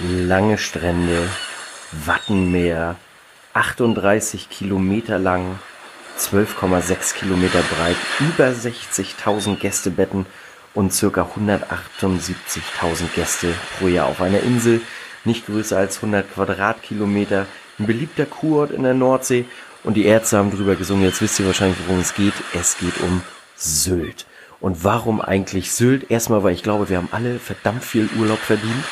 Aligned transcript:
Lange 0.00 0.56
Strände, 0.56 1.28
Wattenmeer, 1.92 2.96
38 3.52 4.48
Kilometer 4.48 5.18
lang, 5.18 5.58
12,6 6.18 7.14
Kilometer 7.14 7.60
breit, 7.60 7.96
über 8.18 8.48
60.000 8.48 9.56
Gästebetten 9.56 10.24
und 10.72 10.94
circa 10.94 11.28
178.000 11.36 13.14
Gäste 13.14 13.54
pro 13.78 13.88
Jahr 13.88 14.06
auf 14.06 14.22
einer 14.22 14.40
Insel, 14.40 14.80
nicht 15.24 15.44
größer 15.44 15.76
als 15.76 15.96
100 15.96 16.32
Quadratkilometer, 16.32 17.46
ein 17.78 17.86
beliebter 17.86 18.24
Kurort 18.24 18.70
in 18.70 18.84
der 18.84 18.94
Nordsee 18.94 19.44
und 19.84 19.94
die 19.94 20.06
Ärzte 20.06 20.38
haben 20.38 20.50
drüber 20.50 20.74
gesungen, 20.74 21.04
jetzt 21.04 21.20
wisst 21.20 21.38
ihr 21.38 21.46
wahrscheinlich, 21.46 21.78
worum 21.86 22.00
es 22.00 22.14
geht. 22.14 22.34
Es 22.54 22.78
geht 22.78 22.98
um 23.02 23.22
Sylt. 23.56 24.24
Und 24.58 24.84
warum 24.84 25.20
eigentlich 25.20 25.72
Sylt? 25.72 26.10
Erstmal, 26.10 26.44
weil 26.44 26.54
ich 26.54 26.62
glaube, 26.62 26.88
wir 26.88 26.96
haben 26.96 27.08
alle 27.10 27.38
verdammt 27.38 27.84
viel 27.84 28.08
Urlaub 28.16 28.38
verdient. 28.38 28.84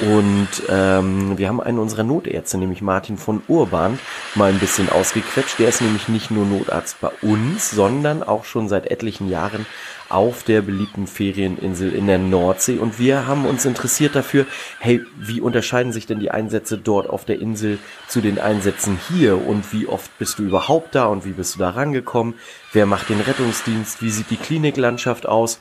Und 0.00 0.48
ähm, 0.68 1.36
wir 1.36 1.48
haben 1.48 1.60
einen 1.60 1.78
unserer 1.78 2.04
Notärzte, 2.04 2.56
nämlich 2.56 2.80
Martin 2.80 3.18
von 3.18 3.42
Urban, 3.48 3.98
mal 4.34 4.50
ein 4.50 4.58
bisschen 4.58 4.88
ausgequetscht. 4.88 5.58
Der 5.58 5.68
ist 5.68 5.82
nämlich 5.82 6.08
nicht 6.08 6.30
nur 6.30 6.46
Notarzt 6.46 7.00
bei 7.00 7.10
uns, 7.20 7.70
sondern 7.70 8.22
auch 8.22 8.44
schon 8.44 8.68
seit 8.68 8.90
etlichen 8.90 9.28
Jahren 9.28 9.66
auf 10.08 10.42
der 10.42 10.62
beliebten 10.62 11.06
Ferieninsel 11.06 11.92
in 11.92 12.06
der 12.06 12.18
Nordsee. 12.18 12.78
Und 12.78 12.98
wir 12.98 13.26
haben 13.26 13.44
uns 13.44 13.64
interessiert 13.64 14.16
dafür, 14.16 14.46
hey, 14.78 15.02
wie 15.16 15.40
unterscheiden 15.40 15.92
sich 15.92 16.06
denn 16.06 16.18
die 16.18 16.30
Einsätze 16.30 16.78
dort 16.78 17.08
auf 17.08 17.24
der 17.24 17.38
Insel 17.38 17.78
zu 18.08 18.20
den 18.20 18.38
Einsätzen 18.38 18.98
hier? 19.08 19.46
Und 19.46 19.72
wie 19.72 19.86
oft 19.86 20.16
bist 20.18 20.38
du 20.38 20.44
überhaupt 20.44 20.94
da 20.94 21.06
und 21.06 21.24
wie 21.26 21.32
bist 21.32 21.54
du 21.54 21.58
da 21.58 21.70
rangekommen? 21.70 22.34
Wer 22.72 22.86
macht 22.86 23.10
den 23.10 23.20
Rettungsdienst? 23.20 24.02
Wie 24.02 24.10
sieht 24.10 24.30
die 24.30 24.36
Kliniklandschaft 24.36 25.26
aus? 25.26 25.60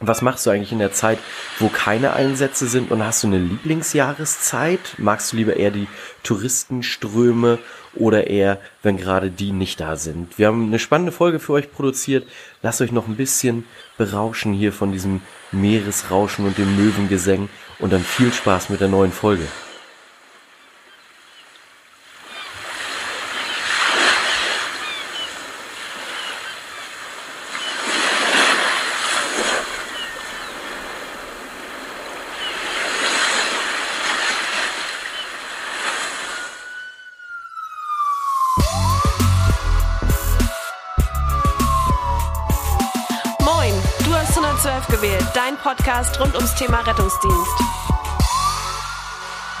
Was 0.00 0.22
machst 0.22 0.44
du 0.44 0.50
eigentlich 0.50 0.72
in 0.72 0.80
der 0.80 0.92
Zeit, 0.92 1.18
wo 1.58 1.68
keine 1.68 2.14
Einsätze 2.14 2.66
sind 2.66 2.90
und 2.90 3.04
hast 3.04 3.22
du 3.22 3.28
eine 3.28 3.38
Lieblingsjahreszeit? 3.38 4.96
Magst 4.98 5.32
du 5.32 5.36
lieber 5.36 5.56
eher 5.56 5.70
die 5.70 5.86
Touristenströme 6.24 7.58
oder 7.94 8.26
eher, 8.26 8.60
wenn 8.82 8.96
gerade 8.96 9.30
die 9.30 9.52
nicht 9.52 9.80
da 9.80 9.96
sind? 9.96 10.36
Wir 10.36 10.48
haben 10.48 10.66
eine 10.66 10.78
spannende 10.78 11.12
Folge 11.12 11.38
für 11.38 11.52
euch 11.52 11.70
produziert. 11.70 12.28
Lasst 12.60 12.80
euch 12.80 12.92
noch 12.92 13.06
ein 13.06 13.16
bisschen 13.16 13.64
berauschen 13.96 14.52
hier 14.52 14.72
von 14.72 14.92
diesem 14.92 15.22
Meeresrauschen 15.52 16.44
und 16.44 16.58
dem 16.58 16.76
Möwengesängen 16.76 17.48
und 17.78 17.92
dann 17.92 18.02
viel 18.02 18.32
Spaß 18.32 18.70
mit 18.70 18.80
der 18.80 18.88
neuen 18.88 19.12
Folge. 19.12 19.46
12 44.64 44.86
gewählt, 44.86 45.26
dein 45.34 45.58
Podcast 45.58 46.18
rund 46.18 46.34
ums 46.34 46.54
Thema 46.54 46.78
Rettungsdienst. 46.78 47.52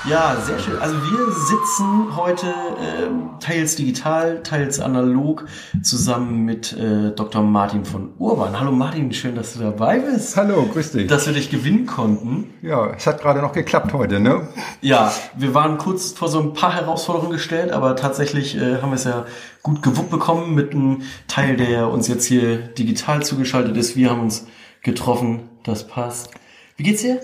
Ja, 0.08 0.34
sehr 0.40 0.58
schön. 0.58 0.78
Also 0.78 0.96
wir 0.96 1.30
sitzen 1.30 2.16
heute 2.16 2.46
äh, 2.46 3.38
teils 3.38 3.76
digital, 3.76 4.42
teils 4.42 4.80
analog 4.80 5.44
zusammen 5.82 6.46
mit 6.46 6.72
äh, 6.72 7.10
Dr. 7.10 7.42
Martin 7.42 7.84
von 7.84 8.14
Urban. 8.18 8.58
Hallo 8.58 8.72
Martin, 8.72 9.12
schön, 9.12 9.34
dass 9.34 9.52
du 9.52 9.58
dabei 9.58 9.98
bist. 9.98 10.38
Hallo, 10.38 10.66
grüß 10.72 10.92
dich. 10.92 11.06
Dass 11.06 11.26
wir 11.26 11.34
dich 11.34 11.50
gewinnen 11.50 11.84
konnten. 11.84 12.54
Ja, 12.62 12.90
es 12.96 13.06
hat 13.06 13.20
gerade 13.20 13.42
noch 13.42 13.52
geklappt 13.52 13.92
heute, 13.92 14.20
ne? 14.20 14.48
Ja, 14.80 15.12
wir 15.36 15.52
waren 15.52 15.76
kurz 15.76 16.12
vor 16.12 16.28
so 16.28 16.40
ein 16.40 16.54
paar 16.54 16.74
Herausforderungen 16.74 17.32
gestellt, 17.32 17.72
aber 17.72 17.94
tatsächlich 17.94 18.56
äh, 18.56 18.80
haben 18.80 18.88
wir 18.88 18.96
es 18.96 19.04
ja 19.04 19.26
gut 19.62 19.82
gewuppt 19.82 20.08
bekommen 20.08 20.54
mit 20.54 20.72
einem 20.72 21.02
Teil, 21.28 21.58
der 21.58 21.90
uns 21.90 22.08
jetzt 22.08 22.24
hier 22.24 22.56
digital 22.56 23.22
zugeschaltet 23.22 23.76
ist. 23.76 23.96
Wir 23.96 24.08
haben 24.08 24.22
uns 24.22 24.46
getroffen, 24.84 25.48
das 25.64 25.86
passt. 25.88 26.30
Wie 26.76 26.84
geht's 26.84 27.02
dir? 27.02 27.20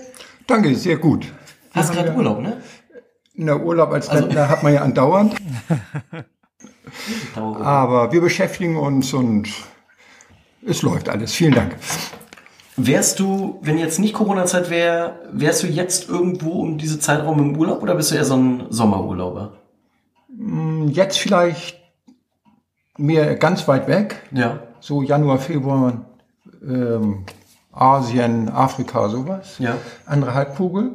Danke, 0.47 0.75
sehr 0.75 0.97
gut. 0.97 1.27
Hast 1.73 1.93
gerade 1.93 2.13
Urlaub, 2.13 2.41
ne? 2.41 2.61
Na, 3.35 3.55
Urlaub 3.55 3.91
als 3.91 4.09
Also- 4.09 4.25
Rentner 4.25 4.49
hat 4.49 4.63
man 4.63 4.73
ja 4.73 4.81
andauernd, 4.81 5.35
Dauer. 7.35 7.61
aber 7.61 8.11
wir 8.11 8.21
beschäftigen 8.21 8.77
uns 8.77 9.13
und 9.13 9.47
es 10.65 10.81
läuft 10.81 11.09
alles. 11.09 11.33
Vielen 11.33 11.53
Dank. 11.53 11.75
Wärst 12.77 13.19
du, 13.19 13.59
wenn 13.61 13.77
jetzt 13.77 13.99
nicht 13.99 14.13
Corona-Zeit 14.13 14.69
wäre, 14.69 15.19
wärst 15.31 15.63
du 15.63 15.67
jetzt 15.67 16.09
irgendwo 16.09 16.61
um 16.61 16.77
diese 16.77 16.99
Zeitraum 16.99 17.39
im 17.39 17.57
Urlaub 17.57 17.81
oder 17.83 17.95
bist 17.95 18.11
du 18.11 18.15
eher 18.15 18.25
so 18.25 18.35
ein 18.35 18.65
Sommerurlauber? 18.69 19.53
Jetzt 20.87 21.19
vielleicht 21.19 21.79
mehr 22.97 23.35
ganz 23.35 23.67
weit 23.67 23.87
weg, 23.87 24.21
Ja. 24.31 24.59
so 24.79 25.01
Januar, 25.01 25.37
Februar, 25.39 26.05
ähm, 26.63 27.25
Asien, 27.71 28.49
Afrika, 28.49 29.07
sowas. 29.09 29.57
Ja. 29.59 29.77
Andere 30.05 30.33
Halbkugel. 30.33 30.91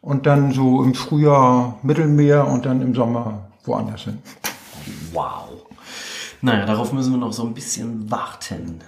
Und 0.00 0.26
dann 0.26 0.52
so 0.52 0.82
im 0.84 0.94
Frühjahr 0.94 1.78
Mittelmeer 1.82 2.46
und 2.46 2.64
dann 2.64 2.80
im 2.80 2.94
Sommer 2.94 3.48
woanders 3.64 4.02
hin. 4.02 4.18
Wow. 5.12 5.48
Naja, 6.42 6.64
darauf 6.64 6.92
müssen 6.92 7.12
wir 7.12 7.18
noch 7.18 7.32
so 7.32 7.44
ein 7.44 7.54
bisschen 7.54 8.10
warten. 8.10 8.80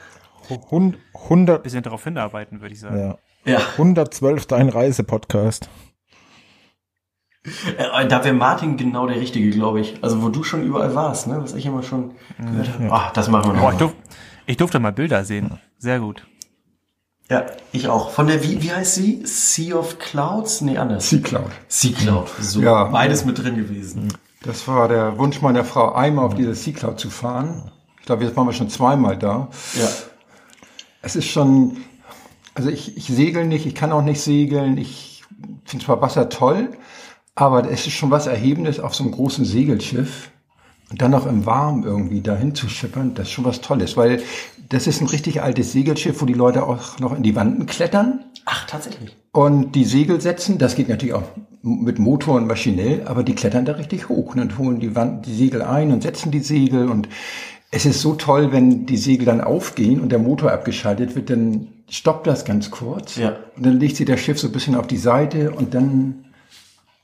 Hund- 0.71 0.97
100, 1.15 1.63
bisschen 1.63 1.83
darauf 1.83 2.05
hinarbeiten, 2.05 2.61
würde 2.61 2.75
ich 2.75 2.81
sagen. 2.81 2.99
ja. 2.99 3.19
Ja, 3.45 3.61
112. 3.79 4.47
Dein 4.47 4.69
Reisepodcast. 4.69 5.69
äh, 7.79 8.07
da 8.07 8.25
wäre 8.25 8.35
Martin 8.35 8.77
genau 8.77 9.07
der 9.07 9.21
Richtige, 9.21 9.51
glaube 9.51 9.81
ich. 9.81 10.03
Also 10.03 10.23
wo 10.23 10.29
du 10.29 10.43
schon 10.45 10.63
überall 10.65 10.95
warst, 10.95 11.27
ne? 11.29 11.41
Was 11.43 11.55
ich 11.55 11.65
immer 11.67 11.83
schon 11.83 12.13
gehört 12.39 12.69
habe. 12.75 12.89
Ach, 12.91 13.13
das 13.13 13.29
machen 13.29 13.53
wir 13.55 13.63
Oh, 13.63 13.67
ich, 13.69 13.73
noch. 13.73 13.79
durf, 13.79 13.95
ich 14.47 14.57
durfte 14.57 14.79
mal 14.81 14.93
Bilder 14.93 15.25
sehen. 15.25 15.59
Sehr 15.79 16.01
gut. 16.01 16.27
Ja, 17.31 17.47
ich 17.73 17.89
auch. 17.89 18.11
Von 18.11 18.27
der, 18.27 18.43
wie, 18.43 18.63
wie 18.63 18.73
heißt 18.73 18.95
sie? 18.95 19.21
Sea 19.25 19.77
of 19.77 19.99
Clouds? 19.99 20.63
Nee, 20.63 20.79
anders. 20.79 21.11
Sea 21.11 21.21
Cloud. 21.21 21.51
Sea 21.69 21.93
Cloud. 21.93 22.29
So, 22.41 22.61
Ja. 22.63 22.85
beides 22.85 23.25
mit 23.25 23.39
drin 23.43 23.57
gewesen. 23.57 24.09
Das 24.43 24.67
war 24.67 24.89
der 24.89 25.19
Wunsch 25.19 25.43
meiner 25.43 25.65
Frau, 25.65 25.93
einmal 25.93 26.25
auf 26.25 26.35
diese 26.35 26.55
Sea 26.55 26.73
Cloud 26.73 26.99
zu 26.99 27.11
fahren. 27.11 27.71
Ich 28.01 28.07
glaube, 28.07 28.25
jetzt 28.25 28.37
waren 28.37 28.47
wir 28.47 28.53
schon 28.55 28.71
zweimal 28.71 29.19
da. 29.19 29.49
Ja. 29.75 29.89
Es 31.03 31.17
ist 31.17 31.27
schon, 31.27 31.77
also 32.55 32.71
ich, 32.71 32.97
ich 32.97 33.07
segel 33.09 33.47
nicht, 33.47 33.67
ich 33.67 33.75
kann 33.75 33.93
auch 33.93 34.03
nicht 34.03 34.21
segeln. 34.23 34.79
Ich 34.79 35.23
finde 35.65 35.85
zwar 35.85 36.01
Wasser 36.01 36.31
toll, 36.31 36.71
aber 37.35 37.71
es 37.71 37.87
ist 37.87 37.93
schon 37.93 38.11
was 38.11 38.27
Erhebendes 38.27 38.81
auf 38.81 38.95
so 38.95 39.05
einem 39.05 39.13
großen 39.13 39.45
Segelschiff 39.45 40.31
und 40.91 41.03
dann 41.03 41.11
noch 41.11 41.27
im 41.27 41.45
Warm 41.47 41.85
irgendwie 41.85 42.21
dahin 42.23 42.55
zu 42.55 42.69
schippern. 42.69 43.13
Das 43.15 43.29
ist 43.29 43.33
schon 43.33 43.45
was 43.45 43.61
Tolles, 43.61 43.97
weil 43.97 44.23
das 44.69 44.87
ist 44.87 45.01
ein 45.01 45.09
richtig 45.09 45.43
altes 45.43 45.73
Segelschiff, 45.73 46.21
wo 46.21 46.27
die 46.27 46.35
Leute 46.35 46.65
auch 46.65 46.99
noch 46.99 47.17
in 47.17 47.23
die 47.23 47.35
Wanden 47.35 47.67
klettern. 47.67 48.25
Ach, 48.45 48.67
tatsächlich. 48.67 49.17
Und 49.33 49.73
die 49.73 49.85
Segel 49.85 50.21
setzen, 50.21 50.59
das 50.59 50.75
geht 50.75 50.89
natürlich 50.89 51.15
auch 51.15 51.25
mit 51.63 51.99
Motor 51.99 52.37
und 52.37 52.47
maschinell, 52.47 53.03
aber 53.07 53.23
die 53.23 53.35
klettern 53.35 53.65
da 53.65 53.73
richtig 53.73 54.09
hoch 54.09 54.33
und 54.35 54.39
dann 54.39 54.59
holen 54.59 54.81
die, 54.81 54.95
Wand, 54.95 55.27
die 55.27 55.35
Segel 55.35 55.63
ein 55.63 55.93
und 55.93 56.03
setzen 56.03 56.31
die 56.31 56.41
Segel 56.41 56.89
und 56.89 57.09
es 57.71 57.85
ist 57.85 58.01
so 58.01 58.15
toll, 58.15 58.53
wenn 58.53 58.87
die 58.87 58.97
Segel 58.97 59.27
dann 59.27 59.43
aufgehen 59.43 60.01
und 60.01 60.11
der 60.11 60.19
Motor 60.19 60.53
abgeschaltet 60.53 61.15
wird, 61.15 61.29
dann 61.29 61.69
stoppt 61.91 62.27
das 62.27 62.47
ganz 62.47 62.71
kurz 62.71 63.17
Ja. 63.17 63.37
und 63.57 63.67
dann 63.67 63.79
legt 63.79 63.97
sie 63.97 64.07
das 64.07 64.21
Schiff 64.21 64.39
so 64.39 64.47
ein 64.47 64.53
bisschen 64.53 64.75
auf 64.75 64.87
die 64.87 64.97
Seite 64.97 65.51
und 65.51 65.75
dann 65.75 66.25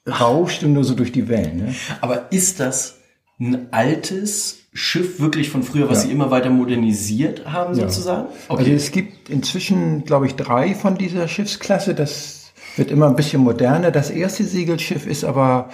rauscht 0.08 0.62
und 0.62 0.72
nur 0.72 0.84
so 0.84 0.94
durch 0.94 1.12
die 1.12 1.28
Wellen. 1.28 1.56
Ne? 1.58 1.74
Aber 2.00 2.32
ist 2.32 2.60
das 2.60 2.98
ein 3.40 3.68
altes 3.72 4.58
Schiff 4.72 5.20
wirklich 5.20 5.50
von 5.50 5.62
früher, 5.62 5.88
was 5.88 6.02
Ja. 6.02 6.08
sie 6.08 6.12
immer 6.12 6.30
weiter 6.30 6.50
modernisiert 6.50 7.46
haben, 7.50 7.74
sozusagen? 7.74 8.28
Also 8.48 8.70
es 8.70 8.90
gibt 8.92 9.28
inzwischen, 9.28 10.04
glaube 10.04 10.26
ich, 10.26 10.34
drei 10.36 10.74
von 10.74 10.96
dieser 10.96 11.28
Schiffsklasse. 11.28 11.94
Das 11.94 12.52
wird 12.76 12.90
immer 12.90 13.06
ein 13.06 13.16
bisschen 13.16 13.42
moderner. 13.42 13.90
Das 13.90 14.10
erste 14.10 14.44
Segelschiff 14.44 15.06
ist 15.06 15.24
aber, 15.24 15.70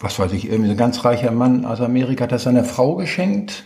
was 0.00 0.18
weiß 0.18 0.32
ich, 0.32 0.48
irgendwie 0.50 0.70
ein 0.70 0.76
ganz 0.76 1.04
reicher 1.04 1.30
Mann 1.32 1.64
aus 1.66 1.80
Amerika 1.80 2.24
hat 2.24 2.32
das 2.32 2.44
seiner 2.44 2.64
Frau 2.64 2.96
geschenkt. 2.96 3.64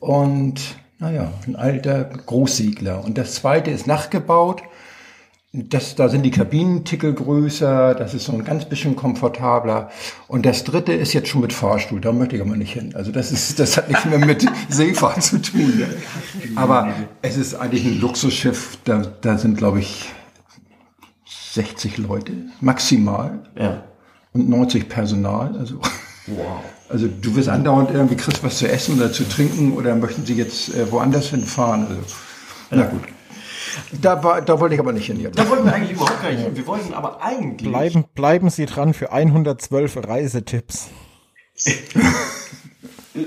Und 0.00 0.60
naja, 0.98 1.32
ein 1.46 1.56
alter 1.56 2.04
Großsegler. 2.04 3.04
Und 3.04 3.18
das 3.18 3.34
zweite 3.34 3.70
ist 3.70 3.86
nachgebaut. 3.86 4.62
Das, 5.56 5.94
da 5.94 6.08
sind 6.08 6.22
die 6.24 6.32
Kabinentickel 6.32 7.12
größer, 7.14 7.94
das 7.94 8.12
ist 8.12 8.24
so 8.24 8.32
ein 8.32 8.42
ganz 8.42 8.64
bisschen 8.64 8.96
komfortabler. 8.96 9.88
Und 10.26 10.44
das 10.46 10.64
dritte 10.64 10.92
ist 10.92 11.12
jetzt 11.12 11.28
schon 11.28 11.42
mit 11.42 11.52
Fahrstuhl, 11.52 12.00
da 12.00 12.10
möchte 12.10 12.34
ich 12.34 12.42
aber 12.42 12.56
nicht 12.56 12.72
hin. 12.72 12.92
Also 12.96 13.12
das 13.12 13.30
ist, 13.30 13.60
das 13.60 13.76
hat 13.76 13.88
nichts 13.88 14.04
mehr 14.04 14.18
mit 14.18 14.44
Seefahrt 14.68 15.22
zu 15.22 15.40
tun. 15.40 15.78
Ne? 15.78 15.86
Aber 16.56 16.92
es 17.22 17.36
ist 17.36 17.54
eigentlich 17.54 17.84
ein 17.84 18.00
Luxusschiff, 18.00 18.78
da, 18.84 19.02
da 19.20 19.38
sind 19.38 19.56
glaube 19.56 19.78
ich 19.78 20.06
60 21.52 21.98
Leute 21.98 22.32
maximal 22.60 23.38
Ja. 23.56 23.84
und 24.32 24.48
90 24.48 24.88
Personal. 24.88 25.56
Also, 25.56 25.76
Wow. 26.26 26.62
also 26.88 27.06
du 27.06 27.36
wirst 27.36 27.48
andauernd 27.50 27.90
irgendwie 27.92 28.16
kriegst 28.16 28.42
was 28.42 28.58
zu 28.58 28.66
essen 28.66 28.96
oder 28.96 29.12
zu 29.12 29.28
trinken 29.28 29.74
oder 29.74 29.94
möchten 29.94 30.24
sie 30.26 30.34
jetzt 30.34 30.74
äh, 30.74 30.90
woanders 30.90 31.28
hinfahren. 31.28 31.86
Also, 31.86 32.00
na 32.70 32.86
gut. 32.86 33.02
Da, 34.00 34.40
da 34.40 34.60
wollte 34.60 34.74
ich 34.74 34.80
aber 34.80 34.92
nicht 34.92 35.06
hin. 35.06 35.20
Jetzt. 35.20 35.38
Da 35.38 35.48
wollten 35.48 35.64
wir 35.64 35.74
eigentlich 35.74 35.92
überhaupt 35.92 36.22
gar 36.22 36.30
nicht 36.30 36.42
hin. 36.42 36.56
Wir 36.56 36.66
wollten 36.66 36.94
aber 36.94 37.22
eigentlich. 37.22 37.68
Bleiben, 37.68 38.04
bleiben 38.14 38.50
Sie 38.50 38.66
dran 38.66 38.94
für 38.94 39.12
112 39.12 39.96
Reisetipps. 40.06 40.88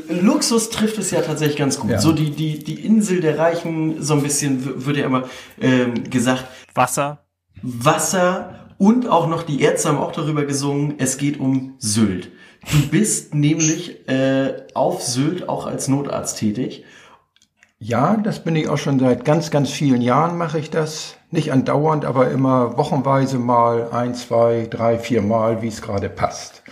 Luxus 0.10 0.69
trifft 0.69 0.98
es 0.98 1.12
ja 1.12 1.22
tatsächlich 1.22 1.57
ganz 1.57 1.80
gut. 1.80 1.92
Ja. 1.92 2.00
So 2.00 2.12
die, 2.12 2.31
die, 2.31 2.60
die 2.60 2.86
Insel 2.86 3.22
der 3.22 3.38
Reichen, 3.38 4.04
so 4.04 4.16
ein 4.16 4.22
bisschen 4.22 4.86
wird 4.86 4.98
ja 4.98 5.06
immer 5.06 5.24
ähm, 5.62 6.10
gesagt, 6.10 6.45
Wasser. 6.74 7.25
Wasser 7.62 8.68
und 8.78 9.07
auch 9.07 9.28
noch 9.28 9.44
die 9.44 9.62
Ärzte 9.62 9.89
haben 9.89 9.98
auch 9.98 10.12
darüber 10.12 10.45
gesungen, 10.45 10.95
es 10.98 11.18
geht 11.18 11.39
um 11.39 11.75
Sylt. 11.80 12.31
Du 12.69 12.88
bist 12.89 13.34
nämlich 13.34 14.07
äh, 14.10 14.66
auf 14.74 15.01
Sylt 15.01 15.48
auch 15.48 15.68
als 15.68 15.88
Notarzt 15.88 16.38
tätig. 16.38 16.84
Ja, 17.79 18.18
das 18.18 18.39
bin 18.44 18.56
ich 18.56 18.69
auch 18.69 18.77
schon 18.79 18.97
seit 19.00 19.24
ganz, 19.24 19.51
ganz 19.51 19.69
vielen 19.69 20.01
Jahren 20.01 20.35
mache 20.38 20.57
ich 20.57 20.71
das. 20.71 21.13
Nicht 21.29 21.51
andauernd, 21.51 22.06
aber 22.06 22.31
immer 22.31 22.77
wochenweise 22.77 23.38
mal 23.38 23.89
ein, 23.91 24.15
zwei, 24.15 24.65
drei, 24.69 24.97
vier 24.97 25.21
Mal, 25.21 25.62
wie 25.62 25.68
es 25.68 25.81
gerade 25.81 26.09
passt. 26.09 26.63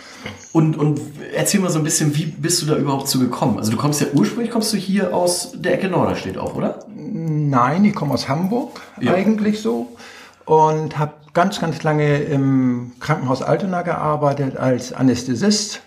Und, 0.52 0.76
und 0.78 0.98
erzähl 1.34 1.60
mal 1.60 1.70
so 1.70 1.78
ein 1.78 1.84
bisschen, 1.84 2.16
wie 2.16 2.24
bist 2.24 2.62
du 2.62 2.66
da 2.66 2.76
überhaupt 2.76 3.06
zu 3.06 3.20
gekommen? 3.20 3.58
Also 3.58 3.70
du 3.70 3.76
kommst 3.76 4.00
ja 4.00 4.08
ursprünglich, 4.14 4.50
kommst 4.50 4.72
du 4.72 4.78
hier 4.78 5.14
aus 5.14 5.52
der 5.54 5.74
Ecke 5.74 5.88
Norderstedt 5.88 6.38
auch, 6.38 6.56
oder? 6.56 6.80
Nein, 6.96 7.84
ich 7.84 7.94
komme 7.94 8.14
aus 8.14 8.28
Hamburg, 8.28 8.80
Ja. 9.00 9.12
eigentlich 9.12 9.60
so. 9.60 9.94
Und 10.46 10.98
habe 10.98 11.12
ganz, 11.34 11.60
ganz 11.60 11.82
lange 11.82 12.16
im 12.18 12.92
Krankenhaus 12.98 13.42
Altena 13.42 13.82
gearbeitet 13.82 14.56
als 14.56 14.92
Anästhesist. 14.92 15.82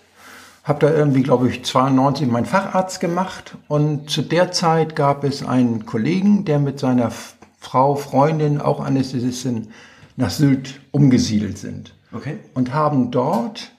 Habe 0.69 0.85
da 0.85 0.93
irgendwie, 0.93 1.23
glaube 1.23 1.49
ich, 1.49 1.65
92 1.65 2.27
meinen 2.27 2.45
Facharzt 2.45 2.99
gemacht. 2.99 3.57
Und 3.67 4.11
zu 4.11 4.21
der 4.21 4.51
Zeit 4.51 4.95
gab 4.95 5.23
es 5.23 5.43
einen 5.43 5.87
Kollegen, 5.87 6.45
der 6.45 6.59
mit 6.59 6.77
seiner 6.77 7.11
Frau, 7.59 7.95
Freundin, 7.95 8.61
auch 8.61 8.79
Anästhesistin, 8.79 9.71
nach 10.15 10.29
Sylt 10.29 10.79
umgesiedelt 10.91 11.57
sind. 11.57 11.95
Okay. 12.13 12.37
Und 12.53 12.71
haben 12.71 13.09
dort, 13.09 13.71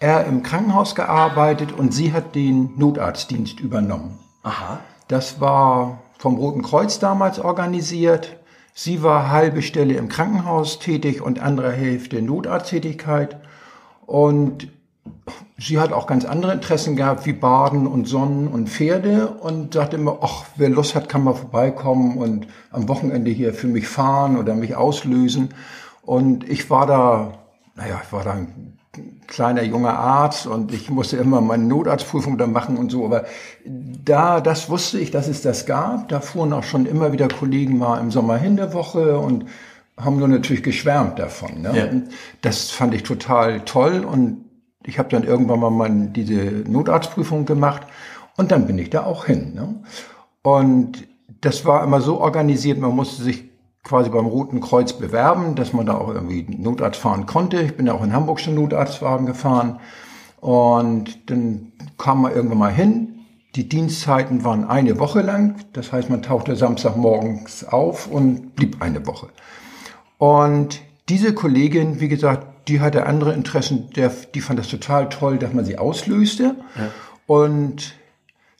er 0.00 0.26
im 0.26 0.42
Krankenhaus 0.42 0.96
gearbeitet 0.96 1.70
und 1.70 1.94
sie 1.94 2.12
hat 2.12 2.34
den 2.34 2.76
Notarztdienst 2.76 3.60
übernommen. 3.60 4.18
Aha. 4.42 4.80
Das 5.06 5.40
war 5.40 6.02
vom 6.18 6.34
Roten 6.38 6.62
Kreuz 6.62 6.98
damals 6.98 7.38
organisiert. 7.38 8.36
Sie 8.74 9.04
war 9.04 9.30
halbe 9.30 9.62
Stelle 9.62 9.94
im 9.94 10.08
Krankenhaus 10.08 10.80
tätig 10.80 11.22
und 11.22 11.38
andere 11.38 11.70
Hälfte 11.70 12.20
Notarzttätigkeit. 12.20 13.36
Und 14.06 14.68
sie 15.58 15.78
hat 15.78 15.92
auch 15.92 16.06
ganz 16.06 16.24
andere 16.24 16.52
Interessen 16.52 16.96
gehabt, 16.96 17.26
wie 17.26 17.32
Baden 17.32 17.86
und 17.86 18.06
Sonnen 18.06 18.48
und 18.48 18.68
Pferde 18.68 19.28
und 19.28 19.74
sagte 19.74 19.96
immer, 19.96 20.18
ach, 20.20 20.44
wer 20.56 20.68
Lust 20.68 20.94
hat, 20.94 21.08
kann 21.08 21.24
mal 21.24 21.34
vorbeikommen 21.34 22.18
und 22.18 22.46
am 22.70 22.88
Wochenende 22.88 23.30
hier 23.30 23.54
für 23.54 23.68
mich 23.68 23.88
fahren 23.88 24.36
oder 24.36 24.54
mich 24.54 24.76
auslösen. 24.76 25.50
Und 26.02 26.48
ich 26.48 26.70
war 26.70 26.86
da, 26.86 27.32
naja, 27.74 28.00
ich 28.04 28.12
war 28.12 28.24
da 28.24 28.32
ein 28.32 28.78
kleiner 29.26 29.62
junger 29.62 29.98
Arzt 29.98 30.46
und 30.46 30.72
ich 30.72 30.90
musste 30.90 31.16
immer 31.16 31.40
meine 31.40 31.64
Notarztprüfung 31.64 32.38
da 32.38 32.46
machen 32.46 32.76
und 32.76 32.90
so. 32.90 33.04
Aber 33.04 33.24
da, 33.66 34.40
das 34.40 34.70
wusste 34.70 34.98
ich, 34.98 35.10
dass 35.10 35.28
es 35.28 35.42
das 35.42 35.66
gab. 35.66 36.08
Da 36.08 36.20
fuhren 36.20 36.52
auch 36.52 36.62
schon 36.62 36.86
immer 36.86 37.12
wieder 37.12 37.28
Kollegen 37.28 37.78
mal 37.78 38.00
im 38.00 38.10
Sommer 38.10 38.36
hin 38.36 38.56
der 38.56 38.72
Woche 38.72 39.18
und 39.18 39.46
haben 39.98 40.18
nur 40.18 40.28
natürlich 40.28 40.62
geschwärmt 40.62 41.18
davon. 41.18 41.62
Ne? 41.62 41.76
Ja. 41.76 41.88
Das 42.42 42.70
fand 42.70 42.94
ich 42.94 43.02
total 43.02 43.60
toll 43.60 44.04
und 44.04 44.45
ich 44.86 44.98
habe 44.98 45.08
dann 45.08 45.24
irgendwann 45.24 45.60
mal 45.60 45.70
mein, 45.70 46.12
diese 46.12 46.34
Notarztprüfung 46.34 47.44
gemacht 47.44 47.82
und 48.36 48.52
dann 48.52 48.66
bin 48.66 48.78
ich 48.78 48.90
da 48.90 49.04
auch 49.04 49.26
hin. 49.26 49.54
Ne? 49.54 49.74
Und 50.42 51.06
das 51.40 51.64
war 51.64 51.82
immer 51.82 52.00
so 52.00 52.20
organisiert, 52.20 52.78
man 52.78 52.94
musste 52.94 53.22
sich 53.22 53.44
quasi 53.82 54.10
beim 54.10 54.26
Roten 54.26 54.60
Kreuz 54.60 54.92
bewerben, 54.92 55.54
dass 55.54 55.72
man 55.72 55.86
da 55.86 55.94
auch 55.94 56.08
irgendwie 56.08 56.46
Notarzt 56.48 57.00
fahren 57.00 57.26
konnte. 57.26 57.60
Ich 57.62 57.76
bin 57.76 57.86
ja 57.86 57.94
auch 57.94 58.02
in 58.02 58.12
Hamburg 58.12 58.40
schon 58.40 58.54
Notarztwagen 58.54 59.26
gefahren. 59.26 59.80
Und 60.40 61.30
dann 61.30 61.72
kam 61.96 62.22
man 62.22 62.32
irgendwann 62.32 62.58
mal 62.58 62.72
hin. 62.72 63.20
Die 63.54 63.68
Dienstzeiten 63.68 64.44
waren 64.44 64.64
eine 64.64 64.98
Woche 64.98 65.22
lang. 65.22 65.56
Das 65.72 65.92
heißt, 65.92 66.10
man 66.10 66.22
tauchte 66.22 66.56
Samstagmorgens 66.56 67.64
auf 67.64 68.08
und 68.08 68.56
blieb 68.56 68.82
eine 68.82 69.06
Woche. 69.06 69.28
Und 70.18 70.80
diese 71.08 71.32
Kollegin, 71.32 72.00
wie 72.00 72.08
gesagt, 72.08 72.46
die 72.68 72.80
hatte 72.80 73.06
andere 73.06 73.32
Interessen. 73.32 73.90
Der, 73.90 74.10
die 74.34 74.40
fand 74.40 74.58
das 74.58 74.68
total 74.68 75.08
toll, 75.08 75.38
dass 75.38 75.52
man 75.52 75.64
sie 75.64 75.78
auslöste. 75.78 76.56
Und 77.26 77.94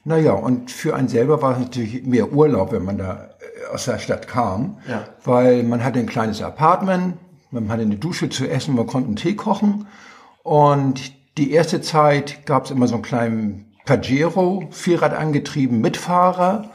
naja, 0.04 0.32
und 0.32 0.70
für 0.70 0.94
einen 0.94 1.08
selber 1.08 1.42
war 1.42 1.52
es 1.52 1.58
natürlich 1.58 2.04
mehr 2.04 2.32
Urlaub, 2.32 2.70
wenn 2.70 2.84
man 2.84 2.98
da 2.98 3.28
äh, 3.40 3.74
aus 3.74 3.86
der 3.86 3.98
Stadt 3.98 4.28
kam. 4.28 4.78
Ja. 4.88 5.04
Weil 5.24 5.64
man 5.64 5.82
hatte 5.82 5.98
ein 5.98 6.06
kleines 6.06 6.42
Apartment, 6.42 7.16
man 7.50 7.68
hatte 7.68 7.82
eine 7.82 7.96
Dusche 7.96 8.28
zu 8.28 8.48
essen, 8.48 8.76
man 8.76 8.86
konnte 8.86 9.08
einen 9.08 9.16
Tee 9.16 9.34
kochen. 9.34 9.88
Und 10.44 11.12
die 11.38 11.50
erste 11.50 11.80
Zeit 11.80 12.46
gab 12.46 12.66
es 12.66 12.70
immer 12.70 12.86
so 12.86 12.94
einen 12.94 13.02
kleinen 13.02 13.72
Pajero, 13.84 14.68
Vierrad 14.70 15.12
angetrieben, 15.12 15.80
mit 15.80 15.96
Fahrer. 15.96 16.70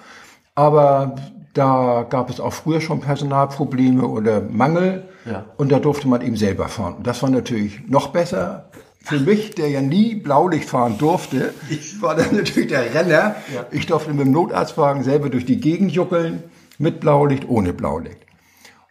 Aber 0.56 1.16
da 1.54 2.06
gab 2.10 2.30
es 2.30 2.40
auch 2.40 2.54
früher 2.54 2.82
schon 2.82 3.02
Personalprobleme 3.02 4.08
oder 4.08 4.42
Mangel. 4.42 5.10
Ja. 5.26 5.46
Und 5.58 5.72
da 5.72 5.80
durfte 5.80 6.08
man 6.08 6.22
eben 6.22 6.38
selber 6.38 6.68
fahren. 6.68 6.96
Und 6.96 7.08
das 7.08 7.22
war 7.22 7.30
natürlich 7.30 7.88
noch 7.88 8.08
besser. 8.08 8.70
Für 9.04 9.20
mich, 9.20 9.56
der 9.56 9.70
ja 9.70 9.82
nie 9.82 10.16
Blaulicht 10.16 10.70
fahren 10.70 10.98
durfte, 10.98 11.54
war 12.00 12.16
das 12.16 12.32
natürlich 12.32 12.70
der 12.70 12.94
Renner. 12.94 13.36
Ja. 13.54 13.66
Ich 13.72 13.88
durfte 13.88 14.12
mit 14.12 14.26
dem 14.26 14.32
Notarztwagen 14.32 15.04
selber 15.04 15.30
durch 15.30 15.46
die 15.46 15.60
Gegend 15.60 15.92
juckeln, 15.92 16.44
mit 16.78 17.00
Blaulicht, 17.00 17.50
ohne 17.50 17.74
Blaulicht. 17.74 18.20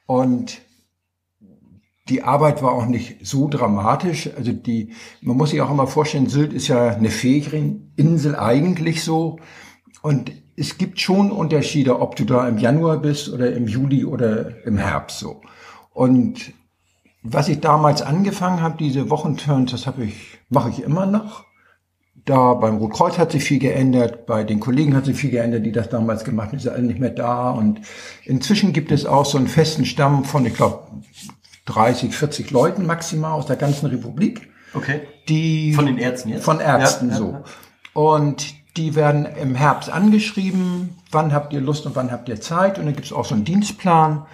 Und 0.07 0.61
die 2.09 2.25
Arbeit 2.25 2.63
war 2.63 2.73
auch 2.73 2.87
nicht 2.87 3.25
so 3.25 3.49
dramatisch. 3.49 4.31
Also 4.37 4.53
die, 4.53 4.93
man 5.21 5.37
muss 5.37 5.51
sich 5.51 5.61
auch 5.61 5.71
immer 5.71 5.87
vorstellen, 5.87 6.29
Sylt 6.29 6.53
ist 6.53 6.69
ja 6.69 6.89
eine 6.89 7.11
Ferieninsel 7.11 8.37
eigentlich 8.37 9.05
so. 9.05 9.39
Und 10.03 10.33
es 10.57 10.79
gibt 10.79 11.01
schon 11.01 11.31
Unterschiede, 11.31 12.01
ob 12.01 12.17
du 12.17 12.25
da 12.25 12.47
im 12.49 12.59
Januar 12.59 12.99
bist 12.99 13.29
oder 13.31 13.53
im 13.53 13.67
Juli 13.67 14.05
oder 14.05 14.65
im 14.67 14.79
Herbst 14.79 15.19
so. 15.19 15.41
Und 15.93 16.53
was 17.23 17.49
ich 17.49 17.61
damals 17.61 18.03
angefangen 18.03 18.63
habe, 18.63 18.77
diese 18.79 19.11
Wochenturns, 19.11 19.71
das 19.73 19.87
habe 19.87 20.05
ich, 20.05 20.39
mache 20.49 20.71
ich 20.71 20.83
immer 20.83 21.07
noch. 21.07 21.45
Da 22.27 22.55
beim 22.55 22.77
Rotkreuz 22.77 23.19
hat 23.19 23.33
sich 23.33 23.45
viel 23.45 23.59
geändert, 23.59 24.27
bei 24.27 24.45
den 24.45 24.61
Kollegen 24.61 24.95
hat 24.95 25.07
sich 25.07 25.17
viel 25.17 25.31
geändert, 25.31 25.65
die 25.65 25.73
das 25.73 25.89
damals 25.89 26.25
gemacht 26.25 26.49
haben, 26.49 26.59
die 26.59 26.65
sind 26.65 26.73
alle 26.75 26.83
nicht 26.83 27.01
mehr 27.01 27.11
da. 27.11 27.51
Und 27.51 27.81
inzwischen 28.25 28.73
gibt 28.73 28.93
es 28.93 29.07
auch 29.07 29.25
so 29.27 29.39
einen 29.39 29.49
festen 29.49 29.85
Stamm 29.87 30.25
von, 30.25 30.45
ich 30.47 30.55
glaube, 30.55 30.81
30, 31.67 32.15
40 32.15 32.51
Leuten 32.51 32.87
maximal 32.87 33.33
aus 33.33 33.47
der 33.47 33.57
ganzen 33.57 33.87
Republik, 33.87 34.49
Okay. 34.73 35.01
die 35.29 35.73
Von 35.73 35.87
den 35.87 35.99
Ärzten 35.99 36.29
jetzt? 36.29 36.45
von 36.45 36.61
Ärzten 36.61 37.07
Ja, 37.09 37.13
ja, 37.13 37.19
so. 37.19 37.33
ja. 37.33 37.43
Und 37.95 38.55
die 38.77 38.95
werden 38.95 39.27
im 39.27 39.55
Herbst 39.55 39.91
angeschrieben, 39.91 40.97
wann 41.11 41.33
habt 41.33 41.53
ihr 41.53 41.61
Lust 41.61 41.87
und 41.87 41.97
wann 41.97 42.13
habt 42.13 42.29
ihr 42.29 42.41
Zeit. 42.41 42.79
Und 42.79 42.87
dann 42.87 42.95
gibt 42.95 43.07
es 43.07 43.13
auch 43.13 43.25
so 43.25 43.35
einen 43.35 43.45
Dienstplan. 43.45 44.27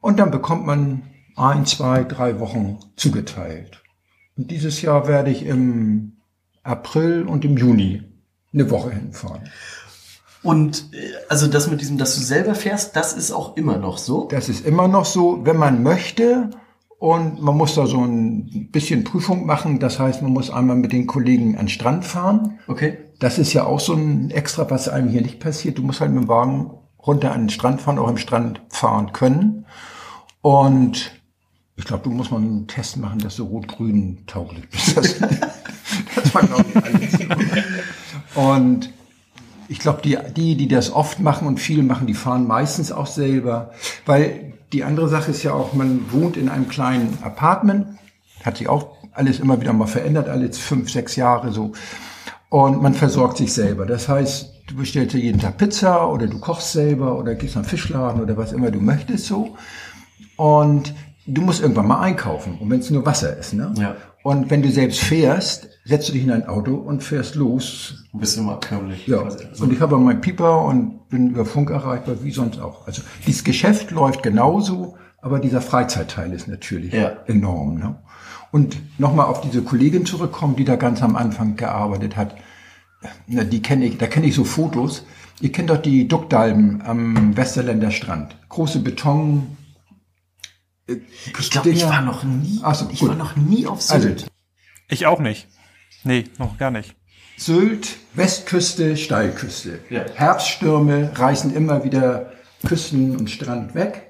Und 0.00 0.18
dann 0.18 0.30
bekommt 0.30 0.66
man 0.66 1.02
ein, 1.36 1.66
zwei, 1.66 2.04
drei 2.04 2.40
Wochen 2.40 2.78
zugeteilt. 2.96 3.82
Und 4.36 4.50
dieses 4.50 4.82
Jahr 4.82 5.06
werde 5.06 5.30
ich 5.30 5.44
im 5.46 6.16
April 6.62 7.24
und 7.24 7.44
im 7.44 7.56
Juni 7.56 8.02
eine 8.52 8.70
Woche 8.70 8.90
hinfahren. 8.90 9.50
Und 10.42 10.92
äh, 10.92 11.12
also 11.28 11.46
das 11.46 11.70
mit 11.70 11.80
diesem, 11.80 11.98
dass 11.98 12.14
du 12.16 12.20
selber 12.20 12.54
fährst, 12.54 12.96
das 12.96 13.14
ist 13.14 13.32
auch 13.32 13.56
immer 13.56 13.78
noch 13.78 13.98
so. 13.98 14.28
Das 14.30 14.48
ist 14.48 14.64
immer 14.64 14.88
noch 14.88 15.04
so, 15.04 15.44
wenn 15.44 15.56
man 15.56 15.82
möchte. 15.82 16.50
Und 16.98 17.42
man 17.42 17.56
muss 17.56 17.74
da 17.74 17.86
so 17.86 18.02
ein 18.02 18.70
bisschen 18.70 19.04
Prüfung 19.04 19.46
machen. 19.46 19.78
Das 19.78 19.98
heißt, 19.98 20.22
man 20.22 20.32
muss 20.32 20.50
einmal 20.50 20.76
mit 20.76 20.92
den 20.92 21.06
Kollegen 21.06 21.54
an 21.54 21.66
den 21.66 21.68
Strand 21.68 22.04
fahren. 22.04 22.58
Okay. 22.66 22.98
Das 23.18 23.38
ist 23.38 23.52
ja 23.52 23.64
auch 23.64 23.80
so 23.80 23.94
ein 23.94 24.30
Extra, 24.30 24.70
was 24.70 24.88
einem 24.88 25.08
hier 25.08 25.22
nicht 25.22 25.40
passiert. 25.40 25.78
Du 25.78 25.82
musst 25.82 26.00
halt 26.00 26.12
mit 26.12 26.24
dem 26.24 26.28
Wagen 26.28 26.70
runter 27.06 27.32
an 27.32 27.42
den 27.42 27.50
Strand 27.50 27.80
fahren, 27.80 27.98
auch 27.98 28.08
im 28.08 28.16
Strand 28.16 28.62
fahren 28.68 29.12
können. 29.12 29.66
Und 30.40 31.12
ich 31.76 31.84
glaube, 31.84 32.04
du 32.04 32.10
musst 32.10 32.30
mal 32.30 32.38
einen 32.38 32.66
Test 32.66 32.96
machen, 32.96 33.18
dass 33.18 33.36
du 33.36 33.44
rot-grün 33.44 34.24
tauglich 34.26 34.68
bist. 34.68 34.96
Das, 34.96 35.18
das 36.14 36.34
war, 36.34 36.42
glaube 36.42 36.64
ich, 36.68 36.84
alles. 36.84 37.18
Und 38.34 38.90
ich 39.68 39.78
glaube, 39.78 40.00
die, 40.02 40.18
die, 40.36 40.56
die 40.56 40.68
das 40.68 40.92
oft 40.92 41.20
machen 41.20 41.48
und 41.48 41.58
viel 41.58 41.82
machen, 41.82 42.06
die 42.06 42.14
fahren 42.14 42.46
meistens 42.46 42.92
auch 42.92 43.06
selber. 43.06 43.72
Weil 44.06 44.53
die 44.74 44.82
andere 44.82 45.08
Sache 45.08 45.30
ist 45.30 45.44
ja 45.44 45.52
auch, 45.52 45.72
man 45.72 46.10
wohnt 46.10 46.36
in 46.36 46.48
einem 46.48 46.68
kleinen 46.68 47.18
Apartment, 47.22 47.86
hat 48.44 48.56
sich 48.56 48.68
auch 48.68 48.88
alles 49.12 49.38
immer 49.38 49.60
wieder 49.60 49.72
mal 49.72 49.86
verändert, 49.86 50.28
alle 50.28 50.52
fünf, 50.52 50.90
sechs 50.90 51.14
Jahre 51.14 51.52
so. 51.52 51.72
Und 52.48 52.82
man 52.82 52.92
versorgt 52.92 53.36
sich 53.36 53.52
selber. 53.52 53.86
Das 53.86 54.08
heißt, 54.08 54.52
du 54.66 54.74
bestellst 54.74 55.14
dir 55.14 55.20
jeden 55.20 55.40
Tag 55.40 55.58
Pizza 55.58 56.10
oder 56.10 56.26
du 56.26 56.40
kochst 56.40 56.72
selber 56.72 57.16
oder 57.16 57.36
gehst 57.36 57.56
am 57.56 57.64
Fischladen 57.64 58.20
oder 58.20 58.36
was 58.36 58.50
immer 58.50 58.72
du 58.72 58.80
möchtest 58.80 59.26
so. 59.26 59.56
Und 60.36 60.92
du 61.26 61.42
musst 61.42 61.62
irgendwann 61.62 61.86
mal 61.86 62.00
einkaufen. 62.00 62.58
Und 62.58 62.68
wenn 62.68 62.80
es 62.80 62.90
nur 62.90 63.06
Wasser 63.06 63.36
ist, 63.36 63.54
ne? 63.54 63.72
Ja. 63.78 63.94
Und 64.24 64.50
wenn 64.50 64.62
du 64.62 64.70
selbst 64.70 65.00
fährst, 65.00 65.68
setzt 65.84 66.08
du 66.08 66.14
dich 66.14 66.22
in 66.22 66.30
ein 66.30 66.48
Auto 66.48 66.74
und 66.76 67.02
fährst 67.02 67.34
los. 67.34 68.06
Du 68.10 68.18
bist 68.20 68.38
immer 68.38 68.52
abkömmlich. 68.54 69.06
Ja. 69.06 69.18
Und 69.60 69.70
ich 69.70 69.80
habe 69.82 69.98
meinen 69.98 70.22
Pieper 70.22 70.62
und 70.62 71.10
bin 71.10 71.28
über 71.32 71.44
Funk 71.44 71.68
erreichbar, 71.68 72.16
wie 72.22 72.30
sonst 72.30 72.58
auch. 72.58 72.86
Also 72.86 73.02
dieses 73.26 73.44
Geschäft 73.44 73.90
läuft 73.90 74.22
genauso, 74.22 74.96
aber 75.20 75.40
dieser 75.40 75.60
Freizeitteil 75.60 76.32
ist 76.32 76.48
natürlich 76.48 76.94
Ja. 76.94 77.12
enorm. 77.26 77.74
Ne? 77.74 77.96
Und 78.50 78.78
nochmal 78.98 79.26
auf 79.26 79.42
diese 79.42 79.60
Kollegin 79.60 80.06
zurückkommen, 80.06 80.56
die 80.56 80.64
da 80.64 80.76
ganz 80.76 81.02
am 81.02 81.16
Anfang 81.16 81.56
gearbeitet 81.56 82.16
hat. 82.16 82.34
Na, 83.26 83.44
die 83.44 83.60
kenne 83.60 83.84
ich, 83.84 83.98
da 83.98 84.06
kenne 84.06 84.24
ich 84.26 84.34
so 84.34 84.44
Fotos. 84.44 85.04
Ihr 85.42 85.52
kennt 85.52 85.68
doch 85.68 85.82
die 85.82 86.08
Duckdalben 86.08 86.80
am 86.80 87.36
Westerländer 87.36 87.90
Strand. 87.90 88.34
Große 88.48 88.78
Beton. 88.80 89.48
Äh, 90.88 90.96
Ich 91.38 91.50
glaube, 91.50 91.70
ich 91.70 91.84
war 91.84 92.02
noch 92.02 92.24
nie, 92.24 92.60
so, 92.74 92.88
ich 92.90 93.00
gut. 93.00 93.10
war 93.10 93.16
noch 93.16 93.36
nie 93.36 93.66
auf 93.66 93.78
Also, 93.90 94.08
Sylt. 94.08 94.26
Ich 94.88 95.06
auch 95.06 95.20
nicht. 95.20 95.48
Nee, 96.04 96.24
noch 96.38 96.58
gar 96.58 96.70
nicht. 96.70 96.94
Sylt, 97.36 97.96
Westküste, 98.14 98.96
Steilküste. 98.96 99.80
Ja. 99.90 100.04
Herbststürme 100.14 101.12
reißen 101.14 101.54
immer 101.54 101.84
wieder 101.84 102.32
Küsten 102.66 103.16
und 103.16 103.30
Strand 103.30 103.74
weg. 103.74 104.08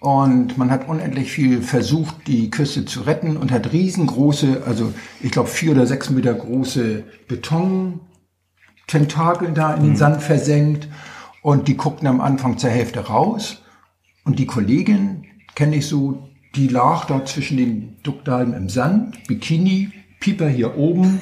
Und 0.00 0.58
man 0.58 0.70
hat 0.70 0.88
unendlich 0.88 1.32
viel 1.32 1.62
versucht, 1.62 2.26
die 2.26 2.50
Küste 2.50 2.84
zu 2.84 3.02
retten 3.02 3.36
und 3.36 3.50
hat 3.50 3.72
riesengroße, 3.72 4.62
also 4.66 4.92
ich 5.20 5.32
glaube 5.32 5.48
vier 5.48 5.72
oder 5.72 5.86
sechs 5.86 6.10
Meter 6.10 6.34
große 6.34 7.04
Betontentakel 7.28 9.52
da 9.54 9.74
in 9.74 9.82
den 9.84 9.96
Sand 9.96 10.22
versenkt. 10.22 10.88
Und 11.42 11.68
die 11.68 11.76
guckten 11.76 12.08
am 12.08 12.20
Anfang 12.20 12.58
zur 12.58 12.70
Hälfte 12.70 13.00
raus. 13.06 13.62
Und 14.24 14.38
die 14.40 14.46
Kollegin, 14.46 15.25
kenne 15.56 15.76
ich 15.76 15.88
so, 15.88 16.28
die 16.54 16.68
lag 16.68 17.06
da 17.06 17.24
zwischen 17.24 17.56
den 17.56 17.96
Duckdalen 18.04 18.52
im 18.54 18.68
Sand, 18.68 19.26
Bikini, 19.26 19.90
Pieper 20.20 20.48
hier 20.48 20.76
oben, 20.76 21.20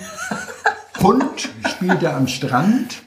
Hund 1.01 1.49
spielte 1.67 2.13
am 2.13 2.29
Strand 2.29 3.03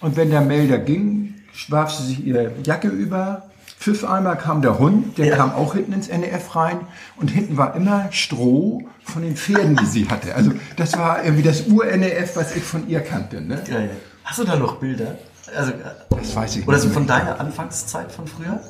und 0.00 0.16
wenn 0.16 0.30
der 0.30 0.40
Melder 0.40 0.78
ging, 0.78 1.34
warf 1.68 1.92
sie 1.92 2.06
sich 2.06 2.26
ihre 2.26 2.50
Jacke 2.64 2.88
über. 2.88 3.48
Pfiff 3.78 4.04
einmal 4.04 4.38
kam 4.38 4.62
der 4.62 4.78
Hund, 4.78 5.18
der 5.18 5.36
kam 5.36 5.52
auch 5.52 5.74
hinten 5.74 5.92
ins 5.92 6.08
NEF 6.08 6.54
rein 6.54 6.80
und 7.16 7.28
hinten 7.28 7.56
war 7.56 7.74
immer 7.74 8.06
Stroh 8.12 8.82
von 9.02 9.22
den 9.22 9.36
Pferden, 9.36 9.76
die 9.76 9.86
sie 9.86 10.08
hatte. 10.08 10.36
Also 10.36 10.52
das 10.76 10.96
war 10.96 11.24
irgendwie 11.24 11.42
das 11.42 11.66
Ur-NEF, 11.66 12.36
was 12.36 12.54
ich 12.54 12.62
von 12.62 12.88
ihr 12.88 13.00
kannte. 13.00 13.40
Ne? 13.40 13.60
Geil. 13.68 13.90
Hast 14.22 14.38
du 14.38 14.44
da 14.44 14.56
noch 14.56 14.76
Bilder? 14.76 15.18
Also, 15.56 15.72
Das 16.10 16.36
weiß 16.36 16.56
ich 16.56 16.68
oder 16.68 16.76
nicht 16.76 16.86
so 16.86 16.90
von 16.90 17.08
deiner 17.08 17.40
Anfangszeit 17.40 18.12
von 18.12 18.26
früher? 18.28 18.60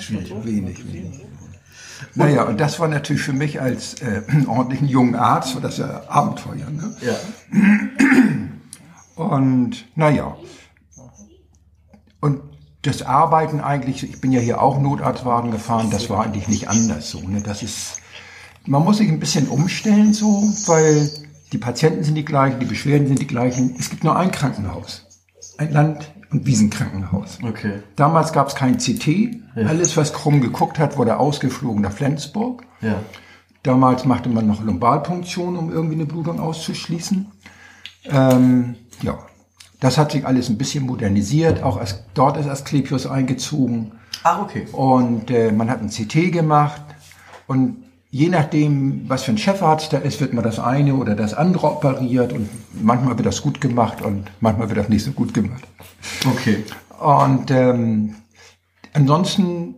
Schwierig. 0.00 0.32
Wenig, 0.44 0.92
wenig. 0.92 1.24
Naja, 2.14 2.44
und 2.44 2.60
das 2.60 2.78
war 2.78 2.88
natürlich 2.88 3.22
für 3.22 3.32
mich 3.32 3.60
als 3.60 3.94
äh, 3.94 4.22
ordentlichen 4.46 4.88
jungen 4.88 5.14
Arzt, 5.14 5.54
war 5.54 5.62
das 5.62 5.78
ja 5.78 6.02
Abenteuer. 6.08 6.70
Ne? 6.70 6.96
Ja. 7.00 7.16
Und 9.16 9.84
naja. 9.96 10.36
Und 12.20 12.40
das 12.82 13.02
Arbeiten 13.02 13.60
eigentlich, 13.60 14.04
ich 14.04 14.20
bin 14.20 14.30
ja 14.32 14.40
hier 14.40 14.62
auch 14.62 14.80
Notarztwagen 14.80 15.50
gefahren, 15.50 15.90
das 15.90 16.08
war 16.08 16.24
eigentlich 16.24 16.48
nicht 16.48 16.68
anders 16.68 17.10
so. 17.10 17.20
Ne? 17.20 17.42
Das 17.42 17.62
ist, 17.62 18.00
man 18.66 18.84
muss 18.84 18.98
sich 18.98 19.08
ein 19.08 19.18
bisschen 19.18 19.48
umstellen 19.48 20.12
so, 20.12 20.42
weil 20.66 21.10
die 21.52 21.58
Patienten 21.58 22.04
sind 22.04 22.14
die 22.14 22.24
gleichen, 22.24 22.60
die 22.60 22.66
Beschwerden 22.66 23.08
sind 23.08 23.20
die 23.20 23.26
gleichen. 23.26 23.74
Es 23.78 23.90
gibt 23.90 24.04
nur 24.04 24.16
ein 24.16 24.30
Krankenhaus. 24.30 25.04
Ein 25.56 25.72
Land- 25.72 26.12
und 26.30 26.46
Wiesenkrankenhaus. 26.46 27.38
Okay. 27.42 27.80
Damals 27.96 28.32
gab 28.32 28.48
es 28.48 28.54
kein 28.54 28.78
CT. 28.78 29.40
Alles, 29.56 29.96
was 29.96 30.12
krumm 30.12 30.40
geguckt 30.40 30.78
hat, 30.78 30.96
wurde 30.98 31.18
ausgeflogen 31.18 31.82
nach 31.82 31.92
Flensburg. 31.92 32.64
Ja. 32.80 33.00
Damals 33.62 34.04
machte 34.04 34.28
man 34.28 34.46
noch 34.46 34.62
Lumbalpunktion, 34.62 35.56
um 35.56 35.72
irgendwie 35.72 35.94
eine 35.94 36.06
Blutung 36.06 36.38
auszuschließen. 36.38 37.26
Ähm, 38.04 38.76
ja, 39.02 39.18
das 39.80 39.98
hat 39.98 40.12
sich 40.12 40.26
alles 40.26 40.48
ein 40.48 40.58
bisschen 40.58 40.86
modernisiert. 40.86 41.62
Auch 41.62 41.80
As 41.80 42.04
dort 42.14 42.36
ist 42.36 42.46
Asklepios 42.48 43.06
eingezogen 43.06 43.92
Ah, 44.22 44.42
okay. 44.42 44.66
und 44.72 45.30
äh, 45.30 45.52
man 45.52 45.70
hat 45.70 45.80
ein 45.80 45.90
CT 45.90 46.32
gemacht 46.32 46.82
und 47.46 47.84
je 48.10 48.28
nachdem, 48.28 49.02
was 49.08 49.24
für 49.24 49.32
ein 49.32 49.38
Chefarzt 49.38 49.92
da 49.92 49.98
ist, 49.98 50.20
wird 50.20 50.32
mal 50.32 50.42
das 50.42 50.58
eine 50.58 50.94
oder 50.94 51.14
das 51.14 51.34
andere 51.34 51.66
operiert 51.70 52.32
und 52.32 52.48
manchmal 52.82 53.16
wird 53.18 53.26
das 53.26 53.42
gut 53.42 53.60
gemacht 53.60 54.00
und 54.02 54.24
manchmal 54.40 54.68
wird 54.68 54.78
das 54.78 54.88
nicht 54.88 55.04
so 55.04 55.12
gut 55.12 55.34
gemacht. 55.34 55.66
Okay. 56.26 56.64
Und 57.00 57.50
ähm, 57.50 58.14
ansonsten, 58.92 59.74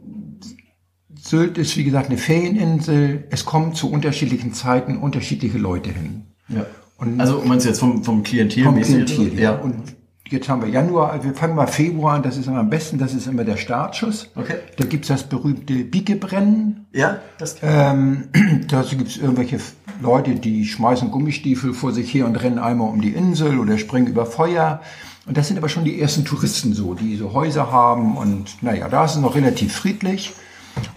Sylt 1.22 1.58
ist 1.58 1.76
wie 1.76 1.84
gesagt 1.84 2.08
eine 2.08 2.18
Ferieninsel. 2.18 3.24
Es 3.30 3.44
kommen 3.44 3.74
zu 3.74 3.90
unterschiedlichen 3.90 4.54
Zeiten 4.54 4.96
unterschiedliche 4.96 5.58
Leute 5.58 5.90
hin. 5.90 6.22
Ja. 6.48 6.64
Und 6.96 7.20
Also 7.20 7.42
meinst 7.44 7.66
du 7.66 7.70
jetzt 7.70 7.78
vom, 7.80 8.02
vom 8.04 8.22
Klientel? 8.22 8.64
vom? 8.64 8.80
Klientel, 8.80 9.34
Ja. 9.34 9.40
ja. 9.52 9.58
Und 9.58 9.96
jetzt 10.30 10.48
haben 10.48 10.62
wir 10.62 10.68
Januar, 10.68 11.12
also 11.12 11.24
wir 11.24 11.34
fangen 11.34 11.54
mal 11.54 11.66
Februar 11.66 12.14
an, 12.14 12.22
das 12.22 12.36
ist 12.36 12.46
immer 12.46 12.60
am 12.60 12.70
besten, 12.70 12.98
das 12.98 13.14
ist 13.14 13.26
immer 13.26 13.44
der 13.44 13.56
Startschuss. 13.56 14.28
Okay. 14.34 14.56
Da 14.76 14.84
gibt's 14.84 15.08
das 15.08 15.24
berühmte 15.24 15.84
Biegebrennen. 15.84 16.86
ja, 16.92 17.18
das 17.38 17.56
Ähm, 17.62 18.28
dazu 18.68 18.96
gibt's 18.96 19.16
irgendwelche 19.16 19.58
Leute, 20.00 20.34
die 20.34 20.64
schmeißen 20.64 21.10
Gummistiefel 21.10 21.74
vor 21.74 21.92
sich 21.92 22.12
her 22.14 22.26
und 22.26 22.36
rennen 22.36 22.58
einmal 22.58 22.88
um 22.88 23.00
die 23.00 23.10
Insel 23.10 23.58
oder 23.58 23.76
springen 23.78 24.06
über 24.06 24.26
Feuer. 24.26 24.80
Und 25.26 25.36
das 25.36 25.48
sind 25.48 25.58
aber 25.58 25.68
schon 25.68 25.84
die 25.84 26.00
ersten 26.00 26.24
Touristen 26.24 26.72
so, 26.72 26.94
die 26.94 27.16
so 27.16 27.32
Häuser 27.32 27.70
haben 27.70 28.16
und 28.16 28.62
naja, 28.62 28.88
da 28.88 29.04
ist 29.04 29.16
es 29.16 29.20
noch 29.20 29.34
relativ 29.34 29.74
friedlich. 29.74 30.32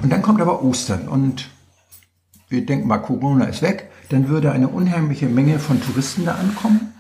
Und 0.02 0.12
dann 0.12 0.22
kommt 0.22 0.42
aber 0.42 0.64
Ostern 0.64 1.08
und 1.08 1.50
wir 2.50 2.66
denken 2.66 2.88
mal, 2.88 3.00
Corona 3.00 3.46
ist 3.46 3.62
weg, 3.62 3.90
dann 4.10 4.30
würde 4.30 4.52
eine 4.52 4.68
unheimliche 4.68 5.26
Menge 5.26 5.60
von 5.60 5.82
Touristen 5.82 6.26
da 6.26 6.36
ankommen 6.36 6.93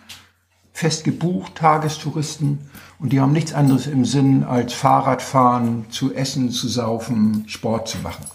fest 0.73 1.03
gebucht, 1.03 1.55
Tagestouristen. 1.55 2.59
Und 2.99 3.13
die 3.13 3.21
haben 3.21 3.31
nichts 3.31 3.53
anderes 3.53 3.87
im 3.87 4.05
Sinn, 4.05 4.43
als 4.43 4.73
Fahrradfahren, 4.73 5.85
zu 5.89 6.13
essen, 6.13 6.51
zu 6.51 6.67
saufen, 6.67 7.43
Sport 7.47 7.87
zu 7.87 7.99
machen. 7.99 8.25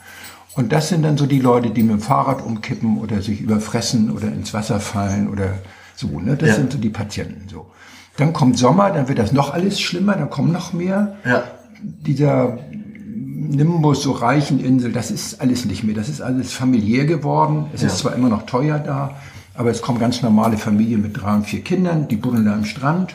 Und 0.54 0.72
das 0.72 0.88
sind 0.88 1.02
dann 1.02 1.16
so 1.16 1.26
die 1.26 1.40
Leute, 1.40 1.70
die 1.70 1.82
mit 1.82 1.92
dem 1.92 2.00
Fahrrad 2.00 2.44
umkippen 2.44 2.98
oder 2.98 3.22
sich 3.22 3.40
überfressen 3.40 4.10
oder 4.10 4.28
ins 4.28 4.54
Wasser 4.54 4.80
fallen 4.80 5.28
oder 5.28 5.58
so. 5.94 6.20
Ne? 6.20 6.36
Das 6.36 6.50
Ja. 6.50 6.54
sind 6.56 6.72
so 6.72 6.78
die 6.78 6.88
Patienten 6.90 7.48
so. 7.48 7.66
Dann 8.16 8.32
kommt 8.32 8.58
Sommer, 8.58 8.90
dann 8.90 9.08
wird 9.08 9.18
das 9.18 9.32
noch 9.32 9.52
alles 9.54 9.80
schlimmer, 9.80 10.14
dann 10.14 10.30
kommen 10.30 10.52
noch 10.52 10.72
mehr. 10.72 11.16
Ja. 11.24 11.44
Dieser 11.80 12.58
Nimbus, 13.00 14.02
so 14.02 14.12
reichen 14.12 14.58
Insel, 14.58 14.92
das 14.92 15.10
ist 15.12 15.40
alles 15.40 15.64
nicht 15.64 15.84
mehr. 15.84 15.94
Das 15.94 16.08
ist 16.08 16.20
alles 16.20 16.52
familiär 16.52 17.06
geworden. 17.06 17.66
Es 17.72 17.82
ist 17.84 17.98
zwar 17.98 18.14
immer 18.14 18.28
noch 18.28 18.42
teuer 18.46 18.78
da, 18.80 19.14
aber 19.58 19.70
es 19.70 19.82
kommen 19.82 19.98
ganz 19.98 20.22
normale 20.22 20.56
Familien 20.56 21.02
mit 21.02 21.20
drei 21.20 21.34
und 21.34 21.44
vier 21.44 21.62
Kindern, 21.62 22.06
die 22.06 22.14
buddeln 22.14 22.44
da 22.44 22.54
am 22.54 22.64
Strand 22.64 23.12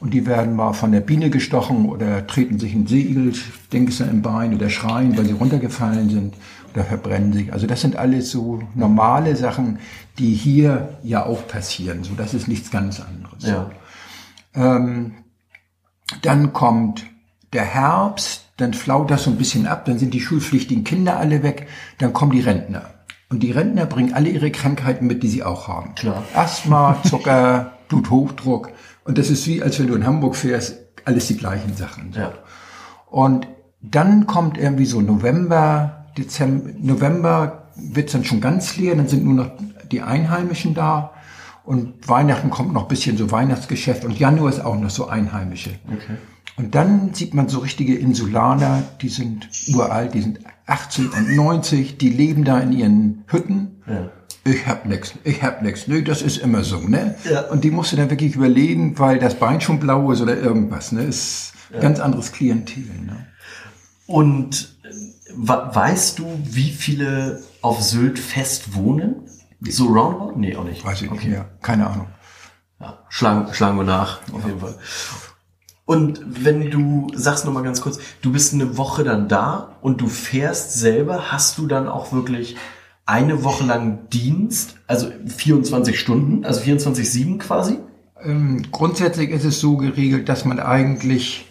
und 0.00 0.14
die 0.14 0.24
werden 0.24 0.56
mal 0.56 0.72
von 0.72 0.90
der 0.90 1.00
Biene 1.00 1.28
gestochen 1.28 1.84
oder 1.84 2.26
treten 2.26 2.58
sich 2.58 2.72
ein 2.74 2.86
Segel, 2.86 3.34
Dingser 3.74 4.08
im 4.08 4.22
Bein 4.22 4.54
oder 4.54 4.70
schreien, 4.70 5.18
weil 5.18 5.26
sie 5.26 5.34
runtergefallen 5.34 6.08
sind 6.08 6.34
oder 6.72 6.84
verbrennen 6.84 7.34
sich. 7.34 7.52
Also 7.52 7.66
das 7.66 7.82
sind 7.82 7.96
alles 7.96 8.30
so 8.30 8.62
normale 8.74 9.36
Sachen, 9.36 9.80
die 10.18 10.32
hier 10.32 10.96
ja 11.02 11.26
auch 11.26 11.46
passieren. 11.46 12.04
So, 12.04 12.14
das 12.16 12.32
ist 12.32 12.48
nichts 12.48 12.70
ganz 12.70 12.98
anderes. 12.98 13.44
Ja. 13.44 13.70
Dann 16.22 16.52
kommt 16.54 17.04
der 17.52 17.64
Herbst, 17.64 18.46
dann 18.56 18.72
flaut 18.72 19.10
das 19.10 19.24
so 19.24 19.30
ein 19.30 19.36
bisschen 19.36 19.66
ab, 19.66 19.84
dann 19.84 19.98
sind 19.98 20.14
die 20.14 20.22
schulpflichtigen 20.22 20.84
Kinder 20.84 21.18
alle 21.18 21.42
weg, 21.42 21.68
dann 21.98 22.14
kommen 22.14 22.32
die 22.32 22.40
Rentner. 22.40 22.84
Und 23.32 23.42
die 23.42 23.50
Rentner 23.50 23.86
bringen 23.86 24.12
alle 24.12 24.28
ihre 24.28 24.50
Krankheiten 24.50 25.06
mit, 25.06 25.22
die 25.22 25.28
sie 25.28 25.42
auch 25.42 25.66
haben. 25.66 25.94
Klar. 25.94 26.22
Asthma, 26.34 26.98
Zucker, 27.02 27.72
Bluthochdruck. 27.88 28.68
Und 29.04 29.16
das 29.16 29.30
ist 29.30 29.46
wie, 29.46 29.62
als 29.62 29.78
wenn 29.78 29.86
du 29.86 29.94
in 29.94 30.04
Hamburg 30.04 30.36
fährst, 30.36 30.76
alles 31.06 31.28
die 31.28 31.38
gleichen 31.38 31.74
Sachen. 31.74 32.12
Ja. 32.14 32.34
Und 33.10 33.48
dann 33.80 34.26
kommt 34.26 34.58
irgendwie 34.58 34.84
so 34.84 35.00
November, 35.00 36.08
Dezember, 36.18 36.72
November 36.78 37.70
wird's 37.74 38.12
dann 38.12 38.26
schon 38.26 38.42
ganz 38.42 38.76
leer, 38.76 38.96
dann 38.96 39.08
sind 39.08 39.24
nur 39.24 39.32
noch 39.32 39.50
die 39.90 40.02
Einheimischen 40.02 40.74
da. 40.74 41.14
Und 41.64 42.06
Weihnachten 42.06 42.50
kommt 42.50 42.74
noch 42.74 42.82
ein 42.82 42.88
bisschen 42.88 43.16
so 43.16 43.30
Weihnachtsgeschäft 43.30 44.04
und 44.04 44.18
Januar 44.18 44.50
ist 44.50 44.62
auch 44.62 44.76
noch 44.76 44.90
so 44.90 45.08
Einheimische. 45.08 45.70
Okay. 45.86 46.18
Und 46.56 46.74
dann 46.74 47.14
sieht 47.14 47.34
man 47.34 47.48
so 47.48 47.60
richtige 47.60 47.94
Insulaner, 47.94 48.82
die 49.00 49.08
sind 49.08 49.48
uralt, 49.68 50.14
die 50.14 50.20
sind 50.20 50.40
80 50.66 51.12
und 51.16 51.36
90, 51.36 51.98
die 51.98 52.10
leben 52.10 52.44
da 52.44 52.58
in 52.60 52.72
ihren 52.72 53.24
Hütten. 53.26 53.82
Ja. 53.86 54.10
Ich 54.44 54.66
hab 54.66 54.86
nix, 54.86 55.14
ich 55.24 55.42
hab 55.42 55.62
nix. 55.62 55.86
Nö, 55.86 56.02
das 56.02 56.20
ist 56.20 56.38
immer 56.38 56.64
so, 56.64 56.80
ne? 56.80 57.14
Ja. 57.30 57.42
Und 57.48 57.62
die 57.64 57.70
musst 57.70 57.92
du 57.92 57.96
dann 57.96 58.10
wirklich 58.10 58.34
überlegen, 58.34 58.98
weil 58.98 59.18
das 59.18 59.36
Bein 59.36 59.60
schon 59.60 59.78
blau 59.78 60.10
ist 60.10 60.20
oder 60.20 60.36
irgendwas, 60.36 60.92
ne? 60.92 61.04
Ist 61.04 61.52
ganz 61.80 62.00
anderes 62.00 62.32
Klientel, 62.32 62.84
ne? 63.06 63.26
Und 64.06 64.76
äh, 64.82 64.88
weißt 65.36 66.18
du, 66.18 66.26
wie 66.44 66.70
viele 66.70 67.42
auf 67.62 67.82
Sylt 67.82 68.18
fest 68.18 68.74
wohnen? 68.74 69.28
So 69.60 69.86
roundabout? 69.86 70.36
Nee, 70.36 70.56
auch 70.56 70.64
nicht. 70.64 70.84
Weiß 70.84 71.02
ich 71.02 71.08
okay. 71.08 71.18
nicht 71.18 71.28
mehr. 71.30 71.48
Keine 71.62 71.86
Ahnung. 71.86 72.08
Ja, 72.80 72.98
schlagen, 73.08 73.54
schlagen 73.54 73.78
wir 73.78 73.84
nach, 73.84 74.20
auf 74.32 74.44
jeden 74.44 74.58
Fall. 74.58 74.74
Und 75.84 76.20
wenn 76.24 76.70
du, 76.70 77.08
sagst 77.14 77.44
noch 77.44 77.52
mal 77.52 77.62
ganz 77.62 77.80
kurz, 77.80 77.98
du 78.22 78.32
bist 78.32 78.54
eine 78.54 78.78
Woche 78.78 79.04
dann 79.04 79.28
da 79.28 79.76
und 79.80 80.00
du 80.00 80.06
fährst 80.06 80.74
selber, 80.74 81.32
hast 81.32 81.58
du 81.58 81.66
dann 81.66 81.88
auch 81.88 82.12
wirklich 82.12 82.56
eine 83.04 83.42
Woche 83.42 83.64
lang 83.64 84.08
Dienst, 84.10 84.76
also 84.86 85.10
24 85.26 85.98
Stunden, 85.98 86.44
also 86.44 86.60
24-7 86.60 87.38
quasi? 87.38 87.78
Ähm, 88.22 88.62
grundsätzlich 88.70 89.30
ist 89.30 89.44
es 89.44 89.60
so 89.60 89.76
geregelt, 89.76 90.28
dass 90.28 90.44
man 90.44 90.60
eigentlich 90.60 91.46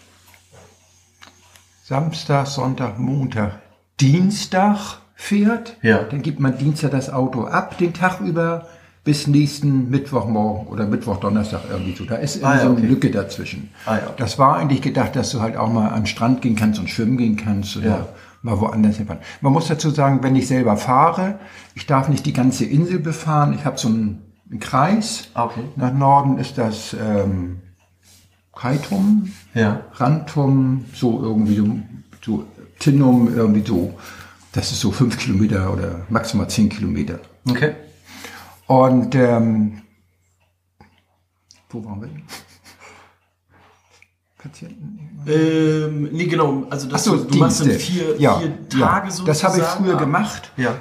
Samstag, 1.83 2.47
Sonntag, 2.47 3.00
Montag, 3.00 3.61
Dienstag 4.00 5.01
fährt. 5.13 5.77
Ja. 5.81 6.03
Dann 6.03 6.21
gibt 6.21 6.39
man 6.39 6.57
Dienstag 6.57 6.91
das 6.91 7.09
Auto 7.09 7.43
ab, 7.43 7.77
den 7.77 7.93
Tag 7.93 8.21
über, 8.21 8.67
bis 9.03 9.25
nächsten 9.27 9.89
Mittwochmorgen 9.89 10.67
oder 10.67 10.86
Mittwoch, 10.86 11.17
Donnerstag 11.17 11.62
irgendwie 11.72 11.96
so. 11.96 12.05
Da 12.05 12.15
ist 12.15 12.43
Ah, 12.43 12.55
ja, 12.55 12.62
so 12.62 12.67
eine 12.67 12.77
okay. 12.77 12.86
Lücke 12.88 13.10
dazwischen. 13.12 13.70
Ah, 13.86 13.96
ja. 13.98 14.13
Das 14.17 14.38
war 14.38 14.58
eigentlich 14.58 14.81
gedacht, 14.81 15.15
dass 15.15 15.31
du 15.31 15.41
halt 15.41 15.58
auch 15.58 15.72
mal 15.72 15.88
an 15.89 16.01
den 16.01 16.05
Strand 16.05 16.41
gehen 16.41 16.55
kannst 16.55 16.79
und 16.79 16.89
schwimmen 16.89 17.17
gehen 17.17 17.36
kannst 17.36 17.77
oder 17.77 17.86
Ja. 17.88 18.08
mal 18.43 18.60
woanders 18.60 18.98
hinfahren. 18.98 19.22
Man 19.41 19.53
muss 19.53 19.67
dazu 19.67 19.89
sagen, 19.89 20.20
wenn 20.22 20.36
ich 20.36 20.48
selber 20.48 20.77
fahre, 20.77 21.39
ich 21.74 21.88
darf 21.88 22.10
nicht 22.10 22.25
die 22.27 22.34
ganze 22.34 22.65
Insel 22.65 23.00
befahren. 23.00 23.53
Ich 23.53 23.65
habe 23.65 23.77
so 23.79 23.88
einen, 23.88 24.22
einen 24.51 24.60
Kreis. 24.60 25.29
Ah, 25.34 25.46
okay. 25.46 25.62
Nach 25.77 25.93
Norden 25.93 26.38
ist 26.38 26.60
das 26.60 26.93
ähm, 26.93 27.58
Kaitum, 28.55 29.31
Ja. 29.55 29.81
Rantum, 29.96 30.86
so 30.93 31.22
irgendwie 31.24 31.55
so, 31.55 31.79
so 32.24 32.46
Tinnum, 32.79 33.34
irgendwie 33.36 33.63
so. 33.65 33.93
Das 34.51 34.72
ist 34.72 34.81
so 34.81 34.91
fünf 34.91 35.17
Kilometer 35.17 35.74
oder 35.74 36.01
maximal 36.10 36.48
zehn 36.50 36.70
Kilometer. 36.70 37.20
Okay. 37.50 37.74
Und 38.71 39.15
ähm, 39.15 39.81
wo 41.69 41.83
waren 41.83 42.03
wir? 42.03 42.07
Patienten? 44.41 45.25
Ähm, 45.27 46.07
nee, 46.13 46.27
genau, 46.27 46.63
also 46.69 46.87
das, 46.87 47.03
so, 47.03 47.17
du 47.17 47.37
machst 47.37 47.59
dann 47.59 47.67
Dienste. 47.67 47.85
vier, 47.85 48.15
Ja, 48.17 48.39
vier 48.39 48.57
ja. 48.79 48.87
Tage 48.87 49.11
so. 49.11 49.25
Das 49.25 49.43
habe 49.43 49.57
ich 49.57 49.63
früher 49.65 49.97
gemacht. 49.97 50.53
Ja. 50.55 50.75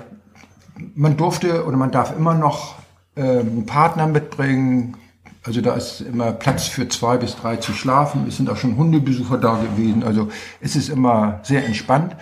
Man 0.95 1.17
durfte 1.17 1.67
oder 1.67 1.77
man 1.77 1.91
darf 1.91 2.17
immer 2.17 2.35
noch 2.35 2.77
ähm, 3.17 3.41
einen 3.41 3.67
Partner 3.67 4.07
mitbringen. 4.07 4.97
Also 5.43 5.61
da 5.61 5.75
ist 5.75 6.01
immer 6.01 6.31
Platz 6.31 6.69
für 6.69 6.89
zwei 6.89 7.17
bis 7.17 7.35
drei 7.35 7.57
zu 7.57 7.73
schlafen. 7.73 8.27
Es 8.29 8.37
sind 8.37 8.49
auch 8.51 8.57
schon 8.57 8.77
Hundebesucher 8.77 9.37
da 9.37 9.61
gewesen. 9.61 10.05
Also 10.05 10.29
es 10.61 10.77
ist 10.77 10.91
immer 10.91 11.41
sehr 11.43 11.67
entspannt. 11.67 12.15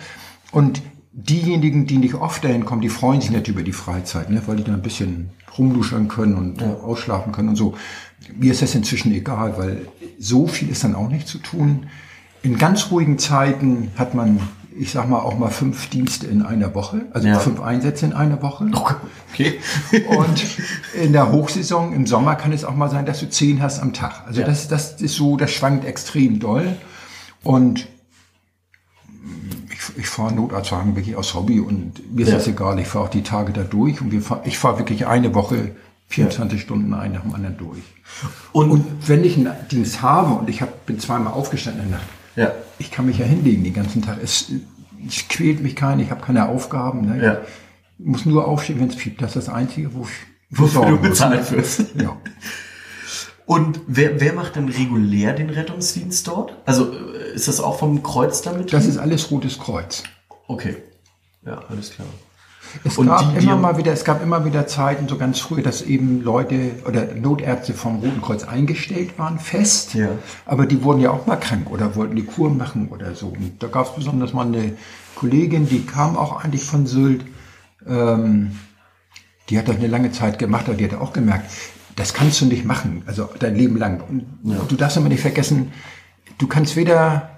Und 0.51 0.81
diejenigen, 1.11 1.85
die 1.85 1.99
nicht 1.99 2.15
oft 2.15 2.43
dahin 2.43 2.65
kommen, 2.65 2.81
die 2.81 2.89
freuen 2.89 3.21
sich 3.21 3.29
natürlich 3.29 3.57
über 3.57 3.63
die 3.63 3.71
Freizeit, 3.71 4.31
ne? 4.31 4.41
weil 4.47 4.55
die 4.55 4.63
da 4.63 4.73
ein 4.73 4.81
bisschen 4.81 5.29
rumluschern 5.59 6.07
können 6.07 6.35
und 6.35 6.63
ausschlafen 6.63 7.31
können 7.31 7.49
und 7.49 7.55
so. 7.55 7.75
Mir 8.35 8.51
ist 8.51 8.61
das 8.61 8.73
inzwischen 8.75 9.11
egal, 9.13 9.57
weil 9.57 9.87
so 10.17 10.47
viel 10.47 10.69
ist 10.69 10.83
dann 10.83 10.95
auch 10.95 11.09
nicht 11.09 11.27
zu 11.27 11.37
tun. 11.37 11.87
In 12.41 12.57
ganz 12.57 12.89
ruhigen 12.91 13.17
Zeiten 13.19 13.91
hat 13.97 14.13
man, 14.15 14.39
ich 14.77 14.91
sag 14.91 15.09
mal, 15.09 15.19
auch 15.19 15.37
mal 15.37 15.49
fünf 15.49 15.89
Dienste 15.89 16.27
in 16.27 16.41
einer 16.41 16.73
Woche, 16.75 17.01
also 17.11 17.27
Ja. 17.27 17.39
fünf 17.39 17.59
Einsätze 17.61 18.05
in 18.05 18.13
einer 18.13 18.41
Woche. 18.41 18.69
Okay. 19.31 19.59
Und 20.17 20.45
in 21.01 21.11
der 21.13 21.31
Hochsaison, 21.31 21.93
im 21.93 22.07
Sommer, 22.07 22.35
kann 22.35 22.51
es 22.53 22.63
auch 22.63 22.75
mal 22.75 22.89
sein, 22.89 23.05
dass 23.05 23.19
du 23.19 23.29
zehn 23.29 23.61
hast 23.61 23.79
am 23.79 23.93
Tag. 23.93 24.23
Also 24.27 24.41
Ja. 24.41 24.47
das, 24.47 24.67
das 24.67 25.01
ist 25.01 25.15
so, 25.15 25.35
das 25.37 25.51
schwankt 25.51 25.85
extrem 25.85 26.39
doll. 26.39 26.77
Und 27.43 27.87
ich, 29.97 30.07
fahre 30.07 30.33
Notarztwagen 30.33 30.95
wirklich 30.95 31.15
aus 31.15 31.33
Hobby 31.33 31.59
und 31.59 32.13
mir 32.15 32.23
ist 32.23 32.29
Ja. 32.29 32.35
das 32.35 32.47
egal. 32.47 32.79
Ich 32.79 32.87
fahre 32.87 33.05
auch 33.05 33.09
die 33.09 33.23
Tage 33.23 33.53
da 33.53 33.63
durch 33.63 34.01
und 34.01 34.11
wir 34.11 34.21
fahr, 34.21 34.41
ich 34.45 34.57
fahre 34.57 34.79
wirklich 34.79 35.07
eine 35.07 35.33
Woche 35.33 35.71
24 36.07 36.61
Stunden 36.61 36.93
ein 36.93 37.11
nach 37.13 37.21
dem 37.21 37.35
anderen 37.35 37.57
durch. 37.57 37.81
Und, 38.51 38.71
Und 38.71 38.85
wenn 39.07 39.23
ich 39.23 39.37
einen 39.37 39.51
Dienst 39.71 40.01
habe 40.01 40.33
und 40.33 40.49
ich 40.49 40.61
hab, 40.61 40.85
bin 40.85 40.99
zweimal 40.99 41.33
aufgestanden 41.33 41.83
in 41.83 41.89
der 41.89 41.99
Nacht, 41.99 42.09
ja. 42.35 42.51
ich 42.79 42.91
kann 42.91 43.05
mich 43.05 43.19
ja 43.19 43.25
hinlegen 43.25 43.63
den 43.63 43.73
ganzen 43.73 44.01
Tag. 44.01 44.17
Es, 44.23 44.51
es 45.07 45.27
quält 45.27 45.61
mich 45.61 45.75
keiner, 45.75 46.01
ich 46.01 46.09
habe 46.11 46.21
keine 46.21 46.47
Aufgaben. 46.47 47.05
Ne? 47.05 47.23
Ja. 47.23 47.37
Ich 47.99 48.05
muss 48.05 48.25
nur 48.25 48.47
aufstehen, 48.47 48.79
wenn 48.79 48.87
es 48.89 48.95
fiebt. 48.95 49.21
Das 49.21 49.35
ist 49.35 49.47
das 49.47 49.53
Einzige, 49.53 49.93
wo 49.93 50.03
ich 50.03 50.09
Wofür 50.51 50.85
du 50.85 50.97
bezahlt 50.97 51.51
wirst. 51.51 51.85
Ja. 52.01 52.17
Und 53.49 53.81
wer, 53.87 54.21
wer 54.21 54.33
macht 54.33 54.57
denn 54.57 54.69
regulär 54.69 55.33
den 55.33 55.49
Rettungsdienst 55.49 56.27
dort? 56.27 56.53
Also 56.67 56.91
äh, 56.93 57.33
ist 57.33 57.47
das 57.47 57.59
auch 57.59 57.79
vom 57.79 58.03
Kreuz 58.03 58.43
damit? 58.43 58.71
Das 58.71 58.85
ist 58.85 58.99
alles 58.99 59.31
Rotes 59.31 59.57
Kreuz. 59.57 60.03
okay. 60.47 60.75
Ja, 61.43 61.59
alles 61.67 61.89
klar. 61.91 62.07
Es 62.83 62.99
Und 62.99 63.07
gab 63.07 63.21
die- 63.33 63.39
die 63.39 63.43
immer 63.45 63.53
haben- 63.53 63.61
mal 63.61 63.77
wieder, 63.77 63.91
es 63.91 64.03
gab 64.03 64.21
immer 64.21 64.45
wieder 64.45 64.67
Zeiten, 64.67 65.07
so 65.07 65.17
ganz 65.17 65.39
früh, 65.39 65.63
dass 65.63 65.81
eben 65.81 66.21
Leute 66.21 66.73
oder 66.85 67.05
Notärzte 67.15 67.73
vom 67.73 67.95
Roten 68.01 68.21
Kreuz 68.21 68.43
eingestellt 68.43 69.17
waren, 69.17 69.39
fest. 69.39 69.95
Ja. 69.95 70.09
Aber 70.45 70.67
die 70.67 70.83
wurden 70.83 70.99
ja 70.99 71.09
auch 71.09 71.25
mal 71.25 71.37
krank 71.37 71.71
oder 71.71 71.95
wollten 71.95 72.15
die 72.17 72.25
Kur 72.25 72.51
machen 72.51 72.89
oder 72.89 73.15
so. 73.15 73.29
Und 73.29 73.63
da 73.63 73.67
gab 73.67 73.87
es 73.87 73.95
besonders 73.95 74.31
mal 74.33 74.45
eine 74.45 74.73
Kollegin, 75.15 75.67
die 75.67 75.87
kam 75.87 76.15
auch 76.17 76.43
eigentlich 76.43 76.63
von 76.65 76.85
Sylt. 76.85 77.25
Ähm, 77.87 78.51
die 79.49 79.57
hat 79.57 79.67
das 79.67 79.77
eine 79.77 79.87
lange 79.87 80.11
Zeit 80.11 80.37
gemacht, 80.37 80.65
aber 80.67 80.75
die 80.75 80.83
hat 80.85 80.93
auch 80.93 81.13
gemerkt, 81.13 81.49
das 81.99 82.13
kannst 82.13 82.39
du 82.39 82.45
nicht 82.45 82.63
machen, 82.63 83.03
also 83.05 83.29
dein 83.39 83.55
Leben 83.55 83.77
lang. 83.77 84.01
Und 84.01 84.71
du 84.71 84.75
darfst 84.75 84.95
immer 84.95 85.09
nicht 85.09 85.19
vergessen, 85.19 85.73
du 86.37 86.47
kannst 86.47 86.77
weder 86.77 87.29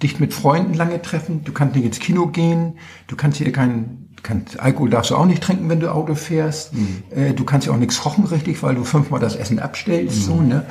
dich 0.00 0.20
mit 0.20 0.32
Freunden 0.32 0.74
lange 0.74 1.02
treffen, 1.02 1.42
du 1.42 1.52
kannst 1.52 1.74
nicht 1.74 1.84
ins 1.84 1.98
Kino 1.98 2.28
gehen, 2.28 2.78
du 3.08 3.16
kannst 3.16 3.38
hier 3.38 3.50
keinen, 3.50 4.14
kannst, 4.22 4.60
Alkohol 4.60 4.90
darfst 4.90 5.10
du 5.10 5.16
auch 5.16 5.26
nicht 5.26 5.42
trinken, 5.42 5.68
wenn 5.68 5.80
du 5.80 5.92
Auto 5.92 6.14
fährst, 6.14 6.72
äh, 7.10 7.34
du 7.34 7.44
kannst 7.44 7.66
ja 7.66 7.72
auch 7.72 7.78
nichts 7.78 8.00
kochen 8.00 8.24
richtig, 8.26 8.62
weil 8.62 8.76
du 8.76 8.84
fünfmal 8.84 9.18
das 9.18 9.34
Essen 9.34 9.58
abstellst, 9.58 10.22
so, 10.22 10.40
ne? 10.40 10.64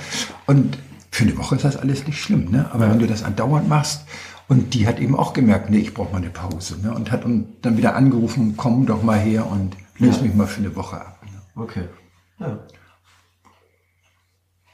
Und 0.46 0.78
für 1.12 1.26
eine 1.26 1.38
Woche 1.38 1.56
ist 1.56 1.66
das 1.66 1.76
alles 1.76 2.08
nicht 2.08 2.22
schlimm, 2.22 2.52
ne? 2.52 2.70
Aber 2.72 2.90
wenn 2.90 3.00
du 3.00 3.06
das 3.06 3.24
andauernd 3.24 3.68
machst, 3.68 4.06
und 4.48 4.74
die 4.74 4.88
hat 4.88 5.02
eben 5.02 5.14
auch 5.14 5.34
gemerkt, 5.34 5.70
nee, 5.70 5.80
ich 5.80 5.94
brauche 5.94 6.14
mal 6.14 6.20
eine 6.20 6.30
Pause, 6.30 6.78
ne? 6.82 6.94
Und 6.94 7.12
hat 7.12 7.26
dann 7.26 7.78
wieder 7.78 7.98
angerufen, 7.98 8.54
komm 8.56 8.86
doch 8.86 9.04
mal 9.04 9.20
her 9.20 9.46
und 9.46 9.76
löse 9.98 10.24
mich 10.24 10.34
mal 10.34 10.48
für 10.48 10.62
eine 10.62 10.74
Woche 10.78 11.02
ab. 11.02 11.22
Ne? 11.26 11.62
Okay. 11.62 11.84
Ja. 12.40 12.60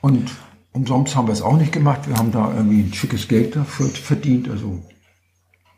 Und 0.02 0.30
umsonst 0.74 1.16
haben 1.16 1.28
wir 1.28 1.34
es 1.34 1.42
auch 1.42 1.58
nicht 1.58 1.72
gemacht. 1.72 2.08
Wir 2.08 2.18
haben 2.18 2.32
da 2.32 2.54
irgendwie 2.54 2.82
ein 2.82 2.94
schickes 2.94 3.28
Geld 3.28 3.56
dafür 3.56 3.88
verdient. 3.88 4.50
Also 4.50 4.82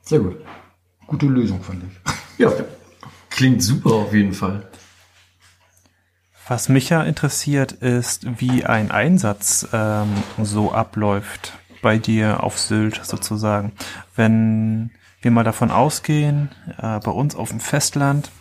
Sehr 0.02 0.20
gut. 0.20 0.38
gute 1.08 1.28
Lösung, 1.28 1.62
fand 1.62 1.84
ich. 1.84 2.14
Ja. 2.38 2.52
Klingt 3.30 3.64
super 3.64 3.94
auf 3.94 4.14
jeden 4.14 4.34
Fall. 4.34 4.70
Was 6.50 6.68
mich 6.68 6.90
ja 6.90 7.02
interessiert, 7.02 7.72
ist, 7.72 8.42
wie 8.42 8.66
ein 8.66 8.92
Einsatz 8.92 9.66
ähm, 9.72 10.10
so 10.42 10.74
abläuft 10.74 11.54
bei 11.82 11.98
dir 11.98 12.44
auf 12.44 12.60
Sylt 12.60 13.00
sozusagen. 13.06 13.72
Wenn 14.18 14.92
wir 15.22 15.32
mal 15.32 15.46
davon 15.46 15.72
ausgehen, 15.72 16.50
äh, 16.78 17.00
bei 17.00 17.12
uns 17.12 17.36
auf 17.36 17.52
dem 17.52 17.62
Festland, 17.62 18.32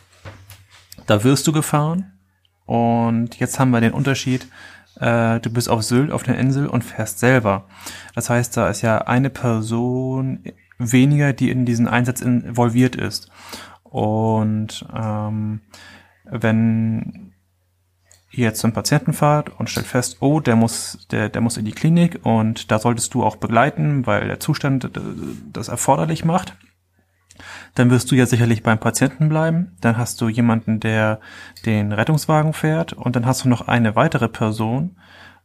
da 1.07 1.23
wirst 1.23 1.47
du 1.47 1.53
gefahren 1.53 2.14
und 2.67 3.39
jetzt 3.39 3.59
haben 3.59 3.71
wir 3.71 3.81
den 3.81 3.93
Unterschied, 3.93 4.47
äh, 5.01 5.41
du 5.41 5.51
bist 5.51 5.69
auf 5.69 5.83
Sylt, 5.83 6.11
auf 6.11 6.23
der 6.23 6.39
Insel 6.39 6.67
und 6.67 6.85
fährst 6.85 7.19
selber. 7.19 7.65
Das 8.15 8.31
heißt, 8.31 8.57
da 8.57 8.69
ist 8.69 8.83
ja 8.83 8.99
eine 8.99 9.31
Person 9.31 10.41
weniger, 10.79 11.33
die 11.33 11.51
in 11.51 11.67
diesen 11.67 11.89
Einsatz 11.89 12.21
involviert 12.21 12.97
ist. 12.97 13.31
Und 13.83 14.87
ähm, 14.95 15.61
wenn 16.25 17.33
ihr 18.31 18.47
jetzt 18.47 18.61
zum 18.61 18.73
Patienten 18.73 19.13
fahrt 19.13 19.51
und 19.59 19.71
stellt 19.71 19.87
fest, 19.87 20.19
oh, 20.21 20.41
der 20.41 20.57
muss, 20.57 21.07
der, 21.11 21.29
der 21.29 21.41
muss 21.41 21.57
in 21.57 21.65
die 21.65 21.73
Klinik 21.73 22.21
und 22.25 22.71
da 22.71 22.79
solltest 22.79 23.15
du 23.15 23.23
auch 23.23 23.37
begleiten, 23.37 24.07
weil 24.07 24.27
der 24.27 24.41
Zustand 24.41 24.85
äh, 24.85 24.91
das 25.53 25.69
erforderlich 25.69 26.25
macht. 26.25 26.57
Dann 27.75 27.91
wirst 27.91 28.11
du 28.11 28.15
ja 28.15 28.27
sicherlich 28.27 28.63
beim 28.63 28.79
Patienten 28.79 29.29
bleiben. 29.29 29.77
Dann 29.81 29.97
hast 29.97 30.21
du 30.21 30.29
jemanden, 30.29 30.81
der 30.81 31.21
den 31.67 31.93
Rettungswagen 31.93 32.53
fährt 32.53 32.93
und 32.93 33.17
dann 33.17 33.27
hast 33.27 33.45
du 33.45 33.49
noch 33.49 33.69
eine 33.69 33.97
weitere 33.97 34.29
Person 34.29 34.97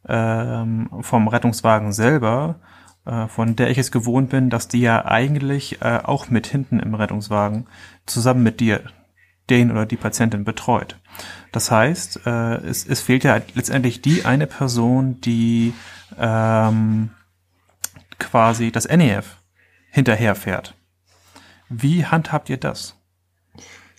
ähm, 0.08 0.88
vom 1.00 1.28
Rettungswagen 1.28 1.92
selber, 1.92 2.60
äh, 3.06 3.26
von 3.28 3.56
der 3.56 3.70
ich 3.70 3.78
es 3.78 3.90
gewohnt 3.90 4.30
bin, 4.30 4.50
dass 4.50 4.68
die 4.68 4.80
ja 4.80 5.04
eigentlich 5.04 5.82
äh, 5.82 6.00
auch 6.02 6.30
mit 6.30 6.46
hinten 6.46 6.80
im 6.80 6.94
Rettungswagen 6.94 7.66
zusammen 8.06 8.42
mit 8.42 8.60
dir 8.60 8.82
den 9.50 9.70
oder 9.70 9.84
die 9.84 9.96
Patientin 9.96 10.44
betreut. 10.44 10.96
Das 11.52 11.70
heißt, 11.70 12.26
äh, 12.26 12.56
es, 12.58 12.86
es 12.86 13.00
fehlt 13.00 13.24
ja 13.24 13.40
letztendlich 13.54 14.00
die 14.00 14.24
eine 14.24 14.46
Person, 14.46 15.20
die 15.20 15.74
ähm, 16.18 17.10
quasi 18.18 18.70
das 18.70 18.88
NEF 18.88 19.38
hinterherfährt. 19.90 20.74
Wie 21.70 22.04
handhabt 22.04 22.50
ihr 22.50 22.56
das? 22.56 22.96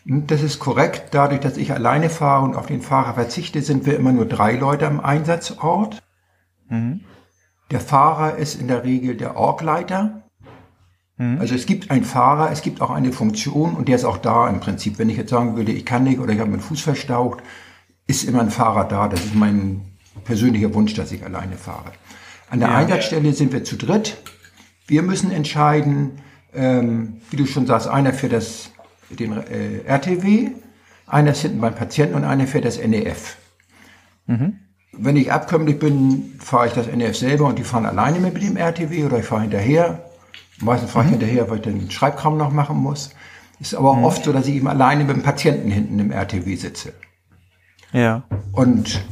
Das 0.06 0.42
ist 0.42 0.60
korrekt. 0.60 1.10
Dadurch, 1.12 1.40
dass 1.40 1.58
ich 1.58 1.72
alleine 1.72 2.10
fahre 2.10 2.44
und 2.44 2.56
auf 2.56 2.66
den 2.66 2.82
Fahrer 2.82 3.14
verzichte, 3.14 3.62
sind 3.62 3.86
wir 3.86 3.96
immer 3.96 4.12
nur 4.12 4.26
drei 4.26 4.54
Leute 4.54 4.86
am 4.88 5.00
Einsatzort. 5.00 6.04
Der 7.72 7.80
Fahrer 7.80 8.36
ist 8.36 8.60
in 8.60 8.68
der 8.68 8.84
Regel 8.84 9.16
der 9.16 9.38
Orgleiter. 9.38 10.24
Also 11.18 11.54
es 11.54 11.68
gibt 11.68 11.92
einen 11.92 12.04
Fahrer, 12.04 12.52
es 12.52 12.64
gibt 12.64 12.82
auch 12.82 12.90
eine 12.90 13.14
Funktion 13.14 13.76
und 13.76 13.88
der 13.88 13.96
ist 13.96 14.06
auch 14.06 14.18
da 14.18 14.50
im 14.50 14.60
Prinzip. 14.60 14.98
Wenn 14.98 15.10
ich 15.10 15.18
jetzt 15.18 15.30
sagen 15.30 15.56
würde, 15.56 15.72
ich 15.72 15.86
kann 15.86 16.04
nicht 16.04 16.20
oder 16.20 16.34
ich 16.34 16.40
habe 16.40 16.50
meinen 16.50 16.62
Fuß 16.62 16.82
verstaucht, 16.82 17.44
ist 18.08 18.24
immer 18.24 18.42
ein 18.42 18.50
Fahrer 18.50 18.86
da. 18.86 19.08
Das 19.08 19.24
ist 19.24 19.36
mein 19.36 19.82
persönlicher 20.24 20.74
Wunsch, 20.74 20.96
dass 20.96 21.12
ich 21.12 21.24
alleine 21.24 21.58
fahre. 21.58 21.92
An 22.50 22.60
der 22.60 22.70
Ja. 22.70 22.76
Einsatzstelle 22.76 23.34
sind 23.34 23.54
wir 23.54 23.64
zu 23.64 23.78
dritt. 23.78 24.18
Wir 24.88 25.04
müssen 25.04 25.30
entscheiden, 25.32 26.24
ähm, 26.54 27.22
wie 27.30 27.38
du 27.38 27.46
schon 27.46 27.66
sagst, 27.66 27.88
einer 27.88 28.14
für 28.14 28.30
das, 28.30 28.72
den 29.10 29.34
äh, 29.34 29.84
RTW, 29.86 30.52
Einer 31.08 31.32
ist 31.32 31.42
hinten 31.42 31.60
beim 31.60 31.76
Patienten 31.76 32.16
und 32.16 32.24
einer 32.24 32.48
fährt 32.48 32.64
das 32.64 32.78
NEF. 32.78 33.36
Wenn 34.94 35.18
ich 35.18 35.32
abkömmlich 35.32 35.80
bin, 35.80 36.36
fahre 36.40 36.68
ich 36.68 36.74
das 36.74 36.88
NEF 36.88 37.18
selber 37.18 37.48
und 37.48 37.60
die 37.60 37.64
fahren 37.64 37.86
alleine 37.86 38.20
mit 38.20 38.42
dem 38.42 38.56
RTW 38.56 39.06
oder 39.06 39.20
ich 39.20 39.26
fahre 39.26 39.42
hinterher. 39.42 40.06
Meistens 40.60 40.92
fahre 40.92 41.06
ich 41.06 41.12
hinterher, 41.12 41.50
weil 41.50 41.58
ich 41.58 41.64
den 41.64 41.90
Schreibkram 41.92 42.38
noch 42.38 42.52
machen 42.52 42.78
muss. 42.78 43.12
Ist 43.60 43.76
aber 43.76 43.92
auch 43.92 44.02
oft 44.02 44.24
so, 44.24 44.34
dass 44.34 44.48
ich 44.48 44.56
eben 44.56 44.68
alleine 44.68 45.04
mit 45.04 45.16
dem 45.16 45.24
Patienten 45.24 45.70
hinten 45.70 46.00
im 46.00 46.12
RTW 46.12 46.56
sitze. 46.56 46.94
Ja. 47.94 48.24
Und 48.52 49.04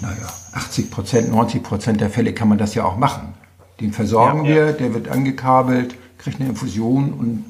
naja, 0.00 0.26
80 0.52 0.90
Prozent, 0.90 1.30
90 1.30 1.62
Prozent 1.62 2.00
der 2.00 2.10
Fälle 2.10 2.32
kann 2.32 2.48
man 2.48 2.58
das 2.58 2.74
ja 2.74 2.84
auch 2.84 2.96
machen. 2.96 3.34
Den 3.80 3.92
versorgen 3.92 4.44
wir, 4.44 4.72
der 4.72 4.94
wird 4.94 5.08
angekabelt, 5.08 5.94
kriegt 6.18 6.40
eine 6.40 6.48
Infusion 6.50 7.12
und 7.12 7.44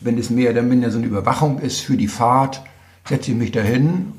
wenn 0.00 0.18
es 0.18 0.30
mehr 0.30 0.50
oder 0.50 0.62
minder 0.62 0.90
so 0.90 0.98
eine 0.98 1.06
Überwachung 1.06 1.58
ist 1.58 1.80
für 1.80 1.96
die 1.96 2.08
Fahrt, 2.08 2.62
setze 3.08 3.30
ich 3.30 3.36
mich 3.36 3.52
dahin 3.52 4.12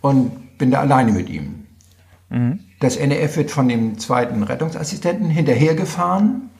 und 0.00 0.58
bin 0.58 0.70
da 0.70 0.80
alleine 0.80 1.12
mit 1.12 1.28
ihm. 1.28 1.64
Das 2.80 2.98
NEF 2.98 3.36
wird 3.36 3.50
von 3.50 3.68
dem 3.68 3.98
zweiten 3.98 4.42
Rettungsassistenten 4.42 5.30
hinterhergefahren. 5.30 6.50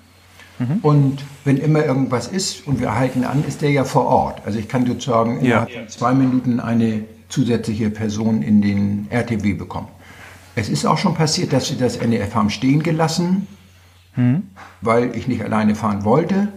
Und 0.83 1.25
wenn 1.45 1.57
immer 1.57 1.85
irgendwas 1.85 2.29
ist 2.29 2.67
und 2.67 2.81
wir 2.81 2.95
halten 2.95 3.25
an, 3.25 3.45
ist 3.45 3.61
der 3.61 3.71
ja 3.71 3.85
vor 3.85 4.07
Ort. 4.07 4.43
Also 4.47 4.59
ich 4.59 4.69
kann 4.69 4.87
sozusagen 4.87 5.41
innerhalb 5.41 5.71
von 5.71 5.89
zwei 5.89 6.15
Minuten 6.15 6.61
eine 6.61 7.05
zusätzliche 7.29 7.91
Person 7.91 8.43
in 8.43 8.63
den 8.63 9.09
RTW 9.11 9.55
bekommen. 9.55 9.89
Es 10.55 10.69
ist 10.69 10.87
auch 10.87 10.99
schon 10.99 11.15
passiert, 11.15 11.53
dass 11.53 11.71
wir 11.71 11.77
das 11.77 12.01
NEF 12.01 12.35
haben 12.37 12.51
stehen 12.51 12.85
gelassen, 12.85 13.49
weil 14.81 15.17
ich 15.17 15.27
nicht 15.29 15.43
alleine 15.43 15.75
fahren 15.75 16.05
wollte. 16.05 16.49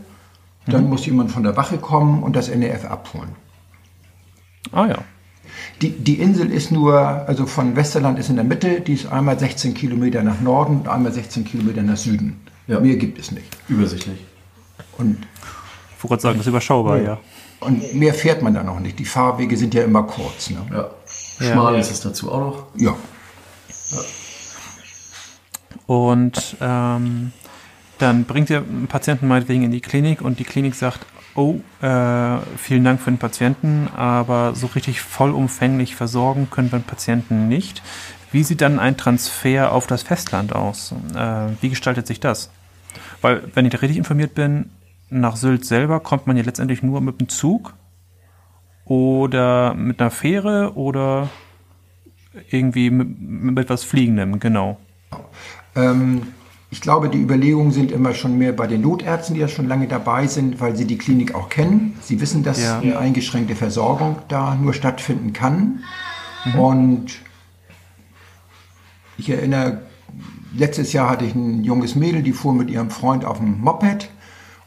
Dann 0.68 0.90
muss 0.90 1.06
jemand 1.06 1.32
von 1.32 1.44
der 1.44 1.56
Wache 1.56 1.78
kommen 1.78 2.24
und 2.24 2.36
das 2.36 2.54
NEF 2.54 2.86
abholen. 2.86 3.30
Ah 4.72 4.88
ja. 4.88 4.98
Die, 5.82 5.92
die 5.92 6.20
Insel 6.20 6.52
ist 6.52 6.72
nur, 6.72 7.00
also 7.00 7.46
von 7.46 7.76
Westerland 7.76 8.20
ist 8.20 8.30
in 8.30 8.36
der 8.36 8.44
Mitte, 8.44 8.82
die 8.82 8.94
ist 8.94 9.12
einmal 9.12 9.40
16 9.40 9.74
Kilometer 9.74 10.24
nach 10.24 10.42
Norden 10.42 10.80
und 10.80 10.88
einmal 10.90 11.12
16 11.14 11.46
Kilometer 11.46 11.84
nach 11.84 11.98
Süden. 11.98 12.42
Ja. 12.68 12.80
Mehr 12.80 12.98
gibt 12.98 13.18
es 13.18 13.32
nicht. 13.32 13.46
Übersichtlich. 13.70 14.26
Und, 14.98 15.18
Ich 15.96 16.04
wollte 16.04 16.08
gerade 16.10 16.22
sagen, 16.22 16.38
das 16.38 16.48
ist 16.48 16.50
überschaubar, 16.50 17.00
ja. 17.02 17.18
und 17.62 17.94
mehr 17.96 18.14
fährt 18.14 18.42
man 18.42 18.54
da 18.54 18.64
noch 18.64 18.80
nicht. 18.80 19.00
Die 19.00 19.06
Fahrwege 19.06 19.56
sind 19.56 19.74
ja 19.74 19.84
immer 19.84 20.04
kurz. 20.04 20.50
Ne? 20.50 20.58
Ja. 20.72 20.90
Schmal 21.40 21.80
ist 21.80 21.92
es 21.92 22.02
dazu 22.02 22.32
auch 22.32 22.40
noch. 22.40 22.66
Ja. 22.76 22.96
Und 25.86 26.58
ähm, 26.60 27.32
dann 27.98 28.26
bringt 28.26 28.50
ihr 28.50 28.60
einen 28.60 28.88
Patienten 28.88 29.28
meinetwegen 29.28 29.64
in 29.64 29.72
die 29.72 29.82
Klinik 29.82 30.22
und 30.22 30.40
die 30.40 30.44
Klinik 30.44 30.76
sagt, 30.76 31.06
oh, 31.36 31.60
äh, 31.82 32.38
vielen 32.58 32.84
Dank 32.84 33.02
für 33.02 33.12
den 33.12 33.20
Patienten, 33.20 33.88
aber 33.96 34.56
so 34.56 34.68
richtig 34.68 35.02
vollumfänglich 35.02 35.96
versorgen 35.96 36.50
können 36.50 36.72
wir 36.72 36.80
den 36.80 36.86
Patienten 36.86 37.48
nicht. 37.48 37.82
Wie 38.32 38.44
sieht 38.44 38.62
dann 38.62 38.80
ein 38.80 38.98
Transfer 38.98 39.72
auf 39.72 39.88
das 39.88 40.04
Festland 40.04 40.54
aus? 40.54 40.94
Äh, 41.16 41.50
wie 41.62 41.70
gestaltet 41.70 42.08
sich 42.08 42.20
das? 42.20 42.52
Weil, 43.22 43.44
wenn 43.54 43.66
ich 43.66 43.72
da 43.72 43.80
richtig 43.80 43.98
informiert 43.98 44.34
bin, 44.34 44.70
nach 45.10 45.38
Sylt 45.38 45.66
selber 45.66 46.00
kommt 46.00 46.28
man 46.28 46.36
ja 46.36 46.44
letztendlich 46.44 46.84
nur 46.84 47.02
mit 47.02 47.22
dem 47.22 47.30
Zug 47.30 47.74
oder 48.86 49.74
mit 49.74 50.02
einer 50.02 50.12
Fähre 50.12 50.74
oder 50.76 51.30
irgendwie 52.50 52.90
mit, 52.90 53.20
mit 53.20 53.60
etwas 53.60 53.84
Fliegendem, 53.84 54.40
genau. 54.40 54.78
Ähm, 55.76 56.34
ich 56.70 56.82
glaube, 56.82 57.10
die 57.10 57.20
Überlegungen 57.22 57.72
sind 57.72 57.92
immer 57.92 58.14
schon 58.14 58.38
mehr 58.38 58.52
bei 58.52 58.68
den 58.68 58.82
Notärzten, 58.82 59.36
die 59.36 59.42
ja 59.42 59.48
schon 59.48 59.68
lange 59.68 59.88
dabei 59.88 60.28
sind, 60.28 60.60
weil 60.60 60.76
sie 60.76 60.86
die 60.86 60.98
Klinik 60.98 61.34
auch 61.34 61.48
kennen. 61.50 61.98
Sie 62.02 62.20
wissen, 62.20 62.44
dass 62.44 62.62
Ja. 62.62 62.80
eine 62.80 62.98
eingeschränkte 62.98 63.56
Versorgung 63.56 64.18
da 64.28 64.56
nur 64.56 64.74
stattfinden 64.74 65.32
kann. 65.34 65.84
Und 66.58 67.20
ich 69.18 69.30
erinnere, 69.30 69.82
letztes 70.56 70.94
Jahr 70.94 71.10
hatte 71.10 71.26
ich 71.26 71.36
ein 71.36 71.64
junges 71.64 71.96
Mädel, 71.96 72.22
die 72.22 72.34
fuhr 72.34 72.54
mit 72.54 72.70
ihrem 72.70 72.90
Freund 72.90 73.26
auf 73.26 73.38
dem 73.40 73.60
Moped 73.62 74.10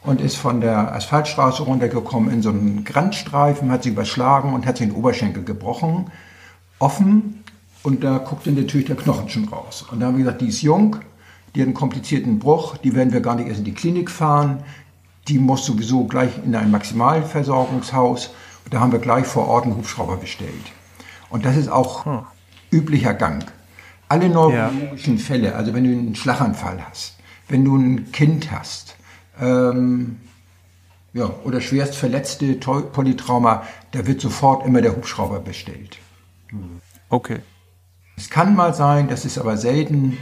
und 0.03 0.21
ist 0.21 0.35
von 0.37 0.59
der 0.61 0.93
Asphaltstraße 0.95 1.63
runtergekommen 1.63 2.31
in 2.31 2.41
so 2.41 2.49
einen 2.49 2.83
Grandstreifen, 2.83 3.71
hat 3.71 3.83
sich 3.83 3.91
überschlagen 3.93 4.53
und 4.53 4.65
hat 4.65 4.77
sich 4.77 4.87
den 4.87 4.95
Oberschenkel 4.95 5.43
gebrochen, 5.43 6.11
offen. 6.79 7.43
Und 7.83 8.03
da 8.03 8.17
guckte 8.19 8.51
natürlich 8.51 8.87
der 8.87 8.95
Knochen 8.95 9.29
schon 9.29 9.47
raus. 9.47 9.85
Und 9.91 9.99
da 9.99 10.07
haben 10.07 10.17
wir 10.17 10.25
gesagt, 10.25 10.41
die 10.41 10.47
ist 10.49 10.61
jung, 10.61 10.97
die 11.55 11.61
hat 11.61 11.67
einen 11.67 11.73
komplizierten 11.73 12.39
Bruch, 12.39 12.77
die 12.77 12.95
werden 12.95 13.13
wir 13.13 13.21
gar 13.21 13.35
nicht 13.35 13.47
erst 13.47 13.59
in 13.59 13.65
die 13.65 13.73
Klinik 13.73 14.09
fahren. 14.09 14.63
Die 15.27 15.37
muss 15.37 15.65
sowieso 15.65 16.05
gleich 16.05 16.31
in 16.43 16.55
ein 16.55 16.71
Maximalversorgungshaus. 16.71 18.31
Da 18.69 18.79
haben 18.79 18.91
wir 18.91 18.99
gleich 18.99 19.25
vor 19.25 19.47
Ort 19.47 19.65
einen 19.65 19.75
Hubschrauber 19.75 20.17
bestellt. 20.17 20.71
Und 21.29 21.45
das 21.45 21.57
ist 21.57 21.69
auch 21.69 22.25
üblicher 22.71 23.13
Gang. 23.13 23.45
Alle 24.07 24.29
neurologischen 24.29 25.17
Fälle, 25.17 25.55
also 25.55 25.73
wenn 25.73 25.83
du 25.83 25.91
einen 25.91 26.15
Schlaganfall 26.15 26.79
hast, 26.89 27.17
wenn 27.47 27.65
du 27.65 27.77
ein 27.77 28.11
Kind 28.11 28.51
hast, 28.51 28.95
ähm, 29.39 30.17
ja, 31.13 31.29
oder 31.43 31.59
schwerst 31.59 31.95
verletzte 31.95 32.53
Polytrauma, 32.53 33.63
da 33.91 34.07
wird 34.07 34.21
sofort 34.21 34.65
immer 34.65 34.81
der 34.81 34.95
Hubschrauber 34.95 35.39
bestellt. 35.39 35.97
Okay. 37.09 37.39
Es 38.15 38.29
kann 38.29 38.55
mal 38.55 38.73
sein, 38.73 39.09
das 39.09 39.25
ist 39.25 39.37
aber 39.37 39.57
selten, 39.57 40.17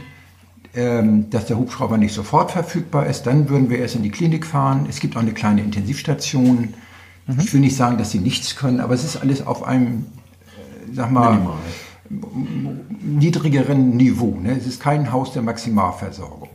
dass 0.72 1.46
der 1.46 1.58
Hubschrauber 1.58 1.98
nicht 1.98 2.14
sofort 2.14 2.52
verfügbar 2.52 3.06
ist. 3.06 3.24
Dann 3.26 3.48
würden 3.48 3.70
wir 3.70 3.78
erst 3.78 3.96
in 3.96 4.02
die 4.04 4.10
Klinik 4.10 4.46
fahren. 4.46 4.86
Es 4.88 5.00
gibt 5.00 5.16
auch 5.16 5.20
eine 5.20 5.32
kleine 5.32 5.62
Intensivstation. 5.62 6.74
Ich 7.40 7.52
will 7.52 7.60
nicht 7.60 7.76
sagen, 7.76 7.98
dass 7.98 8.10
sie 8.10 8.18
nichts 8.20 8.56
können, 8.56 8.80
aber 8.80 8.94
es 8.94 9.04
ist 9.04 9.16
alles 9.16 9.46
auf 9.46 9.62
einem, 9.64 10.06
äh, 10.56 10.94
sag 10.94 11.10
mal, 11.10 11.32
Minimal. 11.34 11.56
niedrigeren 13.02 13.96
Niveau. 13.96 14.36
Ne? 14.40 14.56
Es 14.56 14.66
ist 14.66 14.80
kein 14.80 15.12
Haus 15.12 15.32
der 15.32 15.42
Maximalversorgung. 15.42 16.48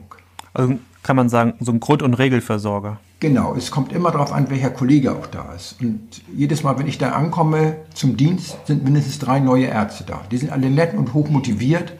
Also 0.54 0.76
kann 1.04 1.16
man 1.16 1.30
sagen, 1.30 1.54
so 1.60 1.72
ein 1.72 1.80
Grund- 1.80 2.02
und 2.02 2.14
Regelversorger. 2.16 3.00
Genau, 3.20 3.56
es 3.56 3.72
kommt 3.72 3.94
immer 3.94 4.12
darauf 4.12 4.34
an, 4.34 4.50
welcher 4.50 4.70
Kollege 4.70 5.14
auch 5.14 5.28
da 5.28 5.54
ist. 5.54 5.78
Und 5.82 6.22
jedes 6.36 6.64
Mal, 6.64 6.78
wenn 6.80 6.88
ich 6.88 6.98
da 6.98 7.12
ankomme 7.12 7.78
zum 7.94 8.18
Dienst, 8.18 8.58
sind 8.66 8.84
mindestens 8.84 9.20
drei 9.20 9.40
neue 9.40 9.66
Ärzte 9.66 10.04
da. 10.04 10.22
Die 10.32 10.38
sind 10.38 10.52
alle 10.52 10.70
nett 10.70 10.94
und 10.94 11.14
hoch 11.14 11.30
motiviert. 11.30 11.94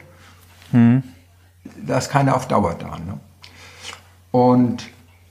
Da 1.86 1.98
ist 1.98 2.10
keiner 2.10 2.36
auf 2.36 2.48
Dauer 2.48 2.74
da. 2.74 2.98
Ne? 2.98 3.18
Und 4.30 4.88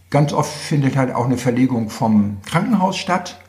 ganz 0.10 0.34
oft 0.34 0.52
findet 0.52 0.96
halt 0.96 1.14
auch 1.14 1.26
eine 1.26 1.38
Verlegung 1.38 1.90
vom 1.90 2.42
Krankenhaus 2.46 2.98
statt 2.98 3.40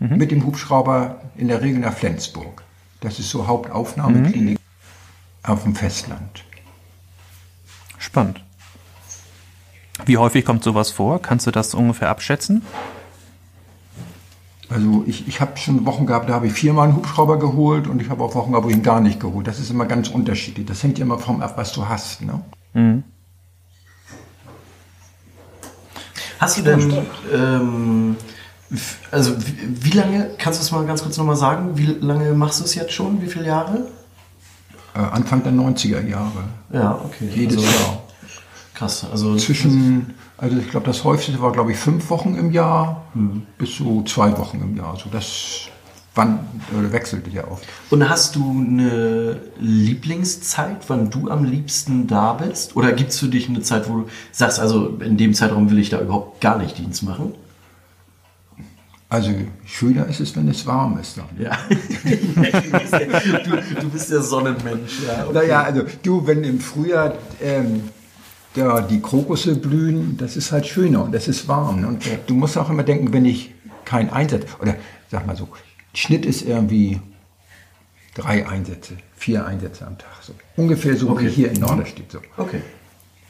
mit 0.00 0.30
dem 0.30 0.46
Hubschrauber 0.46 1.20
in 1.36 1.48
der 1.48 1.60
Regel 1.60 1.80
nach 1.80 1.92
Flensburg. 1.92 2.62
Das 3.00 3.18
ist 3.18 3.28
so 3.30 3.46
Hauptaufnahmeklinik 3.46 4.58
auf 5.42 5.62
dem 5.62 5.74
Festland. 5.74 6.44
Spannend. 7.98 8.42
Wie 10.06 10.16
häufig 10.16 10.46
kommt 10.46 10.64
sowas 10.64 10.90
vor? 10.90 11.20
Kannst 11.20 11.46
du 11.46 11.50
das 11.50 11.74
ungefähr 11.74 12.08
abschätzen? 12.08 12.62
Also 14.70 15.02
ich, 15.06 15.26
ich 15.26 15.40
habe 15.40 15.56
schon 15.56 15.84
Wochen 15.84 16.06
gehabt, 16.06 16.28
da 16.28 16.34
habe 16.34 16.46
ich 16.46 16.52
viermal 16.52 16.88
einen 16.88 16.96
Hubschrauber 16.96 17.40
geholt 17.40 17.88
und 17.88 18.00
ich 18.00 18.08
habe 18.08 18.22
auch 18.22 18.36
Wochen 18.36 18.52
gehabt, 18.52 18.64
wo 18.64 18.70
ich 18.70 18.76
ihn 18.76 18.84
gar 18.84 19.00
nicht 19.00 19.18
geholt. 19.18 19.48
Das 19.48 19.58
ist 19.58 19.70
immer 19.70 19.84
ganz 19.84 20.08
unterschiedlich. 20.08 20.64
Das 20.66 20.82
hängt 20.82 20.98
ja 20.98 21.04
immer 21.04 21.18
vom 21.18 21.42
ab, 21.42 21.54
was 21.56 21.72
du 21.72 21.88
hast. 21.88 22.22
Ne? 22.22 23.02
Hast 26.38 26.58
du 26.58 26.62
denn, 26.62 27.06
ähm, 27.34 28.16
also 29.10 29.36
wie, 29.44 29.84
wie 29.84 29.90
lange, 29.90 30.30
kannst 30.38 30.60
du 30.60 30.62
es 30.62 30.70
mal 30.70 30.86
ganz 30.86 31.02
kurz 31.02 31.16
nochmal 31.18 31.36
sagen, 31.36 31.76
wie 31.76 31.86
lange 31.86 32.32
machst 32.32 32.60
du 32.60 32.64
es 32.64 32.76
jetzt 32.76 32.92
schon, 32.92 33.20
wie 33.20 33.26
viele 33.26 33.46
Jahre? 33.46 33.88
Äh, 34.94 35.00
Anfang 35.00 35.42
der 35.42 35.52
90er 35.52 36.06
Jahre. 36.06 36.44
Ja, 36.72 37.00
okay. 37.04 37.28
Jedes 37.34 37.58
also, 37.58 37.68
Jahr. 37.68 38.02
Krass, 38.74 39.04
also 39.10 39.36
Zwischen, 39.36 40.14
also 40.40 40.56
ich 40.56 40.70
glaube, 40.70 40.86
das 40.86 41.04
häufigste 41.04 41.40
war, 41.42 41.52
glaube 41.52 41.72
ich, 41.72 41.78
fünf 41.78 42.08
Wochen 42.10 42.34
im 42.34 42.50
Jahr 42.50 43.02
Mhm. 43.14 43.42
bis 43.58 43.76
zu 43.76 44.02
zwei 44.04 44.36
Wochen 44.38 44.60
im 44.60 44.76
Jahr. 44.76 44.92
Also 44.92 45.10
das 45.10 45.68
wann, 46.14 46.40
oder 46.78 46.92
wechselte 46.92 47.30
ja 47.30 47.46
oft. 47.48 47.64
Und 47.90 48.08
hast 48.08 48.36
du 48.36 48.50
eine 48.50 49.36
Lieblingszeit, 49.58 50.88
wann 50.88 51.10
du 51.10 51.30
am 51.30 51.44
liebsten 51.44 52.06
da 52.06 52.32
bist? 52.34 52.76
Oder 52.76 52.92
gibt 52.92 53.10
es 53.10 53.18
für 53.18 53.28
dich 53.28 53.48
eine 53.48 53.60
Zeit, 53.60 53.88
wo 53.88 54.00
du 54.00 54.06
sagst, 54.32 54.58
also 54.60 54.98
in 55.00 55.16
dem 55.16 55.34
Zeitraum 55.34 55.70
will 55.70 55.78
ich 55.78 55.90
da 55.90 56.00
überhaupt 56.00 56.40
gar 56.40 56.58
nicht 56.58 56.78
Dienst 56.78 57.02
machen? 57.02 57.34
Also 59.08 59.32
schöner 59.64 60.06
ist 60.06 60.20
es, 60.20 60.36
wenn 60.36 60.48
es 60.48 60.64
warm 60.66 60.96
ist. 61.00 61.18
Dann. 61.18 61.26
Ja. 61.36 61.58
du, 63.44 63.80
du 63.80 63.88
bist 63.90 64.08
der 64.10 64.22
Sonnenmensch. 64.22 65.00
Ja, 65.04 65.24
okay. 65.24 65.34
Naja, 65.34 65.62
also 65.64 65.82
du, 66.04 66.24
wenn 66.28 66.44
im 66.44 66.60
Frühjahr 66.60 67.14
ähm, 67.42 67.88
da 68.54 68.80
die 68.80 69.00
Krokusse 69.00 69.54
blühen, 69.56 70.16
das 70.16 70.36
ist 70.36 70.52
halt 70.52 70.66
schöner 70.66 71.04
und 71.04 71.12
das 71.12 71.28
ist 71.28 71.46
warm. 71.48 71.82
Ne? 71.82 71.88
Und 71.88 72.04
du 72.26 72.34
musst 72.34 72.58
auch 72.58 72.70
immer 72.70 72.82
denken, 72.82 73.12
wenn 73.12 73.24
ich 73.24 73.52
keinen 73.84 74.10
Einsatz, 74.10 74.44
oder 74.60 74.74
sag 75.10 75.26
mal 75.26 75.36
so, 75.36 75.48
Schnitt 75.94 76.26
ist 76.26 76.42
irgendwie 76.42 77.00
drei 78.14 78.46
Einsätze, 78.48 78.94
vier 79.16 79.46
Einsätze 79.46 79.86
am 79.86 79.98
Tag. 79.98 80.10
So. 80.22 80.34
Ungefähr 80.56 80.96
so, 80.96 81.10
Okay. 81.10 81.26
wie 81.26 81.30
hier 81.30 81.50
in 81.52 81.60
Norderstedt. 81.60 82.10
So. 82.10 82.18
Okay. 82.36 82.60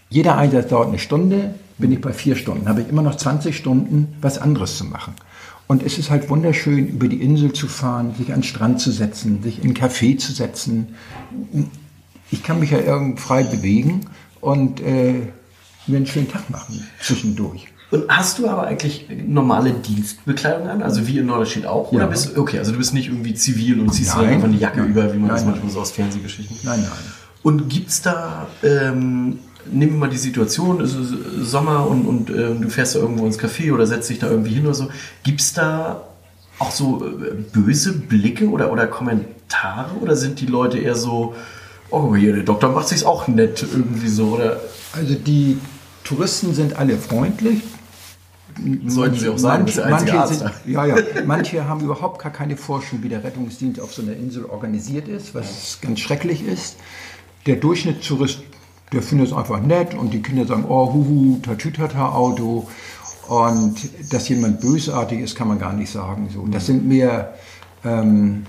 Jeder 0.09 0.37
Einsatz 0.37 0.68
dauert 0.68 0.88
eine 0.88 0.98
Stunde, 0.98 1.54
bin 1.78 1.92
ich 1.92 2.00
bei 2.00 2.12
vier 2.12 2.37
Stunden, 2.37 2.68
habe 2.68 2.83
ich 2.83 2.88
immer 2.88 3.02
noch 3.02 3.14
20 3.16 3.56
Stunden, 3.56 4.14
was 4.20 4.38
anderes 4.38 4.76
zu 4.76 4.85
machen. 4.85 5.14
Und 5.66 5.85
es 5.85 5.98
ist 5.98 6.11
halt 6.11 6.28
wunderschön, 6.28 6.88
über 6.88 7.06
die 7.06 7.22
Insel 7.22 7.52
zu 7.52 7.68
fahren, 7.68 8.14
sich 8.16 8.33
an 8.33 8.40
den 8.40 8.42
Strand 8.42 8.80
zu 8.80 8.90
setzen, 8.90 9.42
sich 9.42 9.62
in 9.62 9.70
ein 9.70 9.76
Café 9.76 10.18
zu 10.18 10.33
setzen. 10.33 10.96
Ich 12.30 12.42
kann 12.42 12.59
mich 12.59 12.72
ja 12.72 12.80
irgendwie 12.80 13.20
frei 13.20 13.44
bewegen 13.44 14.00
und 14.40 14.81
äh, 14.81 15.29
mir 15.87 15.96
einen 15.96 16.07
schönen 16.07 16.31
Tag 16.31 16.48
machen 16.50 16.87
zwischendurch. 17.00 17.66
Und 17.90 18.05
hast 18.09 18.38
du 18.38 18.48
aber 18.48 18.68
eigentlich 18.68 19.07
normale 19.26 19.72
Dienstbekleidung 19.72 20.68
an? 20.68 20.83
Also 20.83 21.09
wie 21.09 21.18
in 21.18 21.26
Norderstedt 21.26 21.66
auch? 21.66 21.90
Oder 21.90 22.03
Ja. 22.05 22.07
bist 22.07 22.37
du, 22.37 22.40
okay, 22.40 22.59
also 22.59 22.70
du 22.70 22.79
bist 22.79 22.94
nicht 22.94 23.09
irgendwie 23.09 23.35
zivil 23.35 23.81
und 23.81 23.92
ziehst 23.92 24.14
Nein. 24.14 24.24
dann 24.24 24.35
einfach 24.35 24.48
eine 24.48 24.59
Jacke 24.59 24.81
Nein. 24.81 24.90
über, 24.90 25.12
wie 25.12 25.18
man 25.18 25.29
das 25.31 25.42
Nein, 25.42 25.53
manchmal 25.53 25.72
so 25.72 25.81
aus 25.81 25.90
Fernsehgeschichten. 25.90 26.57
Nein, 26.62 26.81
nein. 26.81 26.90
Und 27.42 27.68
gibt's 27.68 28.00
da, 28.03 28.46
ähm, 28.62 29.40
nehmen 29.72 29.92
wir 29.94 29.98
mal 29.98 30.09
die 30.11 30.18
Situation, 30.18 30.81
es 30.81 30.94
ist 30.94 31.12
Sommer 31.40 31.87
und, 31.88 32.07
und 32.07 32.31
ähm, 32.31 32.62
du 32.62 32.68
fährst 32.68 32.94
da 32.94 33.00
irgendwo 33.00 33.26
ins 33.26 33.40
Café 33.40 33.72
oder 33.72 33.87
setzt 33.87 34.09
dich 34.09 34.20
da 34.20 34.29
irgendwie 34.31 34.55
hin 34.55 34.66
oder 34.66 34.74
so. 34.74 34.88
Gibt's 35.24 35.53
da 35.53 36.03
auch 36.61 36.70
so 36.70 37.05
äh, 37.05 37.35
böse 37.53 37.92
Blicke 37.94 38.48
oder, 38.50 38.70
oder 38.70 38.87
Kommentare 38.87 39.96
oder 40.00 40.14
sind 40.14 40.40
die 40.40 40.46
Leute 40.46 40.79
eher 40.79 40.94
so, 40.94 41.35
oh, 41.90 42.14
hier, 42.14 42.35
der 42.35 42.44
Doktor 42.44 42.70
macht 42.70 42.88
sich's 42.88 43.05
auch 43.05 43.29
nett 43.29 43.62
irgendwie 43.62 44.09
so 44.09 44.35
oder 44.35 44.61
Also 44.92 45.14
die 45.14 45.59
Touristen 46.05 46.55
sind 46.55 46.76
alle 46.76 46.96
freundlich. 46.96 47.62
sollten 48.87 49.16
sie 49.16 49.29
auch 49.29 49.38
sein, 49.38 49.66
manche, 49.88 50.26
sind, 50.26 50.50
ja, 50.66 50.87
ja, 50.87 50.96
manche 51.24 51.66
haben 51.68 51.81
überhaupt 51.81 52.20
gar 52.20 52.33
keine 52.33 52.57
Forschung, 52.57 53.03
wie 53.03 53.09
der 53.09 53.22
Rettungsdienst 53.22 53.81
auf 53.81 53.92
so 53.94 54.03
einer 54.03 54.14
Insel 54.14 54.44
organisiert 54.44 55.09
ist, 55.09 55.35
was 55.35 55.79
ganz 55.81 56.00
schrecklich 56.00 56.46
ist. 56.46 56.76
Der 57.46 57.57
Durchschnittstourist, 57.57 58.40
der 58.92 59.03
findet 59.03 59.29
es 59.29 59.33
einfach 59.33 59.61
nett 59.61 59.94
und 59.94 60.12
die 60.12 60.20
Kinder 60.20 60.46
sagen, 60.46 60.64
oh, 60.68 60.92
huhu, 60.92 61.38
tatütata 61.42 62.11
Auto. 62.11 62.68
Und 63.29 63.76
dass 64.12 64.29
jemand 64.29 64.61
bösartig 64.61 65.20
ist, 65.20 65.37
kann 65.37 65.46
man 65.46 65.61
gar 65.61 65.72
nicht 65.72 65.90
sagen. 65.90 66.29
So, 66.35 66.44
das 66.48 66.66
sind 66.66 66.87
mehr 66.87 67.35
ähm, 67.85 68.44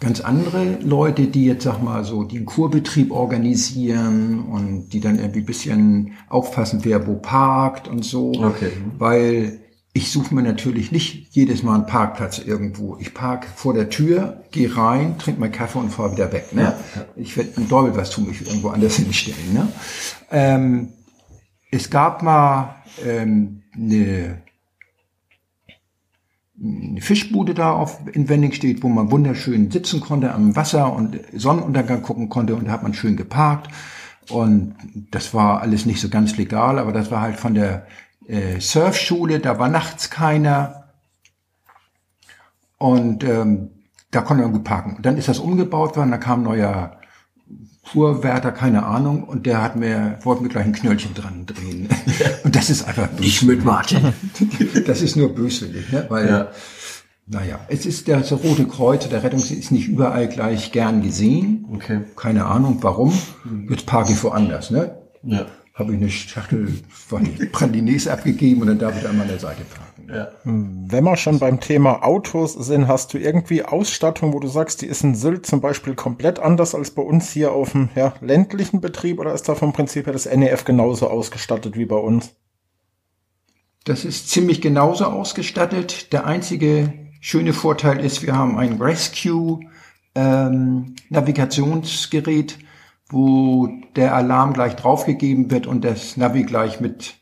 ganz 0.00 0.20
andere 0.20 0.78
Leute, 0.80 1.26
die 1.26 1.46
jetzt, 1.46 1.64
sag 1.64 1.82
mal, 1.82 2.04
so 2.04 2.24
den 2.24 2.46
Kurbetrieb 2.46 3.10
organisieren 3.10 4.40
und 4.40 4.90
die 4.90 5.00
dann 5.00 5.18
irgendwie 5.18 5.40
ein 5.40 5.46
bisschen 5.46 6.12
aufpassen, 6.28 6.80
wer 6.84 7.06
wo 7.06 7.16
parkt 7.16 7.88
und 7.88 8.04
so. 8.04 8.32
Okay. 8.32 8.70
Weil 8.96 9.60
ich 9.92 10.12
suche 10.12 10.32
mir 10.32 10.42
natürlich 10.42 10.92
nicht 10.92 11.34
jedes 11.34 11.64
Mal 11.64 11.74
einen 11.74 11.86
Parkplatz 11.86 12.38
irgendwo. 12.38 12.96
Ich 13.00 13.14
park 13.14 13.46
vor 13.56 13.74
der 13.74 13.88
Tür, 13.88 14.44
gehe 14.52 14.76
rein, 14.76 15.18
trinke 15.18 15.40
meinen 15.40 15.52
Kaffee 15.52 15.80
und 15.80 15.90
fahre 15.90 16.12
wieder 16.12 16.30
weg. 16.32 16.54
Ne? 16.54 16.74
Ich 17.16 17.36
werde 17.36 17.50
ein 17.56 17.68
Teufel 17.68 17.96
was 17.96 18.10
tun, 18.10 18.28
mich 18.28 18.46
irgendwo 18.46 18.68
anders 18.68 18.96
hinstellen. 18.96 19.52
Ne? 19.52 19.68
Ähm, 20.30 20.88
es 21.72 21.90
gab 21.90 22.22
mal 22.22 22.76
ähm, 23.04 23.62
eine 23.74 24.42
eine 26.60 27.00
Fischbude 27.00 27.54
da 27.54 27.72
auf, 27.72 28.00
in 28.12 28.28
Wending 28.28 28.52
steht, 28.52 28.82
wo 28.82 28.88
man 28.88 29.10
wunderschön 29.10 29.70
sitzen 29.70 30.00
konnte 30.00 30.32
am 30.32 30.56
Wasser 30.56 30.92
und 30.92 31.20
Sonnenuntergang 31.32 32.02
gucken 32.02 32.28
konnte 32.28 32.56
und 32.56 32.66
da 32.66 32.72
hat 32.72 32.82
man 32.82 32.94
schön 32.94 33.16
geparkt. 33.16 33.68
Und 34.28 34.74
das 35.10 35.32
war 35.32 35.62
alles 35.62 35.86
nicht 35.86 36.00
so 36.00 36.08
ganz 36.08 36.36
legal, 36.36 36.78
aber 36.78 36.92
das 36.92 37.10
war 37.10 37.22
halt 37.22 37.36
von 37.36 37.54
der 37.54 37.86
äh, 38.26 38.60
Surfschule, 38.60 39.40
da 39.40 39.58
war 39.58 39.68
nachts 39.68 40.10
keiner. 40.10 40.88
Und 42.76 43.24
ähm, 43.24 43.70
da 44.10 44.20
konnte 44.20 44.42
man 44.42 44.52
gut 44.52 44.64
parken. 44.64 44.96
Und 44.96 45.06
dann 45.06 45.16
ist 45.16 45.28
das 45.28 45.38
umgebaut 45.38 45.96
worden, 45.96 46.10
da 46.10 46.18
kam 46.18 46.42
neuer 46.42 46.97
Fuhrwärter, 47.92 48.52
keine 48.52 48.84
Ahnung, 48.84 49.24
und 49.24 49.46
der 49.46 49.62
hat 49.62 49.76
mir, 49.76 50.18
wollte 50.22 50.42
mir 50.42 50.48
gleich 50.50 50.66
ein 50.66 50.72
Knöllchen 50.72 51.14
dran 51.14 51.46
drehen. 51.46 51.88
Und 52.44 52.54
das 52.54 52.68
ist 52.70 52.86
einfach 52.86 53.10
nicht 53.18 53.42
mit 53.44 53.64
Martin. 53.64 54.12
das 54.86 55.00
ist 55.02 55.16
nur 55.16 55.34
böswillig, 55.34 55.90
ne? 55.90 56.04
weil, 56.08 56.28
Ja. 56.28 56.48
naja, 57.26 57.60
es 57.68 57.86
ist 57.86 58.06
der, 58.06 58.18
das 58.18 58.32
Rote 58.32 58.66
Kreuz, 58.66 59.08
der 59.08 59.22
Rettungsdienst 59.22 59.64
ist 59.64 59.70
nicht 59.72 59.88
überall 59.88 60.28
gleich 60.28 60.70
gern 60.72 61.02
gesehen. 61.02 61.64
Okay. 61.72 62.00
Keine 62.16 62.44
Ahnung 62.44 62.78
warum. 62.82 63.12
Jetzt 63.70 63.86
parke 63.86 64.12
ich 64.12 64.22
woanders, 64.22 64.70
ne? 64.70 64.96
Ja. 65.22 65.46
Habe 65.74 65.92
ich 65.94 65.98
eine 66.00 66.10
Schachtel 66.10 66.68
von 66.90 67.26
Pralines 67.52 68.06
abgegeben 68.08 68.62
und 68.62 68.66
dann 68.68 68.78
darf 68.78 69.00
ich 69.00 69.08
an 69.08 69.16
meiner 69.16 69.38
Seite 69.38 69.62
parken. 69.64 69.97
Ja. 70.08 70.28
Wenn 70.44 71.04
wir 71.04 71.16
schon 71.16 71.38
beim 71.38 71.60
Thema 71.60 72.02
Autos 72.02 72.54
sind, 72.54 72.88
hast 72.88 73.12
du 73.12 73.18
irgendwie 73.18 73.62
Ausstattung, 73.62 74.32
wo 74.32 74.40
du 74.40 74.48
sagst, 74.48 74.80
die 74.80 74.86
ist 74.86 75.04
in 75.04 75.14
Sylt 75.14 75.44
zum 75.44 75.60
Beispiel 75.60 75.94
komplett 75.94 76.38
anders 76.38 76.74
als 76.74 76.92
bei 76.92 77.02
uns 77.02 77.30
hier 77.30 77.52
auf 77.52 77.72
dem 77.72 77.90
ja, 77.94 78.14
ländlichen 78.22 78.80
Betrieb 78.80 79.18
oder 79.18 79.34
ist 79.34 79.48
da 79.48 79.54
vom 79.54 79.74
Prinzip 79.74 80.06
her 80.06 80.14
das 80.14 80.24
NEF 80.24 80.64
genauso 80.64 81.08
ausgestattet 81.08 81.76
wie 81.76 81.84
bei 81.84 81.96
uns? 81.96 82.34
Das 83.84 84.06
ist 84.06 84.30
ziemlich 84.30 84.62
genauso 84.62 85.04
ausgestattet. 85.04 86.12
Der 86.12 86.26
einzige 86.26 86.92
schöne 87.20 87.52
Vorteil 87.52 88.02
ist, 88.02 88.22
wir 88.22 88.34
haben 88.34 88.58
ein 88.58 88.80
Rescue 88.80 89.60
ähm, 90.14 90.96
Navigationsgerät, 91.10 92.58
wo 93.10 93.68
der 93.94 94.14
Alarm 94.14 94.54
gleich 94.54 94.74
draufgegeben 94.74 95.50
wird 95.50 95.66
und 95.66 95.84
das 95.84 96.16
Navi 96.16 96.44
gleich 96.44 96.80
mit 96.80 97.17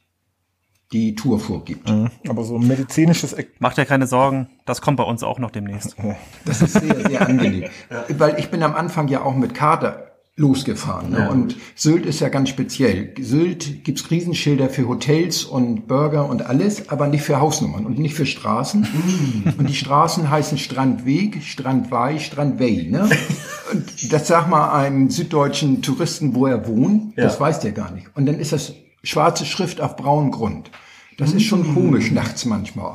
die 0.92 1.14
Tour 1.14 1.40
vorgibt. 1.40 1.90
Aber 2.29 2.44
so 2.44 2.57
ein 2.57 2.66
medizinisches 2.66 3.33
Eck 3.33 3.53
Macht 3.59 3.77
dir 3.77 3.87
keine 3.87 4.07
Sorgen, 4.07 4.49
das 4.66 4.81
kommt 4.81 4.96
bei 4.99 5.05
uns 5.05 5.22
auch 5.22 5.38
noch 5.38 5.51
demnächst. 5.51 5.96
Das 6.44 6.62
ist 6.62 6.75
sehr, 6.75 7.09
sehr 7.09 7.27
angenehm. 7.29 7.64
Weil 8.16 8.38
ich 8.38 8.51
bin 8.51 8.62
am 8.62 8.75
Anfang 8.75 9.09
ja 9.09 9.22
auch 9.22 9.35
mit 9.35 9.55
Kater 9.55 10.03
losgefahren. 10.38 11.11
Ne? 11.12 11.18
Ja. 11.20 11.29
Und 11.31 11.57
Sylt 11.75 12.05
ist 12.05 12.20
ja 12.20 12.29
ganz 12.29 12.51
speziell. 12.51 13.14
Sylt 13.18 13.85
gibt's 13.85 14.11
Riesenschilder 14.11 14.68
für 14.68 14.87
Hotels 14.87 15.44
und 15.44 15.88
Burger 15.88 16.29
und 16.29 16.44
alles, 16.44 16.90
aber 16.90 17.07
nicht 17.09 17.22
für 17.22 17.40
Hausnummern 17.40 17.87
und 17.87 17.99
nicht 17.99 18.14
für 18.14 18.27
Straßen. 18.27 18.87
und 19.59 19.66
die 19.68 19.75
Straßen 19.75 20.29
heißen 20.31 20.59
Strandweg, 20.59 21.42
Strandweih, 21.42 22.18
Strandwey. 22.18 22.88
Ne? 22.90 23.09
und 23.72 24.12
das 24.12 24.29
sag 24.29 24.49
mal 24.49 24.72
einem 24.79 25.09
süddeutschen 25.11 25.81
Touristen, 25.81 26.35
wo 26.35 26.46
er 26.46 26.68
wohnt, 26.68 27.16
das 27.16 27.35
Ja. 27.35 27.40
weiß 27.40 27.61
der 27.61 27.72
gar 27.72 27.90
nicht. 27.92 28.09
Und 28.14 28.27
dann 28.27 28.38
ist 28.38 28.53
das 28.53 28.75
schwarze 29.07 29.45
Schrift 29.45 29.81
auf 29.81 29.97
braunem 29.97 30.31
Grund. 30.31 30.71
Das 31.19 31.33
ist 31.33 31.45
schon 31.45 31.75
komisch 31.75 32.11
nachts 32.11 32.45
manchmal. 32.45 32.95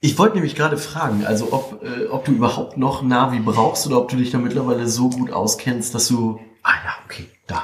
Ich 0.00 0.18
wollte 0.18 0.36
nämlich 0.36 0.54
gerade 0.54 0.78
fragen, 0.78 1.26
also 1.26 1.52
ob, 1.52 1.82
äh, 1.84 2.06
ob 2.06 2.24
du 2.24 2.32
überhaupt 2.32 2.78
noch 2.78 3.02
Navi 3.02 3.40
brauchst 3.40 3.86
oder 3.86 3.98
ob 3.98 4.08
du 4.08 4.16
dich 4.16 4.30
da 4.30 4.38
mittlerweile 4.38 4.88
so 4.88 5.10
gut 5.10 5.30
auskennst, 5.30 5.94
dass 5.94 6.08
du, 6.08 6.40
ah 6.62 6.72
ja, 6.84 6.94
okay, 7.04 7.26
da. 7.46 7.62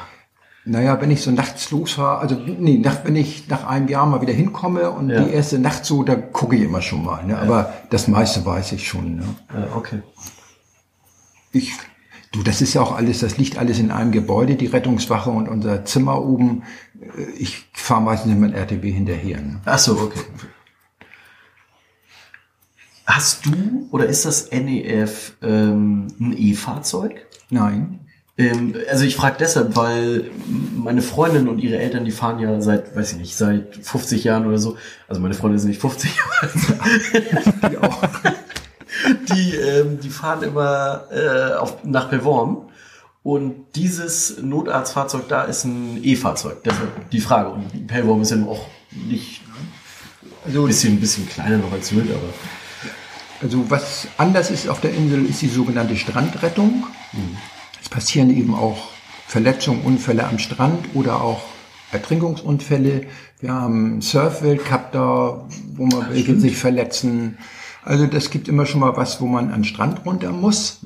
Naja, 0.66 1.01
wenn 1.01 1.11
ich 1.11 1.23
so 1.23 1.31
nachts 1.31 1.71
losfahre, 1.71 2.19
also 2.19 2.35
nee, 2.35 2.77
nach, 2.77 3.05
wenn 3.05 3.16
ich 3.16 3.49
nach 3.49 3.64
einem 3.64 3.88
Jahr 3.88 4.05
mal 4.05 4.21
wieder 4.21 4.35
hinkomme 4.35 4.90
und 4.90 5.09
Ja. 5.09 5.23
die 5.23 5.31
erste 5.31 5.59
Nacht 5.59 5.87
so, 5.87 6.03
da 6.03 6.14
gucke 6.16 6.57
ich 6.57 6.62
immer 6.62 6.83
schon 6.83 7.05
mal. 7.05 7.25
Ne? 7.25 7.38
Aber 7.38 7.73
das 7.88 8.09
meiste 8.09 8.45
weiß 8.45 8.73
ich 8.73 8.87
schon. 8.87 9.16
Ne? 9.16 9.25
Äh, 9.55 9.75
okay. 9.77 10.03
Ich, 11.53 11.73
du, 12.37 12.42
das 12.42 12.61
ist 12.62 12.75
ja 12.75 12.83
auch 12.83 12.94
alles, 12.94 13.20
das 13.20 13.38
liegt 13.38 13.59
alles 13.59 13.79
in 13.79 13.90
einem 13.90 14.12
Gebäude, 14.12 14.57
die 14.57 14.66
Rettungswache 14.66 15.31
und 15.31 15.49
unser 15.49 15.85
Zimmer 15.85 16.22
oben. 16.22 16.62
Äh, 17.01 17.31
Ich 17.38 17.66
fahre 17.72 18.03
meistens 18.03 18.35
mit 18.35 18.55
RTW 18.55 18.90
hinterher. 18.90 19.40
Ne? 19.40 19.61
Ach 19.64 19.79
so, 19.79 19.99
okay. 19.99 20.20
Hast 23.07 23.46
du 23.46 23.88
oder 23.92 24.07
ist 24.07 24.25
das 24.25 24.51
NEF 24.51 25.35
ähm, 25.42 26.09
ein 26.20 26.35
E-Fahrzeug? 26.37 27.27
Nein. 27.51 28.01
Ähm, 28.37 28.75
also 28.90 29.05
ich 29.05 29.16
frage 29.16 29.37
deshalb, 29.38 29.77
weil 29.77 30.31
meine 30.77 31.03
Freundin 31.03 31.49
und 31.49 31.61
ihre 31.61 31.79
Eltern, 31.79 32.05
die 32.05 32.11
fahren 32.11 32.40
ja 32.40 32.61
seit, 32.61 32.94
weiß 32.96 33.12
ich 33.12 33.18
nicht, 33.18 33.37
seit 33.37 33.77
50 33.77 34.25
Jahren 34.25 34.46
oder 34.46 34.59
so. 34.59 34.77
Also 35.09 35.20
meine 35.20 35.35
Freundin 35.35 35.57
ist 35.57 35.64
nicht 35.64 35.81
50 35.81 36.16
Jahre. 36.16 37.70
Die 37.70 37.79
auch. 37.79 38.03
die, 39.29 39.55
ähm, 39.55 40.01
die 40.01 40.11
fahren 40.11 40.42
immer 40.42 41.05
äh, 41.11 41.55
auf, 41.55 41.85
nach 41.85 42.09
Perform. 42.09 42.68
Und 43.22 43.66
dieses 43.75 44.40
Notarztfahrzeug 44.40 45.29
da 45.29 45.42
ist 45.42 45.64
ein 45.64 45.99
E-Fahrzeug. 46.03 46.62
Deshalb 46.64 47.11
die 47.11 47.20
Frage. 47.20 47.51
Und 47.51 47.87
Perform 47.88 48.22
ist 48.22 48.31
ja 48.31 48.37
auch 48.46 48.66
nicht 49.09 49.42
Also, 50.46 50.62
ein 50.62 50.68
bisschen, 50.68 50.94
ein 50.94 51.01
bisschen 51.01 51.29
kleiner 51.29 51.59
noch 51.59 51.72
als 51.72 51.88
Sylt, 51.88 52.09
aber 52.11 52.33
also 53.42 53.68
was 53.68 54.09
anders 54.16 54.51
ist 54.51 54.68
auf 54.68 54.81
der 54.81 54.94
Insel, 54.94 55.27
ist 55.27 55.42
die 55.42 55.49
sogenannte 55.49 55.96
Strandrettung. 55.96 56.87
Es 57.83 57.88
passieren 57.88 58.31
eben 58.31 58.55
auch 58.55 58.88
Verletzungen, 59.27 59.83
Unfälle 59.83 60.27
am 60.27 60.38
Strand 60.38 60.87
oder 60.94 61.20
auch 61.20 61.42
Ertrinkungsunfälle. 61.92 63.07
Wir 63.40 63.53
haben 63.53 64.01
Surf-Weltcup 64.01 64.92
da, 64.92 65.46
wo 65.75 65.87
man 65.87 66.11
welche 66.11 66.38
sich 66.38 66.57
verletzen. 66.57 67.38
Also 67.87 68.07
das 68.09 68.31
gibt 68.31 68.49
immer 68.49 68.66
schon 68.66 68.81
mal 68.81 68.96
was, 68.96 69.20
wo 69.20 69.27
man 69.27 69.46
an 69.53 69.61
den 69.61 69.64
Strand 69.64 70.05
runter 70.05 70.33
muss. 70.33 70.81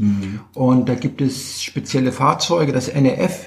Und 0.54 0.86
da 0.86 0.94
gibt 0.94 1.22
es 1.22 1.62
spezielle 1.62 2.12
Fahrzeuge. 2.12 2.72
Das 2.72 2.88
NRF 2.88 3.46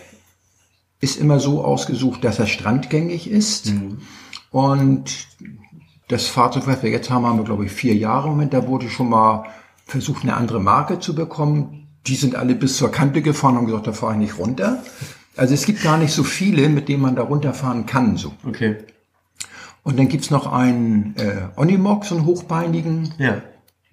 ist 0.99 1.17
immer 1.17 1.39
so 1.39 1.63
ausgesucht, 1.63 2.23
dass 2.23 2.39
er 2.39 2.47
strandgängig 2.47 3.29
ist. 3.29 3.67
Und 4.49 5.27
das 6.07 6.25
Fahrzeug, 6.25 6.65
was 6.65 6.81
wir 6.81 6.89
jetzt 6.89 7.11
haben, 7.11 7.27
haben 7.27 7.37
wir, 7.37 7.45
glaube 7.45 7.65
ich, 7.65 7.71
vier 7.71 7.93
Jahre 7.93 8.25
im 8.27 8.33
Moment. 8.33 8.53
Da 8.53 8.67
wurde 8.67 8.89
schon 8.89 9.09
mal 9.09 9.45
versucht, 9.85 10.23
eine 10.23 10.35
andere 10.35 10.59
Marke 10.59 10.99
zu 10.99 11.13
bekommen. 11.13 11.87
Die 12.07 12.15
sind 12.15 12.33
alle 12.33 12.55
bis 12.55 12.77
zur 12.77 12.91
Kante 12.91 13.21
gefahren 13.21 13.51
und 13.51 13.57
haben 13.57 13.65
gesagt, 13.67 13.85
da 13.85 13.93
fahre 13.93 14.13
ich 14.13 14.19
nicht 14.19 14.39
runter. 14.39 14.81
Also 15.37 15.53
es 15.53 15.67
gibt 15.67 15.83
gar 15.83 15.99
nicht 15.99 16.11
so 16.11 16.23
viele, 16.23 16.69
mit 16.69 16.89
denen 16.89 17.03
man 17.03 17.15
da 17.15 17.21
runterfahren 17.21 17.85
kann. 17.85 18.17
So. 18.17 18.33
okay. 18.47 18.77
Und 19.83 19.99
dann 19.99 20.07
gibt's 20.07 20.31
noch 20.31 20.51
einen 20.51 21.15
äh, 21.17 21.59
Onimog, 21.59 22.05
so 22.05 22.15
einen 22.15 22.25
hochbeinigen. 22.25 23.13
Ja. 23.17 23.41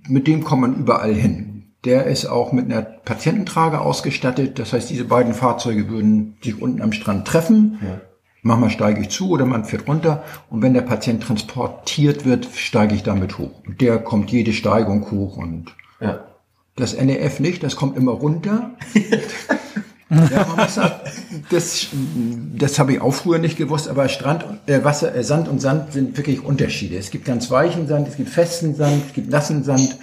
Mit 0.08 0.26
dem 0.26 0.44
kommt 0.44 0.62
man 0.62 0.76
überall 0.76 1.12
hin. 1.14 1.72
Der 1.84 2.04
ist 2.06 2.26
auch 2.26 2.52
mit 2.52 2.66
einer 2.66 2.82
Patiententrage 2.82 3.80
ausgestattet. 3.80 4.58
Das 4.58 4.72
heißt, 4.72 4.88
diese 4.90 5.04
beiden 5.04 5.34
Fahrzeuge 5.34 5.88
würden 5.88 6.36
sich 6.42 6.60
unten 6.60 6.82
am 6.82 6.92
Strand 6.92 7.26
treffen. 7.26 7.78
Ja. 7.82 8.00
Manchmal 8.42 8.70
steige 8.70 9.00
ich 9.02 9.10
zu 9.10 9.30
oder 9.30 9.44
man 9.44 9.64
fährt 9.64 9.86
runter. 9.88 10.22
Und 10.48 10.62
wenn 10.62 10.74
der 10.74 10.80
Patient 10.82 11.22
transportiert 11.22 12.24
wird, 12.24 12.46
steige 12.54 12.94
ich 12.94 13.02
damit 13.02 13.38
hoch. 13.38 13.50
Und 13.66 13.80
der 13.80 13.98
kommt 13.98 14.30
jede 14.30 14.52
Steigung 14.52 15.10
hoch 15.10 15.36
und 15.36 15.74
Ja. 16.00 16.20
das 16.76 16.96
NEF 16.96 17.40
nicht, 17.40 17.62
das 17.62 17.76
kommt 17.76 17.96
immer 17.96 18.12
runter. 18.12 18.70
das, 21.50 21.86
das 22.56 22.78
habe 22.78 22.94
ich 22.94 23.00
auch 23.00 23.14
früher 23.14 23.38
nicht 23.38 23.56
gewusst, 23.56 23.88
aber 23.88 24.08
Strand, 24.08 24.44
äh, 24.66 24.82
Wasser, 24.82 25.14
äh, 25.14 25.22
Sand 25.22 25.48
und 25.48 25.60
Sand 25.60 25.92
sind 25.92 26.16
wirklich 26.16 26.44
Unterschiede. 26.44 26.96
Es 26.96 27.10
gibt 27.10 27.24
ganz 27.24 27.50
weichen 27.50 27.86
Sand, 27.86 28.08
es 28.08 28.16
gibt 28.16 28.28
festen 28.28 28.74
Sand, 28.74 29.04
es 29.06 29.12
gibt 29.12 29.30
nassen 29.30 29.62
Sand 29.62 29.96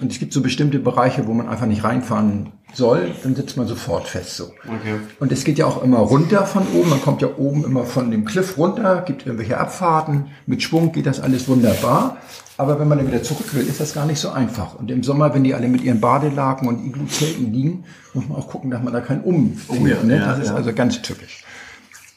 und 0.00 0.12
es 0.12 0.18
gibt 0.20 0.32
so 0.32 0.42
bestimmte 0.42 0.78
Bereiche, 0.78 1.26
wo 1.26 1.34
man 1.34 1.48
einfach 1.48 1.66
nicht 1.66 1.82
reinfahren 1.82 2.52
soll, 2.72 3.10
dann 3.22 3.34
sitzt 3.34 3.56
man 3.56 3.66
sofort 3.66 4.06
fest 4.06 4.36
so. 4.36 4.44
Okay. 4.44 5.00
Und 5.18 5.32
es 5.32 5.42
geht 5.44 5.58
ja 5.58 5.66
auch 5.66 5.82
immer 5.82 5.98
runter 5.98 6.46
von 6.46 6.62
oben. 6.74 6.90
Man 6.90 7.00
kommt 7.00 7.20
ja 7.20 7.28
oben 7.36 7.64
immer 7.64 7.84
von 7.84 8.10
dem 8.10 8.24
Cliff 8.24 8.56
runter, 8.58 9.02
gibt 9.06 9.26
irgendwelche 9.26 9.58
Abfahrten. 9.58 10.26
Mit 10.46 10.62
Schwung 10.62 10.92
geht 10.92 11.06
das 11.06 11.18
alles 11.18 11.48
wunderbar. 11.48 12.18
Aber 12.58 12.78
wenn 12.78 12.88
man 12.88 12.98
dann 12.98 13.08
wieder 13.08 13.22
zurück 13.22 13.54
will, 13.54 13.66
ist 13.66 13.80
das 13.80 13.94
gar 13.94 14.06
nicht 14.06 14.18
so 14.18 14.30
einfach. 14.30 14.74
Und 14.74 14.90
im 14.90 15.02
Sommer, 15.02 15.34
wenn 15.34 15.44
die 15.44 15.54
alle 15.54 15.68
mit 15.68 15.82
ihren 15.82 16.00
Badelaken 16.00 16.68
und 16.68 16.84
Iglu-Zelten 16.84 17.52
liegen, 17.52 17.84
muss 18.14 18.28
man 18.28 18.38
auch 18.38 18.48
gucken, 18.48 18.70
dass 18.70 18.82
man 18.82 18.92
da 18.92 19.00
keinen 19.00 19.22
umfällt. 19.22 19.80
Oh 19.80 19.86
ja, 19.86 20.02
ne? 20.02 20.16
ja, 20.16 20.26
Das 20.26 20.40
ist 20.40 20.48
ja. 20.48 20.54
also 20.54 20.72
ganz 20.72 21.00
tückisch. 21.02 21.44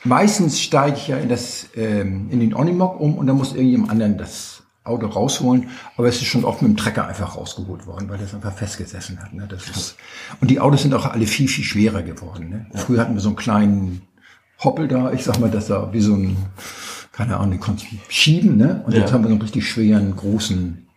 Meistens 0.03 0.59
steige 0.59 0.97
ich 0.97 1.07
ja 1.07 1.17
in 1.17 1.29
das 1.29 1.67
ähm, 1.75 2.27
in 2.31 2.39
den 2.39 2.55
Onimog 2.55 2.99
um 2.99 3.17
und 3.17 3.27
dann 3.27 3.37
muss 3.37 3.53
irgendjemand 3.53 3.91
anderen 3.91 4.17
das 4.17 4.60
Auto 4.83 5.05
rausholen, 5.07 5.69
aber 5.95 6.07
es 6.07 6.15
ist 6.15 6.25
schon 6.25 6.43
oft 6.43 6.61
mit 6.63 6.71
dem 6.71 6.77
Trecker 6.77 7.07
einfach 7.07 7.35
rausgeholt 7.37 7.85
worden, 7.85 8.09
weil 8.09 8.17
das 8.17 8.33
einfach 8.33 8.53
festgesessen 8.53 9.21
hat. 9.21 9.31
Ne? 9.33 9.47
Das 9.47 9.69
ist, 9.69 9.95
und 10.39 10.49
die 10.49 10.59
Autos 10.59 10.81
sind 10.81 10.93
auch 10.95 11.05
alle 11.05 11.27
viel, 11.27 11.47
viel 11.47 11.63
schwerer 11.63 12.01
geworden. 12.01 12.49
Ne? 12.49 12.65
Früher 12.73 13.01
hatten 13.01 13.13
wir 13.13 13.21
so 13.21 13.29
einen 13.29 13.35
kleinen 13.35 14.01
Hoppel 14.63 14.87
da, 14.87 15.11
ich 15.11 15.23
sag 15.23 15.39
mal, 15.39 15.51
das 15.51 15.67
da 15.67 15.93
wie 15.93 16.01
so 16.01 16.15
ein, 16.15 16.35
keine 17.11 17.37
Ahnung, 17.37 17.51
den 17.51 17.59
konntest 17.59 17.91
du 17.91 17.95
schieben, 18.09 18.57
ne? 18.57 18.81
Und 18.85 18.93
jetzt 18.93 19.09
Ja. 19.09 19.13
haben 19.13 19.23
wir 19.23 19.27
so 19.29 19.33
einen 19.35 19.41
richtig 19.41 19.67
schweren, 19.69 20.15
großen 20.15 20.87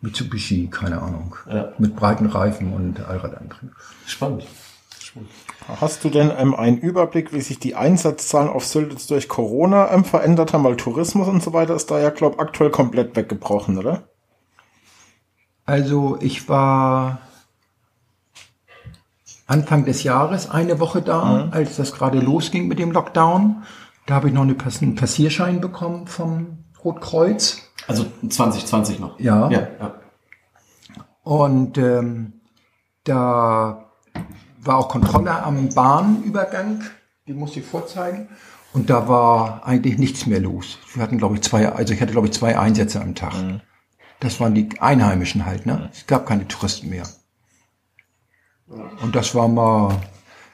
Mitsubishi, 0.00 0.68
keine 0.70 1.00
Ahnung, 1.02 1.34
Ja. 1.50 1.72
mit 1.78 1.94
breiten 1.96 2.26
Reifen 2.26 2.72
und 2.72 3.00
Allradantrieb. 3.00 3.70
Spannend. 4.06 4.44
Hast 5.80 6.02
du 6.04 6.08
denn 6.08 6.32
ähm, 6.36 6.54
einen 6.54 6.78
Überblick, 6.78 7.32
wie 7.32 7.40
sich 7.40 7.58
die 7.58 7.74
Einsatzzahlen 7.74 8.48
auf 8.48 8.64
Sylt 8.64 8.92
jetzt 8.92 9.10
durch 9.10 9.28
Corona 9.28 9.90
ähm, 9.92 10.04
verändert 10.04 10.52
haben? 10.52 10.64
Weil 10.64 10.76
Tourismus 10.76 11.28
und 11.28 11.42
so 11.42 11.52
weiter 11.52 11.74
ist 11.74 11.90
da 11.90 12.00
ja, 12.00 12.10
glaube 12.10 12.38
aktuell 12.38 12.70
komplett 12.70 13.16
weggebrochen, 13.16 13.76
oder? 13.76 14.04
Also 15.66 16.16
ich 16.20 16.48
war 16.48 17.20
Anfang 19.46 19.84
des 19.84 20.02
Jahres 20.02 20.48
eine 20.50 20.80
Woche 20.80 21.02
da, 21.02 21.48
als 21.50 21.76
das 21.76 21.92
gerade 21.92 22.20
losging 22.20 22.68
mit 22.68 22.78
dem 22.78 22.92
Lockdown. 22.92 23.64
Da 24.06 24.14
habe 24.14 24.28
ich 24.28 24.34
noch 24.34 24.46
Pass 24.56 24.82
einen 24.82 24.94
Passierschein 24.94 25.60
bekommen 25.60 26.06
vom 26.06 26.64
Rotkreuz. 26.82 27.62
Also 27.86 28.06
2020 28.26 29.00
noch. 29.00 29.20
Ja. 29.20 29.50
Ja, 29.50 29.68
ja. 29.78 29.94
Und 31.22 31.76
ähm, 31.76 32.40
da 33.04 33.87
war 34.60 34.78
auch 34.78 34.88
Kontrolle 34.88 35.42
am 35.42 35.68
Bahnübergang, 35.70 36.82
die 37.26 37.34
musste 37.34 37.60
ich 37.60 37.66
vorzeigen. 37.66 38.28
Und 38.72 38.90
da 38.90 39.08
war 39.08 39.66
eigentlich 39.66 39.98
nichts 39.98 40.26
mehr 40.26 40.40
los. 40.40 40.78
Wir 40.94 41.02
hatten, 41.02 41.18
glaube 41.18 41.36
ich, 41.36 41.42
zwei, 41.42 41.68
also 41.68 41.94
ich 41.94 42.00
hatte, 42.00 42.12
glaube 42.12 42.26
ich, 42.26 42.32
zwei 42.32 42.58
Einsätze 42.58 43.00
am 43.00 43.14
Tag. 43.14 43.32
Das 44.20 44.40
waren 44.40 44.54
die 44.54 44.68
Einheimischen 44.80 45.46
halt, 45.46 45.64
ne? 45.64 45.90
Es 45.92 46.06
gab 46.06 46.26
keine 46.26 46.46
Touristen 46.46 46.90
mehr. 46.90 47.04
Und 49.02 49.16
das 49.16 49.34
war 49.34 49.48
mal, 49.48 50.00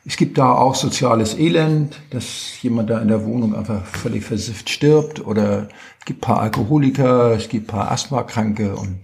es 0.04 0.16
gibt 0.16 0.38
da 0.38 0.52
auch 0.52 0.74
soziales 0.74 1.36
Elend, 1.36 2.00
dass 2.10 2.62
jemand 2.62 2.90
da 2.90 3.00
in 3.00 3.08
der 3.08 3.24
Wohnung 3.24 3.54
einfach 3.54 3.84
völlig 3.84 4.24
versifft 4.24 4.70
stirbt 4.70 5.26
oder 5.26 5.68
es 5.98 6.04
gibt 6.04 6.20
paar 6.20 6.40
Alkoholiker, 6.40 7.32
es 7.32 7.48
gibt 7.48 7.66
paar 7.68 7.90
Asthmakranke 7.90 8.76
und 8.76 9.00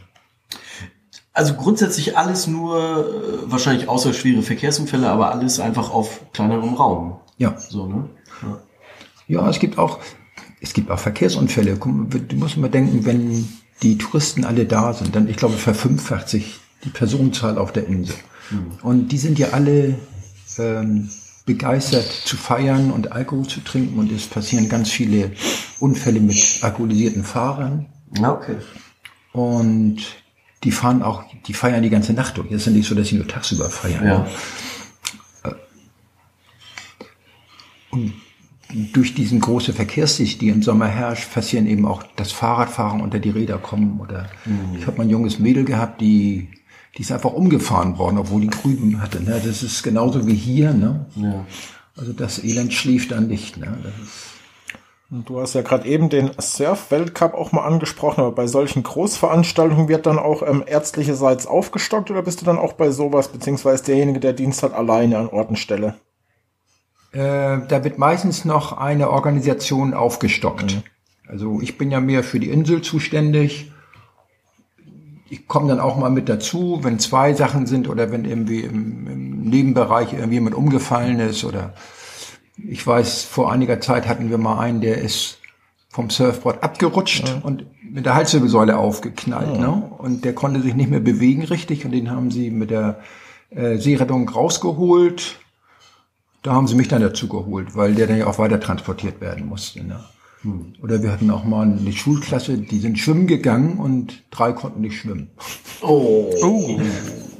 Also 1.32 1.54
grundsätzlich 1.54 2.16
alles 2.16 2.46
nur, 2.46 2.78
äh, 2.78 3.50
wahrscheinlich 3.50 3.88
außer 3.88 4.12
schwere 4.12 4.42
Verkehrsunfälle, 4.42 5.08
aber 5.08 5.30
alles 5.32 5.60
einfach 5.60 5.90
auf 5.90 6.20
kleinerem 6.32 6.74
Raum. 6.74 7.20
ja. 7.38 7.56
So, 7.58 7.86
ne? 7.86 8.08
Ja. 8.42 8.58
Ja, 9.28 9.48
es 9.48 9.60
gibt 9.60 9.78
auch, 9.78 10.00
es 10.60 10.72
gibt 10.72 10.90
auch 10.90 10.98
Verkehrsunfälle. 10.98 11.76
Du 11.76 12.36
musst 12.36 12.56
mal 12.56 12.68
denken, 12.68 13.06
wenn 13.06 13.48
die 13.82 13.96
Touristen 13.96 14.44
alle 14.44 14.66
da 14.66 14.92
sind, 14.92 15.14
dann, 15.14 15.28
ich 15.28 15.36
glaube, 15.36 15.54
verfünffacht 15.54 16.28
sich 16.28 16.58
die 16.84 16.90
Personenzahl 16.90 17.56
auf 17.56 17.72
der 17.72 17.86
Insel. 17.86 18.16
Und 18.82 19.08
die 19.08 19.18
sind 19.18 19.38
ja 19.38 19.50
alle 19.50 19.94
ähm, 20.58 21.08
begeistert 21.46 22.10
zu 22.24 22.36
feiern 22.36 22.90
und 22.90 23.12
Alkohol 23.12 23.46
zu 23.46 23.60
trinken 23.60 23.98
und 23.98 24.10
es 24.10 24.26
passieren 24.26 24.68
ganz 24.68 24.90
viele 24.90 25.30
Unfälle 25.78 26.18
mit 26.18 26.58
alkoholisierten 26.62 27.22
Fahrern. 27.22 27.86
Okay. 28.20 28.56
Und 29.32 29.98
die 30.64 30.72
fahren 30.72 31.02
auch, 31.02 31.24
die 31.46 31.54
feiern 31.54 31.82
die 31.82 31.90
ganze 31.90 32.12
Nacht 32.12 32.36
durch. 32.36 32.50
Es 32.50 32.62
ist 32.62 32.66
ja 32.66 32.72
nicht 32.72 32.88
so, 32.88 32.94
dass 32.94 33.08
sie 33.08 33.16
nur 33.16 33.26
tagsüber 33.28 33.70
feiern. 33.70 34.04
Ja. 34.04 34.26
durch 38.92 39.14
diesen 39.14 39.40
große 39.40 39.72
Verkehrsdicht, 39.72 40.40
die 40.40 40.48
im 40.48 40.62
Sommer 40.62 40.86
herrscht, 40.86 41.32
passieren 41.32 41.66
eben 41.66 41.86
auch, 41.86 42.04
dass 42.16 42.30
Fahrradfahrer 42.30 43.02
unter 43.02 43.18
die 43.18 43.30
Räder 43.30 43.58
kommen. 43.58 43.98
Oder 44.00 44.30
ich 44.78 44.86
habe 44.86 44.98
mal 44.98 45.04
ein 45.04 45.10
junges 45.10 45.38
Mädel 45.38 45.64
gehabt, 45.64 46.00
die, 46.00 46.48
die 46.96 47.02
ist 47.02 47.10
einfach 47.10 47.32
umgefahren 47.32 47.98
worden, 47.98 48.18
obwohl 48.18 48.42
die 48.42 48.50
Grüben 48.50 49.02
hatte. 49.02 49.22
Ne? 49.22 49.40
Das 49.44 49.62
ist 49.62 49.82
genauso 49.82 50.26
wie 50.26 50.34
hier. 50.34 50.72
Ne? 50.72 51.06
Ja. 51.16 51.44
Also 51.96 52.12
das 52.12 52.44
Elend 52.44 52.72
schläft 52.72 53.10
dann 53.10 53.26
nicht. 53.26 53.56
Ne? 53.56 53.76
Das 53.82 53.92
ist, 53.94 54.22
Und 54.22 54.39
Du 55.10 55.40
hast 55.40 55.54
ja 55.54 55.62
gerade 55.62 55.88
eben 55.88 56.08
den 56.08 56.30
Surf-Weltcup 56.40 57.34
auch 57.34 57.50
mal 57.50 57.64
angesprochen, 57.64 58.20
aber 58.20 58.32
bei 58.32 58.46
solchen 58.46 58.84
Großveranstaltungen 58.84 59.88
wird 59.88 60.06
dann 60.06 60.18
auch 60.18 60.42
ähm, 60.42 60.62
ärztlicherseits 60.64 61.46
aufgestockt 61.46 62.10
oder 62.10 62.22
bist 62.22 62.40
du 62.40 62.44
dann 62.44 62.58
auch 62.58 62.74
bei 62.74 62.90
sowas, 62.90 63.28
beziehungsweise 63.28 63.84
derjenige, 63.84 64.20
der 64.20 64.34
Dienst 64.34 64.62
hat, 64.62 64.72
alleine 64.72 65.18
an 65.18 65.28
Ort 65.28 65.50
und 65.50 65.56
Stelle? 65.56 65.96
äh, 67.12 67.58
da 67.66 67.84
wird 67.84 67.98
meistens 67.98 68.44
noch 68.44 68.76
eine 68.76 69.10
Organisation 69.10 69.94
aufgestockt. 69.94 70.82
Also 71.26 71.60
ich 71.60 71.78
bin 71.78 71.90
ja 71.90 72.00
mehr 72.00 72.22
für 72.24 72.40
die 72.40 72.50
Insel 72.50 72.82
zuständig. 72.82 73.72
Ich 75.28 75.46
komme 75.46 75.68
dann 75.68 75.80
auch 75.80 75.96
mal 75.96 76.10
mit 76.10 76.28
dazu, 76.28 76.80
wenn 76.82 76.98
zwei 76.98 77.34
Sachen 77.34 77.66
sind 77.66 77.88
oder 77.88 78.10
wenn 78.10 78.24
irgendwie 78.24 78.60
im, 78.60 79.06
im 79.06 79.42
Nebenbereich 79.42 80.12
irgendjemand 80.12 80.56
umgefallen 80.56 81.20
ist 81.20 81.44
oder 81.44 81.74
ich 82.68 82.86
weiß, 82.86 83.24
vor 83.24 83.52
einiger 83.52 83.80
Zeit 83.80 84.08
hatten 84.08 84.30
wir 84.30 84.38
mal 84.38 84.58
einen, 84.58 84.80
der 84.80 84.98
ist 84.98 85.38
vom 85.88 86.08
Surfboard 86.08 86.62
abgerutscht 86.62 87.36
und 87.42 87.66
mit 87.82 88.06
der 88.06 88.14
Halswirbelsäule 88.14 88.78
aufgeknallt. 88.78 89.58
Ne? 89.58 89.70
Und 89.98 90.24
der 90.24 90.34
konnte 90.34 90.62
sich 90.62 90.74
nicht 90.74 90.90
mehr 90.90 91.00
bewegen 91.00 91.42
richtig 91.42 91.84
und 91.84 91.90
den 91.90 92.10
haben 92.10 92.30
sie 92.30 92.50
mit 92.50 92.70
der 92.70 93.00
äh, 93.50 93.76
Seerettung 93.78 94.28
rausgeholt. 94.28 95.38
Da 96.42 96.52
haben 96.52 96.68
sie 96.68 96.76
mich 96.76 96.88
dann 96.88 97.02
dazu 97.02 97.28
geholt, 97.28 97.74
weil 97.74 97.94
der 97.94 98.06
dann 98.06 98.18
ja 98.18 98.26
auch 98.26 98.38
weiter 98.38 98.60
transportiert 98.60 99.20
werden 99.20 99.46
musste. 99.46 99.84
Ne? 99.84 100.00
Oder 100.82 101.02
wir 101.02 101.12
hatten 101.12 101.30
auch 101.30 101.44
mal 101.44 101.66
eine 101.66 101.92
Schulklasse, 101.92 102.56
die 102.56 102.78
sind 102.78 102.98
schwimmen 102.98 103.26
gegangen 103.26 103.78
und 103.78 104.22
drei 104.30 104.52
konnten 104.52 104.80
nicht 104.80 104.98
schwimmen. 104.98 105.30
Oh. 105.82 106.80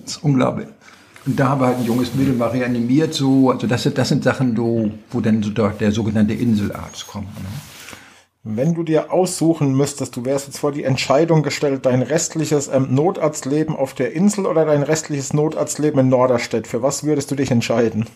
Das 0.02 0.16
ist 0.16 0.24
unglaublich. 0.24 0.66
Und 1.26 1.38
da 1.38 1.50
haben 1.50 1.61
wir 1.61 1.66
halt 1.66 1.78
ein 1.78 1.85
junges 1.85 2.14
Mädel 2.14 2.35
mal 2.35 2.48
reanimiert, 2.48 3.12
so, 3.14 3.50
also 3.50 3.66
das 3.66 3.83
sind, 3.83 3.98
das 3.98 4.09
sind 4.09 4.24
Sachen, 4.24 4.56
wo, 4.56 4.90
wo 5.11 5.20
dann 5.20 5.42
so 5.42 5.50
der, 5.50 5.70
der 5.70 5.92
sogenannte 5.92 6.33
Inselarzt 6.33 7.06
kommt. 7.06 7.28
Ne? 7.38 7.48
Wenn 8.42 8.74
du 8.74 8.85
dir 8.85 9.12
aussuchen 9.12 9.74
müsstest, 9.74 10.16
du 10.16 10.24
wärst 10.24 10.46
jetzt 10.46 10.59
vor 10.59 10.72
die 10.72 10.85
Entscheidung 10.85 11.42
gestellt, 11.42 11.85
dein 11.85 12.00
restliches 12.00 12.68
ähm, 12.68 12.94
Notarztleben 12.94 13.76
auf 13.76 13.92
der 13.92 14.12
Insel 14.14 14.46
oder 14.46 14.64
dein 14.64 14.83
restliches 14.83 15.35
Notarztleben 15.35 16.00
in 16.00 16.09
Norderstedt, 16.09 16.66
für 16.66 16.83
was 16.83 17.04
würdest 17.04 17.30
du 17.30 17.35
dich 17.35 17.50
entscheiden? 17.50 18.06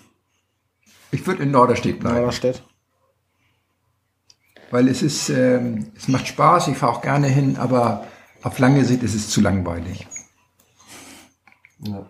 Ich 1.10 1.26
würde 1.26 1.42
in 1.42 1.50
Norderstedt 1.50 2.00
bleiben, 2.00 2.16
Norderstedt? 2.16 2.62
weil 4.74 4.88
es 4.88 5.02
ist, 5.02 5.28
ähm, 5.28 5.92
es 5.96 6.08
macht 6.08 6.26
Spaß, 6.26 6.66
ich 6.66 6.76
fahre 6.76 6.94
auch 6.94 7.00
gerne 7.00 7.28
hin, 7.28 7.56
aber 7.58 8.08
auf 8.42 8.58
lange 8.58 8.84
Sicht 8.84 9.04
ist 9.04 9.14
es 9.14 9.30
zu 9.30 9.40
langweilig. 9.40 10.08
Ja. 11.78 12.06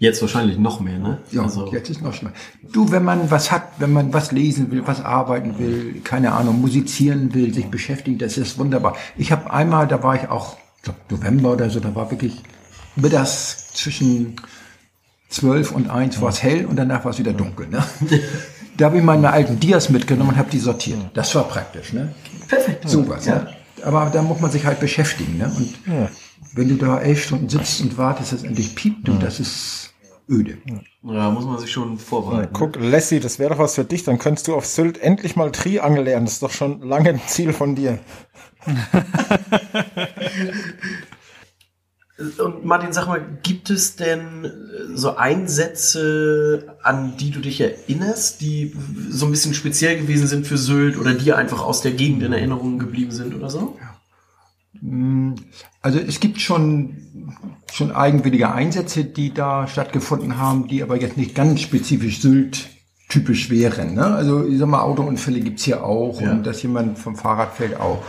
Jetzt 0.00 0.22
wahrscheinlich 0.22 0.58
noch 0.58 0.78
mehr, 0.78 0.98
ne? 0.98 1.18
Ja, 1.32 1.42
also, 1.42 1.72
jetzt 1.72 1.90
ist 1.90 2.02
noch 2.02 2.14
schlimmer. 2.14 2.32
Du, 2.72 2.92
wenn 2.92 3.02
man 3.02 3.32
was 3.32 3.50
hat, 3.50 3.64
wenn 3.78 3.92
man 3.92 4.12
was 4.12 4.30
lesen 4.30 4.70
will, 4.70 4.86
was 4.86 5.04
arbeiten 5.04 5.58
will, 5.58 6.00
keine 6.04 6.32
Ahnung, 6.32 6.60
musizieren 6.60 7.34
will, 7.34 7.52
sich 7.52 7.66
beschäftigen, 7.66 8.16
das 8.16 8.38
ist 8.38 8.58
wunderbar. 8.58 8.96
Ich 9.16 9.32
habe 9.32 9.52
einmal, 9.52 9.88
da 9.88 10.00
war 10.04 10.14
ich 10.14 10.28
auch, 10.28 10.56
ich 10.76 10.82
glaub, 10.84 10.96
November 11.10 11.52
oder 11.52 11.68
so, 11.68 11.80
da 11.80 11.92
war 11.96 12.12
wirklich 12.12 12.44
mittags 12.94 13.72
zwischen 13.74 14.36
zwölf 15.28 15.72
und 15.72 15.90
eins 15.90 16.20
war 16.20 16.28
es 16.28 16.44
hell 16.44 16.66
und 16.66 16.76
danach 16.76 17.04
war 17.04 17.10
es 17.10 17.18
wieder 17.18 17.32
dunkel. 17.32 17.66
Ne? 17.68 17.82
Da 18.76 18.84
habe 18.84 18.98
ich 18.98 19.02
meine 19.02 19.32
alten 19.32 19.58
Dias 19.58 19.88
mitgenommen 19.88 20.30
und 20.30 20.36
habe 20.36 20.50
die 20.50 20.60
sortiert. 20.60 21.00
Das 21.12 21.34
war 21.34 21.48
praktisch, 21.48 21.92
ne? 21.92 22.14
Perfekt. 22.46 22.88
Sowas, 22.88 23.26
ja. 23.26 23.34
ne? 23.34 23.48
Aber 23.82 24.08
da 24.12 24.22
muss 24.22 24.38
man 24.38 24.52
sich 24.52 24.64
halt 24.64 24.78
beschäftigen, 24.78 25.36
ne? 25.36 25.52
Und 25.56 25.74
wenn 26.54 26.68
du 26.68 26.76
da 26.76 27.00
elf 27.00 27.24
Stunden 27.24 27.48
sitzt 27.48 27.80
und 27.80 27.98
wartest, 27.98 28.32
dass 28.32 28.38
es 28.38 28.44
endlich 28.44 28.76
piept, 28.76 29.08
du, 29.08 29.14
das 29.14 29.40
ist 29.40 29.87
öde. 30.28 30.58
Ja, 31.02 31.30
muss 31.30 31.44
man 31.44 31.58
sich 31.58 31.70
schon 31.70 31.98
vorbereiten. 31.98 32.52
Guck, 32.52 32.76
Lassie, 32.80 33.20
das 33.20 33.38
wäre 33.38 33.50
doch 33.50 33.58
was 33.58 33.74
für 33.74 33.84
dich. 33.84 34.04
Dann 34.04 34.18
könntest 34.18 34.48
du 34.48 34.54
auf 34.54 34.66
Sylt 34.66 34.98
endlich 34.98 35.36
mal 35.36 35.50
Triangel 35.50 36.04
lernen. 36.04 36.26
Das 36.26 36.34
ist 36.34 36.42
doch 36.42 36.50
schon 36.50 36.82
lange 36.82 37.10
ein 37.10 37.20
Ziel 37.26 37.52
von 37.52 37.74
dir. 37.74 37.98
Und 42.38 42.64
Martin, 42.64 42.92
sag 42.92 43.06
mal, 43.06 43.24
gibt 43.44 43.70
es 43.70 43.94
denn 43.94 44.50
so 44.92 45.14
Einsätze, 45.16 46.76
an 46.82 47.16
die 47.16 47.30
du 47.30 47.38
dich 47.38 47.60
erinnerst, 47.60 48.40
die 48.40 48.74
so 49.08 49.26
ein 49.26 49.30
bisschen 49.30 49.54
speziell 49.54 50.00
gewesen 50.00 50.26
sind 50.26 50.44
für 50.44 50.58
Sylt 50.58 50.98
oder 50.98 51.14
die 51.14 51.32
einfach 51.32 51.62
aus 51.62 51.80
der 51.80 51.92
Gegend 51.92 52.24
in 52.24 52.32
Erinnerung 52.32 52.80
geblieben 52.80 53.12
sind 53.12 53.36
oder 53.36 53.50
so? 53.50 53.78
Also 55.80 56.00
es 56.00 56.18
gibt 56.18 56.40
schon, 56.40 56.96
schon 57.72 57.92
eigenwillige 57.92 58.52
Einsätze, 58.52 59.04
die 59.04 59.32
da 59.34 59.66
stattgefunden 59.66 60.38
haben, 60.38 60.68
die 60.68 60.82
aber 60.82 61.00
jetzt 61.00 61.16
nicht 61.16 61.34
ganz 61.34 61.60
spezifisch 61.60 62.20
Sylt 62.20 62.68
typisch 63.08 63.48
wären. 63.48 63.94
Ne? 63.94 64.04
Also 64.04 64.46
ich 64.46 64.58
sag 64.58 64.68
mal, 64.68 64.82
Autounfälle 64.82 65.40
gibt's 65.40 65.64
hier 65.64 65.82
auch 65.82 66.20
Ja. 66.20 66.30
und 66.32 66.46
dass 66.46 66.62
jemand 66.62 66.98
vom 66.98 67.16
Fahrrad 67.16 67.54
fällt 67.54 67.80
auch. 67.80 68.02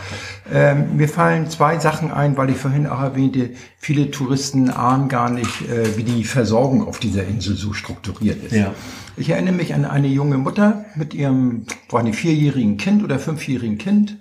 Ähm, 0.52 0.96
mir 0.96 1.08
fallen 1.08 1.48
zwei 1.48 1.78
Sachen 1.78 2.10
ein, 2.10 2.36
weil 2.36 2.50
ich 2.50 2.58
vorhin 2.58 2.86
auch 2.86 3.00
erwähnte, 3.00 3.50
viele 3.78 4.10
Touristen 4.10 4.68
ahnen 4.68 5.08
gar 5.08 5.30
nicht, 5.30 5.62
äh, 5.70 5.96
wie 5.96 6.02
die 6.02 6.24
Versorgung 6.24 6.86
auf 6.86 6.98
dieser 6.98 7.26
Insel 7.26 7.56
so 7.56 7.72
strukturiert 7.72 8.44
ist. 8.44 8.52
Ja. 8.52 8.74
Ich 9.16 9.30
erinnere 9.30 9.54
mich 9.54 9.72
an 9.72 9.86
eine 9.86 10.08
junge 10.08 10.36
Mutter 10.36 10.84
mit 10.96 11.14
ihrem, 11.14 11.64
war 11.88 12.00
eine 12.00 12.12
vierjährigen 12.12 12.76
Kind 12.76 13.02
oder 13.02 13.18
fünfjährigen 13.18 13.78
Kind. 13.78 14.18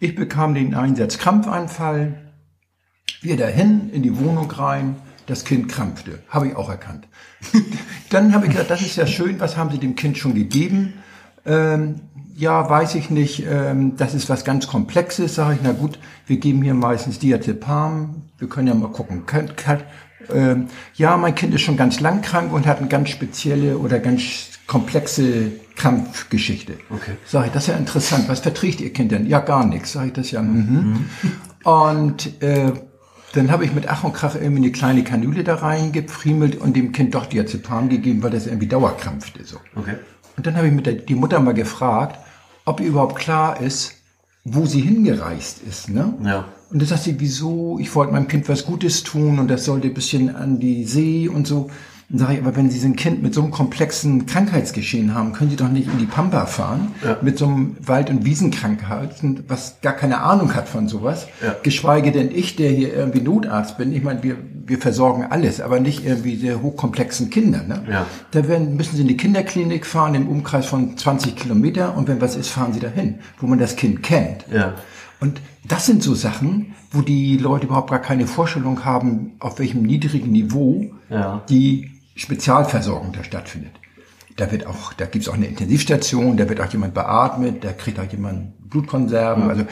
Ich 0.00 0.14
bekam 0.14 0.54
den 0.54 0.74
Einsatz 0.74 1.18
Krampfanfall. 1.18 2.21
Wir 3.22 3.36
dahin, 3.36 3.88
in 3.90 4.02
die 4.02 4.18
Wohnung 4.18 4.50
rein, 4.50 4.96
das 5.26 5.44
Kind 5.44 5.68
krampfte. 5.68 6.18
Habe 6.28 6.48
ich 6.48 6.56
auch 6.56 6.68
erkannt. 6.68 7.06
Dann 8.10 8.34
habe 8.34 8.46
ich 8.46 8.50
gesagt, 8.52 8.70
das 8.70 8.82
ist 8.82 8.96
ja 8.96 9.06
schön, 9.06 9.38
was 9.38 9.56
haben 9.56 9.70
Sie 9.70 9.78
dem 9.78 9.94
Kind 9.94 10.18
schon 10.18 10.34
gegeben? 10.34 10.94
Ähm, 11.46 12.00
ja, 12.34 12.68
weiß 12.68 12.96
ich 12.96 13.10
nicht, 13.10 13.46
ähm, 13.48 13.96
das 13.96 14.14
ist 14.14 14.28
was 14.28 14.44
ganz 14.44 14.66
Komplexes, 14.66 15.36
sage 15.36 15.54
ich, 15.54 15.60
na 15.62 15.70
gut, 15.70 16.00
wir 16.26 16.38
geben 16.38 16.62
hier 16.62 16.74
meistens 16.74 17.20
Diazepam, 17.20 18.22
wir 18.38 18.48
können 18.48 18.66
ja 18.66 18.74
mal 18.74 18.90
gucken. 18.90 19.24
Kann, 19.24 19.54
kann, 19.54 19.82
ähm, 20.32 20.66
ja, 20.94 21.16
mein 21.16 21.36
Kind 21.36 21.54
ist 21.54 21.62
schon 21.62 21.76
ganz 21.76 22.00
lang 22.00 22.22
krank 22.22 22.52
und 22.52 22.66
hat 22.66 22.78
eine 22.78 22.88
ganz 22.88 23.10
spezielle 23.10 23.78
oder 23.78 24.00
ganz 24.00 24.48
komplexe 24.66 25.52
Krampfgeschichte. 25.76 26.74
Okay. 26.90 27.12
Sag 27.24 27.46
ich, 27.46 27.52
das 27.52 27.64
ist 27.64 27.68
ja 27.68 27.76
interessant. 27.76 28.28
Was 28.28 28.40
verträgt 28.40 28.80
Ihr 28.80 28.92
Kind 28.92 29.12
denn? 29.12 29.26
Ja, 29.26 29.38
gar 29.38 29.64
nichts. 29.64 29.92
Sag 29.92 30.06
ich 30.06 30.12
das 30.12 30.32
ja. 30.32 30.42
Mhm. 30.42 31.06
Und 31.62 32.42
äh, 32.42 32.72
dann 33.32 33.50
habe 33.50 33.64
ich 33.64 33.72
mit 33.72 33.88
Ach 33.88 34.04
und 34.04 34.12
Krach 34.12 34.34
irgendwie 34.34 34.62
eine 34.62 34.72
kleine 34.72 35.04
Kanüle 35.04 35.44
da 35.44 35.56
reingefriemelt 35.56 36.56
und 36.56 36.76
dem 36.76 36.92
Kind 36.92 37.14
doch 37.14 37.26
Diazepam 37.26 37.88
gegeben, 37.88 38.22
weil 38.22 38.30
das 38.30 38.46
irgendwie 38.46 38.66
dauerkrampfte. 38.66 39.44
So. 39.44 39.56
Okay. 39.74 39.94
Und 40.36 40.46
dann 40.46 40.56
habe 40.56 40.68
ich 40.68 40.72
mit 40.72 40.86
der, 40.86 40.94
die 40.94 41.14
Mutter 41.14 41.40
mal 41.40 41.54
gefragt, 41.54 42.18
ob 42.64 42.80
ihr 42.80 42.88
überhaupt 42.88 43.16
klar 43.16 43.60
ist, 43.60 43.94
wo 44.44 44.66
sie 44.66 44.80
hingereist 44.80 45.62
ist. 45.62 45.88
Ne? 45.88 46.14
Ja. 46.24 46.48
Und 46.70 46.82
da 46.82 46.86
sagt 46.86 47.02
sie, 47.02 47.20
wieso? 47.20 47.78
Ich 47.80 47.94
wollte 47.94 48.12
meinem 48.12 48.28
Kind 48.28 48.48
was 48.48 48.64
Gutes 48.64 49.02
tun 49.02 49.38
und 49.38 49.48
das 49.48 49.64
sollte 49.64 49.88
ein 49.88 49.94
bisschen 49.94 50.34
an 50.34 50.58
die 50.58 50.84
See 50.84 51.28
und 51.28 51.46
so. 51.46 51.70
Dann 52.12 52.18
sage 52.18 52.34
ich, 52.34 52.40
aber 52.40 52.54
wenn 52.56 52.68
Sie 52.70 52.78
so 52.78 52.86
ein 52.86 52.94
Kind 52.94 53.22
mit 53.22 53.32
so 53.32 53.40
einem 53.42 53.50
komplexen 53.50 54.26
Krankheitsgeschehen 54.26 55.14
haben, 55.14 55.32
können 55.32 55.48
Sie 55.48 55.56
doch 55.56 55.70
nicht 55.70 55.88
in 55.90 55.96
die 55.98 56.04
Pampa 56.04 56.44
fahren 56.44 56.88
Ja. 57.02 57.16
mit 57.22 57.38
so 57.38 57.46
einem 57.46 57.76
Wald- 57.84 58.10
und 58.10 58.26
Wiesenkrankheit, 58.26 59.14
was 59.48 59.80
gar 59.80 59.94
keine 59.94 60.20
Ahnung 60.20 60.54
hat 60.54 60.68
von 60.68 60.88
sowas. 60.88 61.26
Ja. 61.42 61.56
Geschweige 61.62 62.12
denn 62.12 62.30
ich, 62.30 62.54
der 62.56 62.70
hier 62.70 62.92
irgendwie 62.94 63.22
Notarzt 63.22 63.78
bin. 63.78 63.94
Ich 63.94 64.02
meine, 64.02 64.22
wir, 64.22 64.36
wir 64.66 64.76
versorgen 64.78 65.24
alles, 65.30 65.62
aber 65.62 65.80
nicht 65.80 66.04
irgendwie 66.04 66.36
sehr 66.36 66.60
hochkomplexen 66.60 67.30
Kinder. 67.30 67.62
Ne? 67.62 67.82
Ja. 67.90 68.06
Da 68.32 68.46
werden, 68.46 68.76
müssen 68.76 68.94
Sie 68.96 69.02
in 69.02 69.08
die 69.08 69.16
Kinderklinik 69.16 69.86
fahren 69.86 70.14
im 70.14 70.28
Umkreis 70.28 70.66
von 70.66 70.96
20 70.98 71.34
Kilometer 71.34 71.96
und 71.96 72.08
wenn 72.08 72.20
was 72.20 72.36
ist, 72.36 72.48
fahren 72.50 72.74
Sie 72.74 72.80
dahin, 72.80 73.20
wo 73.40 73.46
man 73.46 73.58
das 73.58 73.74
Kind 73.76 74.02
kennt. 74.02 74.44
Ja. 74.52 74.74
Und 75.18 75.40
das 75.66 75.86
sind 75.86 76.02
so 76.02 76.14
Sachen, 76.14 76.74
wo 76.90 77.00
die 77.00 77.38
Leute 77.38 77.66
überhaupt 77.66 77.88
gar 77.90 78.00
keine 78.00 78.26
Vorstellung 78.26 78.84
haben, 78.84 79.32
auf 79.38 79.58
welchem 79.58 79.80
niedrigen 79.82 80.30
Niveau 80.30 80.90
Ja. 81.08 81.42
die 81.48 81.88
Spezialversorgung 82.22 83.12
da 83.12 83.24
stattfindet. 83.24 83.72
Da 84.36 84.50
wird 84.50 84.66
auch, 84.66 84.94
da 84.94 85.04
gibt's 85.04 85.28
auch 85.28 85.34
eine 85.34 85.46
Intensivstation, 85.46 86.38
da 86.38 86.48
wird 86.48 86.60
auch 86.60 86.72
jemand 86.72 86.94
beatmet, 86.94 87.64
da 87.64 87.72
kriegt 87.72 87.98
auch 87.98 88.10
jemand 88.10 88.70
Blutkonserven. 88.70 89.50
Also 89.50 89.66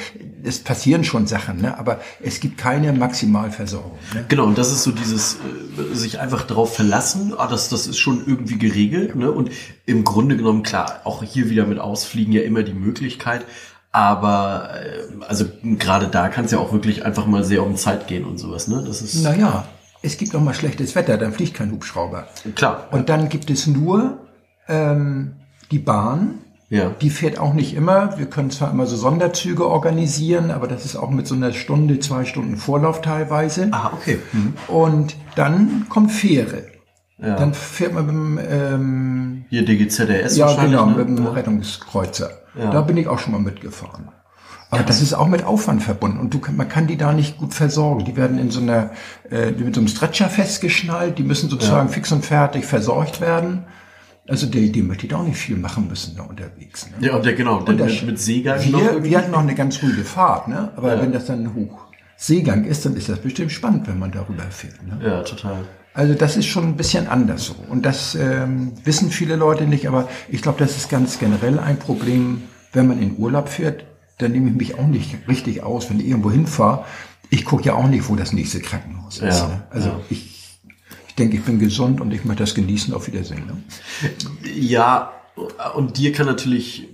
es 0.45 0.59
passieren 0.59 1.03
schon 1.05 1.27
Sachen, 1.27 1.63
ne? 1.63 1.79
aber 1.79 2.01
es 2.23 2.41
gibt 2.41 2.59
keine 2.59 2.93
Maximalversorgung. 2.93 3.99
Ne? 4.13 4.27
Genau, 4.29 4.45
und 4.45 4.59
das 4.59 4.71
ist 4.71 4.83
so 4.83 4.91
dieses, 4.91 5.37
äh, 5.37 5.95
sich 5.95 6.21
einfach 6.21 6.43
darauf 6.43 6.75
verlassen, 6.75 7.33
ah, 7.39 7.47
das, 7.47 7.71
das 7.71 7.87
ist 7.87 7.99
schon 7.99 8.27
irgendwie 8.27 8.59
geregelt, 8.59 9.17
ne? 9.17 9.31
Und 9.33 9.51
im 9.87 10.05
Grunde 10.05 10.37
genommen, 10.37 10.63
klar, 10.63 11.01
auch 11.05 11.23
hier 11.23 11.49
wieder 11.49 11.65
mit 11.65 11.79
Ausfliegen 11.79 12.33
ja 12.33 12.43
immer 12.43 12.63
die 12.63 12.75
Möglichkeit, 12.75 13.47
aber 13.93 14.71
äh, 14.75 15.25
also 15.27 15.47
gerade 15.63 16.09
da 16.09 16.29
kann 16.29 16.45
es 16.45 16.51
ja 16.51 16.59
auch 16.59 16.73
wirklich 16.73 17.05
einfach 17.07 17.27
mal 17.27 17.45
sehr 17.45 17.65
um 17.65 17.77
Zeit 17.77 18.09
gehen 18.09 18.25
und 18.25 18.39
sowas, 18.39 18.69
ne? 18.69 18.85
Das 18.87 19.01
ist 19.01 19.23
Naja, 19.23 19.65
es 20.03 20.17
gibt 20.19 20.35
auch 20.35 20.41
mal 20.41 20.55
schlechtes 20.55 20.95
Wetter, 20.95 21.17
dann 21.19 21.33
fliegt 21.33 21.55
kein 21.55 21.71
Hubschrauber. 21.73 22.27
klar. 22.55 22.89
Und 22.91 23.09
dann 23.09 23.29
gibt 23.29 23.51
es 23.51 23.67
nur 23.67 24.19
ähm, 24.69 25.33
die 25.71 25.79
Bahn, 25.79 26.39
Ja. 26.69 26.91
Die 27.01 27.11
fährt 27.11 27.39
auch 27.39 27.53
nicht 27.53 27.75
immer. 27.75 28.17
Wir 28.19 28.27
können 28.27 28.51
zwar 28.51 28.71
immer 28.71 28.87
so 28.87 28.97
Sonderzüge 28.97 29.67
organisieren, 29.69 30.51
aber 30.53 30.69
das 30.69 30.85
ist 30.85 30.95
auch 30.95 31.11
mit 31.11 31.27
so 31.27 31.35
einer 31.35 31.53
Stunde, 31.53 31.99
zwei 31.99 32.25
Stunden 32.25 32.57
Vorlauf 32.57 33.01
teilweise. 33.03 33.69
Ah, 33.73 33.91
okay. 33.93 34.19
Mhm. 34.33 34.55
Und 34.69 35.17
dann 35.35 35.87
kommt 35.89 36.13
Fähre. 36.13 36.63
Ja. 37.19 37.37
Dann 37.37 37.53
fährt 37.55 37.93
man 37.95 38.07
mit 38.07 38.15
dem, 38.15 38.41
ähm, 38.49 39.45
Hier 39.51 39.65
DGZRS 39.65 40.37
ja 40.37 40.47
wahrscheinlich, 40.47 40.71
genau, 40.79 40.87
ne? 40.87 40.97
mit 41.05 41.09
dem 41.19 41.25
Ja. 41.25 41.31
Rettungskreuzer. 41.33 42.31
Ja. 42.57 42.71
Da 42.71 42.81
bin 42.83 42.97
ich 42.97 43.09
auch 43.09 43.19
schon 43.19 43.33
mal 43.33 43.41
mitgefahren. 43.41 44.09
Aber 44.71 44.85
das 44.85 45.03
ist 45.03 45.14
auch 45.14 45.27
mit 45.27 45.45
Aufwand 45.45 45.83
verbunden 45.83 46.18
und 46.21 46.33
du, 46.33 46.41
man 46.57 46.68
kann 46.68 46.87
die 46.87 46.97
da 46.97 47.12
nicht 47.12 47.39
gut 47.39 47.55
versorgen. 47.55 48.05
Die 48.05 48.16
werden 48.16 48.39
in 48.39 48.51
so 48.51 48.61
einer, 48.61 48.91
äh, 49.31 49.51
mit 49.51 49.75
so 49.75 49.81
einem 49.81 49.89
Stretcher 49.89 50.29
festgeschnallt, 50.29 51.18
die 51.18 51.25
müssen 51.25 51.51
sozusagen 51.51 51.89
fix 51.89 52.12
und 52.12 52.25
fertig 52.25 52.64
versorgt 52.64 53.21
werden. 53.21 53.64
Also 54.29 54.47
die, 54.47 54.71
die 54.71 54.83
möchte 54.83 55.07
ich 55.07 55.11
da 55.11 55.18
auch 55.18 55.25
nicht 55.25 55.39
viel 55.39 55.57
machen 55.57 55.89
müssen 55.89 56.14
da 56.16 56.23
unterwegs. 56.23 56.87
Ne? 57.01 57.07
Ja, 57.09 57.18
der, 57.18 57.33
genau, 57.33 57.61
der 57.62 57.68
Und 57.71 57.79
das- 57.79 58.03
mit, 58.03 58.21
Seegang 58.21 58.59
noch 58.71 58.81
Wir, 58.81 58.91
irgendwie. 58.93 59.11
wir 59.11 59.18
hatten 59.18 59.33
noch 59.33 59.41
eine 59.41 59.57
ganz 59.57 59.83
ruhige 59.83 60.05
Fahrt, 60.05 60.47
ne? 60.47 60.71
aber 60.77 60.95
Ja. 60.95 61.03
wenn 61.03 61.11
das 61.12 61.27
dann 61.27 61.53
hoch 61.55 61.81
Seegang 62.16 62.64
ist, 62.64 62.85
dann 62.87 62.95
ist 62.95 63.09
das 63.09 63.18
bestimmt 63.18 63.51
spannend, 63.51 63.89
wenn 63.89 63.99
man 63.99 64.12
darüber 64.12 64.45
fährt. 64.51 64.87
Ne? 64.87 65.01
Ja, 65.05 65.23
total. 65.23 65.64
Also 65.95 66.14
das 66.14 66.37
ist 66.37 66.47
schon 66.47 66.64
ein 66.64 66.77
bisschen 66.77 67.09
anders 67.09 67.47
so. 67.47 67.57
Und 67.68 67.85
das 67.85 68.14
ähm, 68.14 68.73
wissen 68.85 69.11
viele 69.11 69.35
Leute 69.35 69.64
nicht, 69.64 69.89
aber 69.89 70.07
ich 70.29 70.43
glaube, 70.43 70.59
das 70.61 70.77
ist 70.77 70.89
ganz 70.91 71.18
generell 71.18 71.59
ein 71.59 71.79
Problem, 71.79 72.43
wenn 72.73 72.87
man 72.87 73.03
in 73.03 73.16
Urlaub 73.18 73.49
fährt, 73.49 73.85
dann 74.23 74.33
nehme 74.33 74.51
ich 74.51 74.57
mich 74.57 74.79
auch 74.79 74.87
nicht 74.87 75.16
richtig 75.29 75.62
aus, 75.62 75.91
wenn 75.91 76.01
ich 76.01 76.07
irgendwo 76.07 76.31
hinfahre. 76.31 76.85
Ich 77.31 77.45
gucke 77.45 77.64
ja 77.64 77.75
auch 77.75 77.89
nicht, 77.89 78.09
wo 78.09 78.16
das 78.16 78.33
nächste 78.33 78.61
Krankenhaus 78.61 79.18
ist. 79.18 79.39
Ja, 79.39 79.49
Ne? 79.49 79.62
Also 79.71 79.89
ja. 79.89 80.01
ich, 80.11 80.59
ich 81.09 81.14
denke, 81.14 81.37
ich 81.37 81.45
bin 81.45 81.59
gesund 81.59 82.01
und 82.01 82.12
ich 82.12 82.25
möchte 82.25 82.43
das 82.43 82.55
genießen. 82.55 82.93
Auf 82.95 83.07
Wiedersehen. 83.07 83.45
Ne? 83.47 83.57
Ja, 84.55 85.12
und 85.75 85.97
dir 85.99 86.12
kann 86.12 86.27
natürlich 86.27 86.85
äh, 86.85 86.87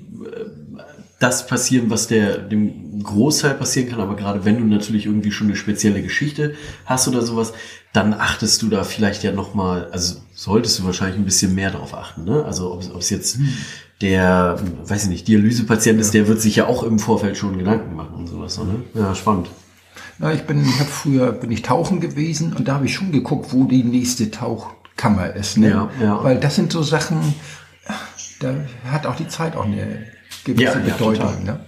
das 1.19 1.47
passieren, 1.47 1.89
was 1.89 2.09
der 2.09 2.39
dem 2.39 3.03
Großteil 3.03 3.55
passieren 3.55 3.89
kann, 3.89 4.01
aber 4.01 4.17
gerade 4.17 4.45
wenn 4.45 4.59
du 4.59 4.65
natürlich 4.65 5.07
irgendwie 5.07 5.33
schon 5.33 5.47
eine 5.47 5.57
spezielle 5.57 6.03
Geschichte 6.03 6.55
hast 6.85 7.09
oder 7.09 7.23
sowas, 7.23 7.55
dann 7.93 8.13
achtest 8.13 8.61
du 8.61 8.69
da 8.69 8.85
vielleicht 8.85 9.23
ja 9.23 9.33
nochmal, 9.33 9.89
also 9.93 10.21
solltest 10.35 10.79
du 10.79 10.85
wahrscheinlich 10.85 11.19
ein 11.19 11.25
bisschen 11.25 11.55
mehr 11.55 11.71
drauf 11.71 11.95
achten, 11.95 12.25
ne? 12.25 12.45
Also 12.45 12.73
ob 12.73 12.85
ob 12.93 13.01
es 13.01 13.09
jetzt 13.09 13.39
der, 14.01 14.59
weiß 14.85 15.05
ich 15.05 15.09
nicht, 15.09 15.29
Dialysepatient 15.29 16.01
ist, 16.01 16.13
der 16.15 16.29
wird 16.29 16.41
sich 16.41 16.57
ja 16.57 16.67
auch 16.67 16.83
im 16.83 16.99
Vorfeld 16.99 17.37
schon 17.37 17.57
Gedanken 17.59 17.97
machen 17.97 18.15
und 18.15 18.27
sowas, 18.27 18.59
ne? 18.59 18.83
Ja, 18.95 19.15
spannend. 19.15 19.49
Na, 20.19 20.33
ich 20.33 20.43
bin, 20.43 20.63
ich 20.67 20.79
habe 20.81 20.89
früher 20.91 21.33
bin 21.33 21.51
ich 21.51 21.63
tauchen 21.63 22.01
gewesen 22.01 22.53
und 22.55 22.67
da 22.69 22.75
habe 22.75 22.87
ich 22.87 22.95
schon 22.95 23.13
geguckt, 23.13 23.53
wo 23.53 23.65
die 23.65 23.85
nächste 23.85 24.31
Tauchkammer 24.31 25.35
ist. 25.35 25.59
Ne? 25.59 25.71
Ja, 25.71 25.91
ja. 26.01 26.25
Weil 26.25 26.39
das 26.41 26.57
sind 26.57 26.73
so 26.73 26.83
Sachen, 26.83 27.35
da 28.41 28.55
hat 28.91 29.07
auch 29.07 29.17
die 29.17 29.29
Zeit 29.29 29.57
auch 29.57 29.65
eine 29.67 30.07
gewisse 30.45 30.65
Ja, 30.65 30.73
ja, 30.79 30.79
Bedeutung. 30.95 31.27
total. 31.27 31.45
ne? 31.45 31.61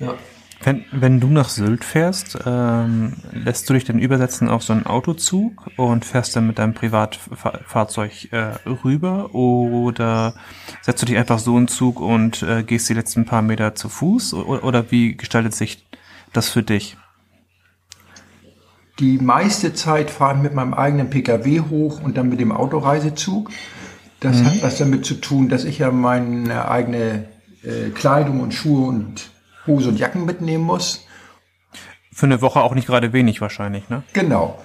Ja. 0.00 0.14
Wenn, 0.60 0.84
wenn 0.90 1.20
du 1.20 1.28
nach 1.28 1.48
Sylt 1.48 1.84
fährst, 1.84 2.36
ähm, 2.44 3.14
lässt 3.32 3.70
du 3.70 3.74
dich 3.74 3.84
dann 3.84 4.00
übersetzen 4.00 4.48
auf 4.48 4.64
so 4.64 4.72
einen 4.72 4.86
Autozug 4.86 5.70
und 5.76 6.04
fährst 6.04 6.34
dann 6.34 6.48
mit 6.48 6.58
deinem 6.58 6.74
Privatfahrzeug 6.74 8.32
äh, 8.32 8.54
rüber 8.66 9.34
oder 9.34 10.34
setzt 10.82 11.02
du 11.02 11.06
dich 11.06 11.16
einfach 11.16 11.38
so 11.38 11.56
in 11.56 11.68
Zug 11.68 12.00
und 12.00 12.42
äh, 12.42 12.64
gehst 12.64 12.88
die 12.88 12.94
letzten 12.94 13.24
paar 13.24 13.42
Meter 13.42 13.76
zu 13.76 13.88
Fuß 13.88 14.34
oder, 14.34 14.64
oder 14.64 14.90
wie 14.90 15.16
gestaltet 15.16 15.54
sich 15.54 15.86
das 16.32 16.48
für 16.48 16.64
dich? 16.64 16.96
Die 18.98 19.18
meiste 19.18 19.74
Zeit 19.74 20.10
fahre 20.10 20.36
ich 20.36 20.42
mit 20.42 20.54
meinem 20.54 20.74
eigenen 20.74 21.08
Pkw 21.08 21.60
hoch 21.70 22.02
und 22.02 22.16
dann 22.16 22.28
mit 22.28 22.40
dem 22.40 22.50
Autoreisezug. 22.50 23.50
Das 24.18 24.42
hat 24.42 24.60
was 24.62 24.78
damit 24.78 25.06
zu 25.06 25.14
tun, 25.14 25.48
dass 25.48 25.62
ich 25.62 25.78
ja 25.78 25.92
meine 25.92 26.68
eigene 26.68 27.28
äh, 27.62 27.90
Kleidung 27.90 28.40
und 28.40 28.52
Schuhe 28.52 28.88
und 28.88 29.30
Hose 29.68 29.90
und 29.90 29.98
Jacken 29.98 30.24
mitnehmen 30.24 30.64
muss. 30.64 31.06
Für 32.12 32.26
eine 32.26 32.40
Woche 32.40 32.60
auch 32.60 32.74
nicht 32.74 32.88
gerade 32.88 33.12
wenig 33.12 33.40
wahrscheinlich, 33.40 33.88
ne? 33.88 34.02
Genau. 34.12 34.58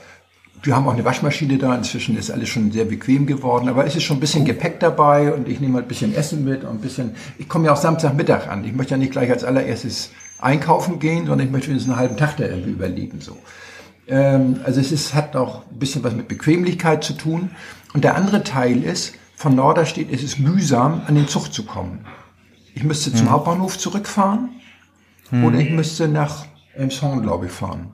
Wir 0.64 0.76
haben 0.76 0.88
auch 0.88 0.94
eine 0.94 1.06
Waschmaschine 1.06 1.60
da. 1.60 1.76
Inzwischen 1.76 2.18
ist 2.18 2.32
alles 2.32 2.50
schon 2.50 2.72
sehr 2.72 2.86
bequem 2.86 3.28
geworden. 3.28 3.70
Aber 3.70 3.86
es 3.86 3.96
ist 3.96 4.04
schon 4.04 4.18
ein 4.18 4.22
bisschen 4.22 4.46
Gepäck 4.46 4.80
dabei 4.80 5.32
und 5.32 5.48
ich 5.48 5.60
nehme 5.60 5.76
halt 5.76 5.86
ein 5.86 5.88
bisschen 5.90 6.16
Essen 6.16 6.46
mit 6.46 6.64
und 6.64 6.70
ein 6.72 6.80
bisschen. 6.80 7.16
Ich 7.38 7.48
komme 7.48 7.68
ja 7.68 7.74
auch 7.74 7.78
Samstagmittag 7.78 8.48
an. 8.48 8.64
Ich 8.64 8.74
möchte 8.74 8.96
ja 8.96 8.98
nicht 8.98 9.12
gleich 9.12 9.30
als 9.30 9.44
allererstes 9.44 10.12
einkaufen 10.40 11.00
gehen, 11.00 11.28
sondern 11.28 11.46
ich 11.46 11.52
möchte 11.52 11.68
wenigstens 11.68 11.92
einen 11.92 12.00
halben 12.00 12.18
Tag 12.18 12.38
da 12.38 12.46
irgendwie 12.46 12.72
überleben. 12.72 13.22
So. 13.22 13.38
Ähm, 14.08 14.62
also 14.64 14.80
es 14.80 14.92
ist, 14.92 15.14
hat 15.14 15.36
auch 15.36 15.64
ein 15.70 15.80
bisschen 15.80 16.04
was 16.04 16.16
mit 16.16 16.28
Bequemlichkeit 16.28 17.04
zu 17.04 17.14
tun. 17.14 17.52
Und 17.94 18.04
der 18.04 18.16
andere 18.16 18.44
Teil 18.44 18.84
ist, 18.84 19.14
von 19.36 19.56
Norderstedt 19.56 20.10
ist 20.10 20.24
es 20.24 20.40
mühsam, 20.40 21.02
an 21.06 21.16
den 21.16 21.28
Zug 21.28 21.54
zu 21.54 21.66
kommen. 21.66 22.06
Ich 22.74 22.84
müsste 22.84 23.14
zum 23.14 23.30
Hauptbahnhof 23.30 23.78
zurückfahren 23.78 24.50
oder 25.32 25.58
ich 25.58 25.72
müsste 25.72 26.08
nach 26.08 26.46
Elmshorn, 26.76 27.22
glaube 27.24 27.48
ich, 27.48 27.52
fahren. 27.52 27.92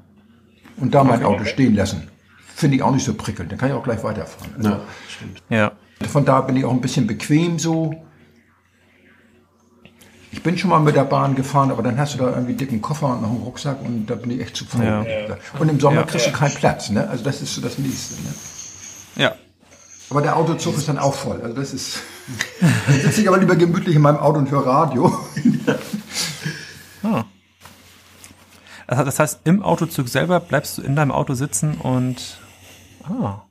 Und 0.77 0.93
da 0.95 1.03
mein 1.03 1.23
Auto 1.23 1.45
stehen 1.45 1.75
lassen. 1.75 2.07
Finde 2.55 2.77
ich 2.77 2.83
auch 2.83 2.91
nicht 2.91 3.05
so 3.05 3.13
prickelnd. 3.13 3.51
Dann 3.51 3.59
kann 3.59 3.69
ich 3.69 3.75
auch 3.75 3.83
gleich 3.83 4.03
weiterfahren. 4.03 4.53
Also 4.57 4.69
Ja, 4.69 4.79
stimmt. 5.07 5.43
Ja. 5.49 5.71
Von 6.09 6.25
da 6.25 6.41
bin 6.41 6.55
ich 6.57 6.65
auch 6.65 6.71
ein 6.71 6.81
bisschen 6.81 7.07
bequem 7.07 7.59
so. 7.59 7.93
Ich 10.31 10.43
bin 10.43 10.57
schon 10.57 10.69
mal 10.69 10.79
mit 10.79 10.95
der 10.95 11.05
Bahn 11.05 11.35
gefahren, 11.35 11.71
aber 11.71 11.81
dann 11.81 11.97
hast 11.97 12.13
du 12.13 12.19
da 12.19 12.29
irgendwie 12.29 12.53
dicken 12.53 12.81
Koffer 12.81 13.07
und 13.07 13.21
noch 13.21 13.29
einen 13.29 13.41
Rucksack 13.41 13.81
und 13.83 14.05
da 14.05 14.15
bin 14.15 14.31
ich 14.31 14.41
echt 14.41 14.55
zu 14.55 14.65
voll. 14.65 14.85
Ja. 14.85 15.03
Und 15.57 15.69
im 15.69 15.79
Sommer 15.79 16.01
Ja. 16.01 16.03
kriegst 16.03 16.27
du 16.27 16.31
keinen 16.31 16.53
Platz, 16.53 16.89
ne? 16.89 17.09
Also 17.09 17.23
das 17.23 17.41
ist 17.41 17.55
so 17.55 17.61
das 17.61 17.77
Nächste, 17.77 18.15
ne? 18.21 18.33
Ja. 19.15 19.35
Aber 20.09 20.21
der 20.21 20.37
Autozug 20.37 20.77
ist 20.77 20.87
dann 20.87 20.99
auch 20.99 21.13
voll. 21.15 21.41
Also 21.41 21.55
das 21.55 21.73
ist. 21.73 21.99
Dann 22.61 22.99
sitze 23.01 23.21
ich 23.21 23.27
aber 23.27 23.37
lieber 23.39 23.55
gemütlich 23.55 23.95
in 23.95 24.01
meinem 24.01 24.17
Auto 24.17 24.39
und 24.39 24.49
höre 24.51 24.65
Radio. 24.65 25.17
Ah. 27.03 27.23
Also 28.87 29.03
Das 29.03 29.19
heißt, 29.19 29.41
im 29.43 29.61
Autozug 29.61 30.07
selber 30.09 30.39
bleibst 30.39 30.77
du 30.77 30.81
in 30.81 30.95
deinem 30.95 31.11
Auto 31.11 31.33
sitzen 31.33 31.75
und 31.75 32.39
ah. 33.03 33.41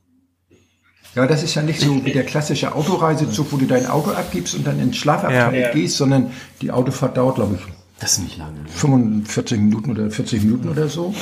Ja, 1.15 1.25
das 1.25 1.41
ist 1.41 1.55
ja 1.55 1.63
nicht 1.63 1.79
so 1.79 2.05
wie 2.05 2.11
der 2.11 2.23
klassische 2.23 2.75
Autoreisezug, 2.75 3.51
wo 3.51 3.57
du 3.57 3.65
dein 3.65 3.87
Auto 3.87 4.11
abgibst 4.11 4.53
und 4.53 4.65
dann 4.67 4.79
ins 4.79 4.97
Schlafabteil 4.97 5.59
Ja. 5.59 5.71
gehst, 5.71 5.97
sondern 5.97 6.31
die 6.61 6.71
Autofahrt 6.71 7.17
dauert, 7.17 7.35
glaube 7.35 7.55
ich, 7.55 7.61
Das 7.99 8.13
ist 8.13 8.19
nicht 8.19 8.37
lange. 8.37 8.59
Ne? 8.59 8.69
45 8.69 9.59
Minuten 9.59 9.91
oder 9.91 10.09
40 10.11 10.43
Minuten 10.43 10.69
oder 10.69 10.87
so. 10.87 11.13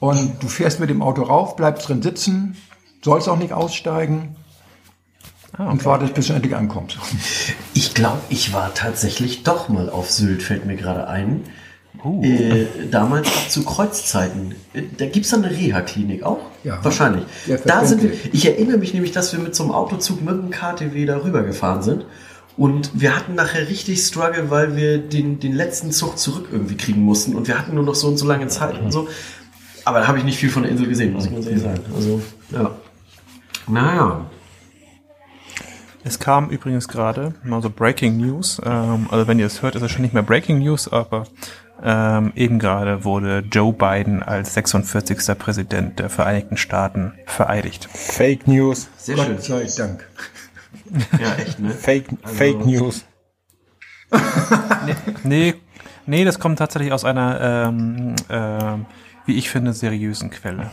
Und 0.00 0.42
du 0.42 0.48
fährst 0.48 0.80
mit 0.80 0.88
dem 0.90 1.02
Auto 1.02 1.22
rauf, 1.22 1.54
bleibst 1.56 1.88
drin 1.88 2.02
sitzen, 2.02 2.56
sollst 3.04 3.28
auch 3.28 3.36
nicht 3.38 3.52
aussteigen 3.52 4.34
und 5.58 5.84
wartest, 5.84 6.14
bis 6.14 6.28
du 6.28 6.32
endlich 6.32 6.56
ankommst. 6.56 6.98
Ich 7.74 7.94
glaube, 7.94 8.20
ich 8.28 8.52
war 8.52 8.74
tatsächlich 8.74 9.42
doch 9.44 9.68
mal 9.68 9.88
auf 9.90 10.10
Sylt, 10.10 10.42
fällt 10.42 10.66
mir 10.66 10.76
gerade 10.76 11.08
ein. 11.08 11.42
Äh, 12.22 12.66
damals 12.90 13.28
zu 13.48 13.64
Kreuzzeiten. 13.64 14.54
Äh, 14.74 14.82
Da 14.98 15.06
gibt's 15.06 15.30
dann 15.30 15.44
eine 15.44 15.56
Reha-Klinik 15.56 16.22
auch? 16.22 16.40
Ja. 16.64 16.84
Wahrscheinlich. 16.84 17.24
Ja, 17.46 17.56
da 17.64 17.84
sind 17.84 18.02
wir, 18.02 18.12
ich 18.32 18.46
erinnere 18.46 18.76
mich 18.78 18.92
nämlich, 18.92 19.12
dass 19.12 19.32
wir 19.32 19.40
mit 19.40 19.54
so 19.54 19.62
einem 19.62 19.72
Autozug 19.72 20.20
mit 20.22 20.34
dem 20.34 20.50
KTW 20.50 21.06
da 21.06 21.22
rübergefahren 21.22 21.82
sind. 21.82 22.04
Und 22.56 22.90
wir 22.94 23.16
hatten 23.16 23.34
nachher 23.34 23.68
richtig 23.68 24.00
Struggle, 24.02 24.50
weil 24.50 24.76
wir 24.76 24.98
den, 24.98 25.38
den 25.40 25.52
letzten 25.54 25.92
Zug 25.92 26.18
zurück 26.18 26.48
irgendwie 26.52 26.76
kriegen 26.76 27.02
mussten. 27.02 27.34
Und 27.34 27.48
wir 27.48 27.58
hatten 27.58 27.74
nur 27.74 27.84
noch 27.84 27.94
so 27.94 28.08
und 28.08 28.16
so 28.18 28.26
lange 28.26 28.48
Zeit 28.48 28.78
und 28.80 28.90
so. 28.92 29.08
Aber 29.84 30.00
da 30.00 30.08
habe 30.08 30.18
ich 30.18 30.24
nicht 30.24 30.38
viel 30.38 30.50
von 30.50 30.62
der 30.62 30.72
Insel 30.72 30.88
gesehen, 30.88 31.12
muss 31.12 31.26
ich 31.26 31.32
ganz 31.32 31.46
ehrlich 31.46 31.62
sagen. 31.62 31.80
Also, 31.94 32.20
ja. 32.50 32.70
Naja. 33.68 34.26
Es 36.04 36.18
kam 36.18 36.50
übrigens 36.50 36.88
gerade 36.88 37.34
mal 37.44 37.62
so 37.62 37.70
Breaking 37.70 38.16
News. 38.16 38.60
Ähm, 38.64 39.06
also 39.10 39.26
wenn 39.28 39.38
ihr 39.38 39.46
es 39.46 39.62
hört, 39.62 39.76
ist 39.76 39.82
es 39.82 39.90
schon 39.90 40.02
nicht 40.02 40.14
mehr 40.14 40.22
Breaking 40.22 40.58
News, 40.58 40.88
aber 40.90 41.26
ähm, 41.82 42.32
eben 42.34 42.58
gerade 42.58 43.04
wurde 43.04 43.44
Joe 43.50 43.72
Biden 43.72 44.22
als 44.22 44.54
46. 44.54 45.38
Präsident 45.38 45.98
der 45.98 46.10
Vereinigten 46.10 46.56
Staaten 46.56 47.12
vereidigt. 47.26 47.88
Fake 47.92 48.46
News. 48.46 48.88
Sehr 48.96 49.16
schön. 49.16 49.36
Gott 49.36 49.42
sei 49.42 49.68
Dank. 49.76 50.08
Ja, 51.20 51.34
echt, 51.34 51.58
ne? 51.58 51.70
Fake, 51.70 52.06
Fake 52.24 52.64
News. 52.66 53.04
Nee, 55.24 55.54
nee, 56.04 56.24
das 56.24 56.38
kommt 56.38 56.58
tatsächlich 56.58 56.92
aus 56.92 57.04
einer, 57.04 57.40
ähm, 57.40 58.14
ähm, 58.28 58.86
wie 59.24 59.38
ich 59.38 59.48
finde, 59.48 59.72
seriösen 59.72 60.28
Quelle. 60.30 60.70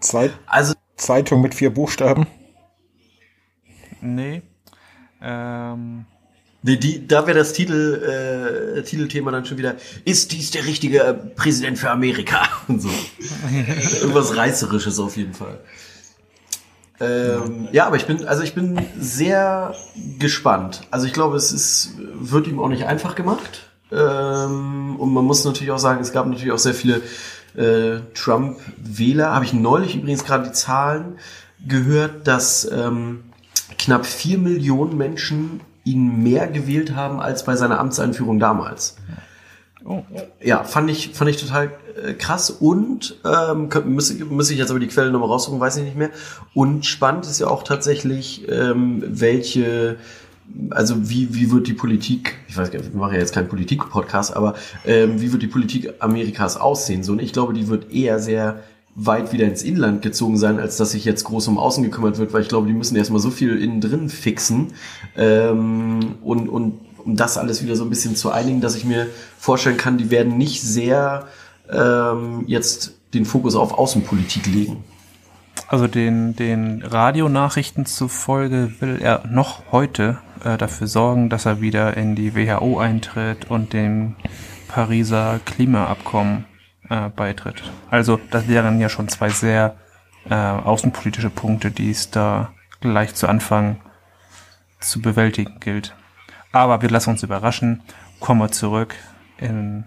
Zeit, 0.00 0.32
Also, 0.46 0.74
Zeitung 0.96 1.40
mit 1.40 1.54
vier 1.54 1.72
Buchstaben. 1.72 2.26
Nee. 4.00 4.42
Ähm, 5.20 6.06
Nee, 6.62 6.76
die, 6.76 7.06
da 7.06 7.24
wäre 7.26 7.38
das 7.38 7.52
Titel, 7.52 8.76
äh, 8.78 8.82
Titelthema 8.82 9.30
dann 9.30 9.44
schon 9.44 9.58
wieder, 9.58 9.76
ist 10.04 10.32
dies 10.32 10.50
der 10.50 10.66
richtige 10.66 11.02
äh, 11.02 11.14
Präsident 11.14 11.78
für 11.78 11.90
Amerika? 11.90 12.48
Und 12.68 12.82
so. 12.82 12.88
Irgendwas 14.00 14.36
Reißerisches 14.36 14.98
auf 14.98 15.16
jeden 15.16 15.34
Fall. 15.34 15.60
Ähm, 17.00 17.68
ja, 17.70 17.86
aber 17.86 17.94
ich 17.94 18.06
bin, 18.06 18.26
also 18.26 18.42
ich 18.42 18.54
bin 18.54 18.80
sehr 18.98 19.72
gespannt. 20.18 20.82
Also 20.90 21.06
ich 21.06 21.12
glaube, 21.12 21.36
es 21.36 21.52
ist, 21.52 21.92
wird 21.96 22.48
ihm 22.48 22.58
auch 22.58 22.68
nicht 22.68 22.86
einfach 22.86 23.14
gemacht. 23.14 23.70
Ähm, 23.92 24.96
und 24.98 25.14
man 25.14 25.24
muss 25.24 25.44
natürlich 25.44 25.70
auch 25.70 25.78
sagen, 25.78 26.00
es 26.00 26.12
gab 26.12 26.26
natürlich 26.26 26.50
auch 26.50 26.58
sehr 26.58 26.74
viele 26.74 27.02
äh, 27.56 28.00
Trump-Wähler. 28.14 29.32
Habe 29.32 29.44
ich 29.44 29.52
neulich 29.52 29.94
übrigens 29.94 30.24
gerade 30.24 30.48
die 30.48 30.52
Zahlen 30.52 31.18
gehört, 31.64 32.26
dass 32.26 32.68
ähm, 32.70 33.27
knapp 33.78 34.06
vier 34.06 34.38
Millionen 34.38 34.96
Menschen 34.96 35.60
ihn 35.84 36.22
mehr 36.22 36.46
gewählt 36.48 36.94
haben 36.94 37.20
als 37.20 37.44
bei 37.44 37.56
seiner 37.56 37.78
Amtseinführung 37.80 38.38
damals. 38.38 38.96
oh, 39.84 40.02
Ja, 40.42 40.64
fand 40.64 40.90
ich, 40.90 41.10
fand 41.14 41.30
ich 41.30 41.36
total 41.38 41.70
äh, 42.04 42.12
krass 42.14 42.50
und 42.50 43.16
ähm, 43.24 43.68
kö- 43.70 43.84
muss, 43.84 44.10
ich- 44.10 44.20
ich 44.50 44.58
jetzt 44.58 44.70
aber 44.70 44.80
die 44.80 44.86
Quellen 44.88 45.12
nochmal 45.12 45.28
raussuchen, 45.30 45.60
weiß 45.60 45.78
ich 45.78 45.84
nicht 45.84 45.96
mehr. 45.96 46.10
Und 46.54 46.84
spannend 46.86 47.24
ist 47.26 47.40
ja 47.40 47.46
auch 47.48 47.62
tatsächlich, 47.62 48.46
ähm, 48.50 49.02
welche, 49.06 49.96
also 50.70 51.08
wie, 51.08 51.34
wie 51.34 51.50
wird 51.50 51.66
die 51.68 51.74
Politik, 51.74 52.36
ich 52.48 52.56
weiß 52.56 52.70
gar 52.70 52.80
nicht, 52.80 52.92
wir 52.92 53.00
machen 53.00 53.14
ja 53.14 53.20
jetzt 53.20 53.32
keinen 53.34 53.48
Politik-Podcast, 53.48 54.36
aber 54.36 54.54
ähm, 54.84 55.20
wie 55.20 55.32
wird 55.32 55.42
die 55.42 55.46
Politik 55.48 55.94
Amerikas 56.00 56.56
aussehen? 56.56 57.02
So, 57.02 57.12
und 57.12 57.22
ich 57.22 57.32
glaube, 57.32 57.52
die 57.54 57.68
wird 57.68 57.92
eher 57.92 58.18
sehr 58.18 58.60
weit 59.00 59.32
wieder 59.32 59.46
ins 59.46 59.62
Inland 59.62 60.02
gezogen 60.02 60.36
sein, 60.36 60.58
als 60.58 60.76
dass 60.76 60.90
sich 60.90 61.04
jetzt 61.04 61.22
groß 61.22 61.46
um 61.48 61.56
Außen 61.56 61.84
gekümmert 61.84 62.18
wird, 62.18 62.32
weil 62.32 62.42
ich 62.42 62.48
glaube, 62.48 62.66
die 62.66 62.72
müssen 62.72 62.96
erstmal 62.96 63.20
so 63.20 63.30
viel 63.30 63.56
innen 63.62 63.80
drin 63.80 64.08
fixen 64.08 64.72
ähm, 65.16 66.16
und, 66.22 66.48
und 66.48 66.80
um 67.04 67.16
das 67.16 67.38
alles 67.38 67.62
wieder 67.62 67.76
so 67.76 67.84
ein 67.84 67.90
bisschen 67.90 68.16
zu 68.16 68.32
einigen, 68.32 68.60
dass 68.60 68.74
ich 68.74 68.84
mir 68.84 69.06
vorstellen 69.38 69.76
kann, 69.76 69.98
die 69.98 70.10
werden 70.10 70.36
nicht 70.36 70.62
sehr 70.62 71.26
ähm, 71.70 72.42
jetzt 72.48 72.94
den 73.14 73.24
Fokus 73.24 73.54
auf 73.54 73.78
Außenpolitik 73.78 74.46
legen. 74.46 74.82
Also 75.68 75.86
den, 75.86 76.34
den 76.34 76.82
Radionachrichten 76.82 77.86
zufolge 77.86 78.72
will 78.80 78.98
er 79.00 79.26
noch 79.28 79.70
heute 79.70 80.18
äh, 80.44 80.58
dafür 80.58 80.88
sorgen, 80.88 81.30
dass 81.30 81.46
er 81.46 81.60
wieder 81.60 81.96
in 81.96 82.16
die 82.16 82.34
WHO 82.34 82.78
eintritt 82.78 83.48
und 83.48 83.72
dem 83.72 84.16
Pariser 84.66 85.38
Klimaabkommen 85.44 86.46
äh, 86.90 87.08
beitritt. 87.08 87.62
Also 87.90 88.18
das 88.30 88.48
wären 88.48 88.80
ja 88.80 88.88
schon 88.88 89.08
zwei 89.08 89.30
sehr 89.30 89.76
äh, 90.28 90.34
außenpolitische 90.34 91.30
Punkte, 91.30 91.70
die 91.70 91.90
es 91.90 92.10
da 92.10 92.52
gleich 92.80 93.14
zu 93.14 93.28
Anfang 93.28 93.80
zu 94.80 95.00
bewältigen 95.00 95.58
gilt. 95.60 95.94
Aber 96.52 96.82
wir 96.82 96.90
lassen 96.90 97.10
uns 97.10 97.22
überraschen. 97.22 97.82
Kommen 98.20 98.40
wir 98.40 98.50
zurück 98.50 98.94
in 99.38 99.84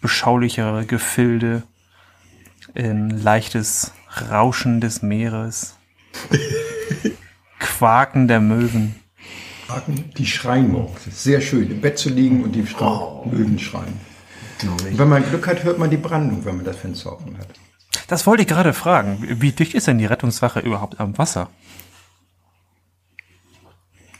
beschaulichere 0.00 0.84
Gefilde, 0.86 1.62
in 2.74 3.10
leichtes 3.10 3.92
Rauschen 4.30 4.80
des 4.80 5.02
Meeres, 5.02 5.78
Quaken 7.58 8.28
der 8.28 8.40
Möwen. 8.40 8.96
Die 10.18 10.26
schreien 10.26 10.76
ist 11.06 11.22
sehr 11.22 11.40
schön, 11.40 11.70
im 11.70 11.80
Bett 11.80 11.98
zu 11.98 12.10
liegen 12.10 12.42
und 12.44 12.52
die 12.52 12.64
Oh. 12.78 13.24
Möwen 13.30 13.58
schreien. 13.58 14.11
Und 14.70 14.98
wenn 14.98 15.08
man 15.08 15.24
Glück 15.28 15.46
hat, 15.46 15.64
hört 15.64 15.78
man 15.78 15.90
die 15.90 15.96
Brandung, 15.96 16.44
wenn 16.44 16.56
man 16.56 16.64
das 16.64 16.76
Fenster 16.76 17.12
offen 17.12 17.36
hat. 17.38 17.48
Das 18.08 18.26
wollte 18.26 18.42
ich 18.42 18.48
gerade 18.48 18.72
fragen. 18.72 19.18
Wie 19.40 19.52
dicht 19.52 19.74
ist 19.74 19.86
denn 19.86 19.98
die 19.98 20.06
Rettungswache 20.06 20.60
überhaupt 20.60 21.00
am 21.00 21.16
Wasser? 21.18 21.48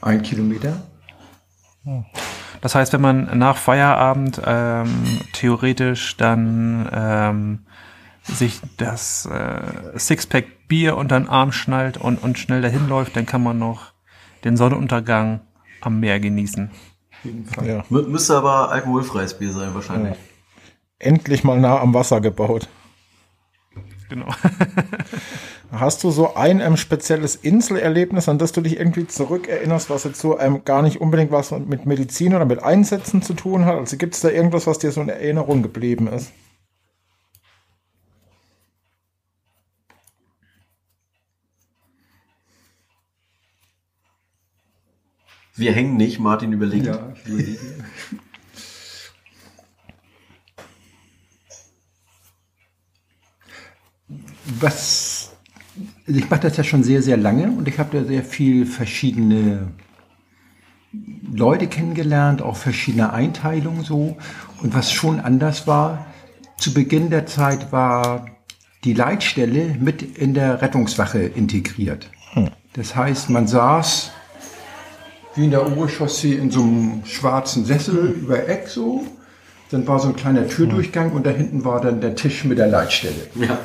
Ein 0.01 0.23
Kilometer? 0.23 0.83
Das 2.61 2.75
heißt, 2.75 2.93
wenn 2.93 3.01
man 3.01 3.39
nach 3.39 3.57
Feierabend 3.57 4.41
ähm, 4.45 5.21
theoretisch 5.33 6.17
dann 6.17 6.89
ähm, 6.93 7.67
sich 8.23 8.61
das 8.77 9.27
äh, 9.27 9.99
Sixpack 9.99 10.69
Bier 10.69 10.97
unter 10.97 11.19
den 11.19 11.29
Arm 11.29 11.53
schnallt 11.53 11.99
und, 11.99 12.23
und 12.23 12.39
schnell 12.39 12.63
dahin 12.63 12.89
läuft, 12.89 13.17
dann 13.17 13.27
kann 13.27 13.43
man 13.43 13.59
noch 13.59 13.93
den 14.45 14.57
Sonnenuntergang 14.57 15.41
am 15.81 16.01
Meer 16.01 16.21
genießen. 16.21 16.71
Ja. 17.63 17.85
Mü 17.89 18.03
müsste 18.03 18.37
aber 18.37 18.71
alkoholfreies 18.71 19.39
Bier 19.39 19.53
sein, 19.53 19.75
wahrscheinlich. 19.75 20.17
Endlich 21.03 21.43
mal 21.43 21.59
nah 21.59 21.81
am 21.81 21.95
Wasser 21.95 22.21
gebaut. 22.21 22.69
Genau. 24.09 24.29
Hast 25.73 26.05
du 26.05 26.13
so 26.13 26.35
ein 26.37 26.61
ähm, 26.61 26.77
spezielles 26.77 27.35
Inselerlebnis, 27.35 28.29
an 28.29 28.39
das 28.39 28.53
du 28.53 28.61
dich 28.61 28.79
irgendwie 28.79 29.09
zurückerinnerst, 29.09 29.91
was 29.91 30.05
jetzt 30.05 30.21
so 30.21 30.39
ähm, 30.39 30.65
gar 30.65 30.81
nicht 30.83 31.01
unbedingt 31.01 31.33
was 31.33 31.51
mit 31.51 31.87
Medizin 31.87 32.35
oder 32.37 32.45
mit 32.45 32.63
Einsätzen 32.63 33.21
zu 33.21 33.35
tun 33.35 33.65
hat? 33.65 33.79
Also 33.79 33.97
gibt 33.97 34.15
es 34.15 34.21
da 34.21 34.29
irgendwas, 34.29 34.69
was 34.69 34.79
dir 34.79 34.93
so 34.93 35.01
in 35.01 35.09
Erinnerung 35.09 35.63
geblieben 35.63 36.07
ist? 36.07 36.31
Wir 45.57 45.73
hängen 45.73 45.97
nicht, 45.97 46.21
Martin 46.21 46.53
überlegt. 46.53 46.87
Ja, 46.87 47.13
ich 47.15 47.27
überlege. 47.27 47.82
Was, 54.61 55.33
also 56.07 56.19
ich 56.19 56.29
mache 56.31 56.41
das 56.41 56.57
ja 56.57 56.65
schon 56.65 56.83
sehr, 56.83 57.03
sehr 57.03 57.17
lange 57.17 57.51
und 57.51 57.69
ich 57.69 57.79
habe 57.79 57.99
da 57.99 58.05
sehr 58.05 58.25
viel 58.25 58.67
verschiedene 58.67 59.69
Leute 61.33 61.67
kennengelernt, 61.67 62.43
auch 62.43 62.57
verschiedene 62.57 63.13
Einteilungen 63.13 63.83
so. 63.83 64.17
Und 64.63 64.75
was 64.75 64.93
schon 64.93 65.21
anders 65.21 65.67
war, 65.67 66.07
zu 66.59 66.75
Beginn 66.75 67.11
der 67.11 67.27
Zeit 67.27 67.73
war 67.73 68.27
die 68.85 68.93
Leitstelle 68.95 69.77
mit 69.81 70.03
in 70.19 70.35
der 70.35 70.61
Rettungswache 70.61 71.21
integriert. 71.21 72.11
Das 72.75 72.97
heißt, 72.97 73.31
man 73.31 73.47
saß 73.47 74.11
wie 75.35 75.45
in 75.45 75.51
der 75.51 75.67
Oberchaussee 75.67 76.35
in 76.35 76.51
so 76.51 76.63
einem 76.63 77.03
schwarzen 77.05 77.65
Sessel 77.65 78.17
über 78.23 78.49
Eck 78.49 78.69
so. 78.69 79.07
Dann 79.71 79.87
war 79.87 79.99
so 79.99 80.09
ein 80.09 80.17
kleiner 80.17 80.47
Türdurchgang 80.47 81.13
und 81.13 81.25
da 81.25 81.31
hinten 81.31 81.65
war 81.65 81.81
dann 81.81 82.01
der 82.01 82.15
Tisch 82.15 82.45
mit 82.45 82.59
der 82.59 82.67
Leitstelle. 82.67 83.29
Ja. 83.35 83.59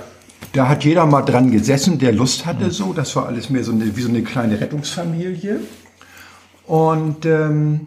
Da 0.57 0.67
hat 0.67 0.83
jeder 0.83 1.05
mal 1.05 1.21
dran 1.21 1.51
gesessen, 1.51 1.99
der 1.99 2.11
Lust 2.11 2.47
hatte 2.47 2.71
so. 2.71 2.91
Das 2.91 3.15
war 3.15 3.27
alles 3.27 3.51
mehr 3.51 3.63
so 3.63 3.71
eine, 3.71 3.95
wie 3.95 4.01
so 4.01 4.09
eine 4.09 4.23
kleine 4.23 4.59
Rettungsfamilie. 4.59 5.59
Und 6.65 7.27
ähm, 7.27 7.85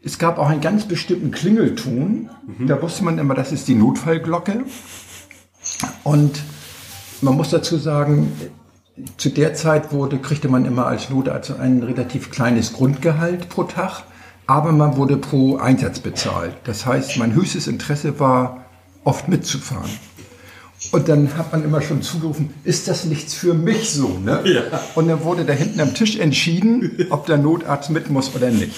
es 0.00 0.16
gab 0.20 0.38
auch 0.38 0.48
einen 0.50 0.60
ganz 0.60 0.84
bestimmten 0.84 1.32
Klingelton. 1.32 2.30
Da 2.68 2.80
wusste 2.80 3.02
man 3.02 3.18
immer, 3.18 3.34
das 3.34 3.50
ist 3.50 3.66
die 3.66 3.74
Notfallglocke. 3.74 4.66
Und 6.04 6.40
man 7.22 7.34
muss 7.36 7.50
dazu 7.50 7.76
sagen, 7.76 8.30
zu 9.16 9.30
der 9.30 9.54
Zeit 9.54 9.90
wurde, 9.90 10.18
kriegte 10.18 10.46
man 10.48 10.66
immer 10.66 10.86
als 10.86 11.10
Notarzt 11.10 11.58
ein 11.58 11.82
relativ 11.82 12.30
kleines 12.30 12.72
Grundgehalt 12.72 13.48
pro 13.48 13.64
Tag, 13.64 14.04
aber 14.46 14.70
man 14.70 14.96
wurde 14.96 15.16
pro 15.16 15.56
Einsatz 15.56 15.98
bezahlt. 15.98 16.54
Das 16.62 16.86
heißt, 16.86 17.16
mein 17.16 17.34
höchstes 17.34 17.66
Interesse 17.66 18.20
war, 18.20 18.64
oft 19.02 19.26
mitzufahren. 19.26 19.90
Und 20.92 21.08
dann 21.08 21.36
hat 21.36 21.52
man 21.52 21.62
immer 21.62 21.82
schon 21.82 22.02
zugerufen, 22.02 22.54
ist 22.64 22.88
das 22.88 23.04
nichts 23.04 23.34
für 23.34 23.54
mich 23.54 23.92
so? 23.92 24.08
Ne? 24.08 24.40
Ja. 24.44 24.62
Und 24.94 25.08
dann 25.08 25.22
wurde 25.22 25.44
da 25.44 25.52
hinten 25.52 25.80
am 25.80 25.94
Tisch 25.94 26.18
entschieden, 26.18 27.06
ob 27.10 27.26
der 27.26 27.36
Notarzt 27.36 27.90
mit 27.90 28.10
muss 28.10 28.34
oder 28.34 28.50
nicht. 28.50 28.74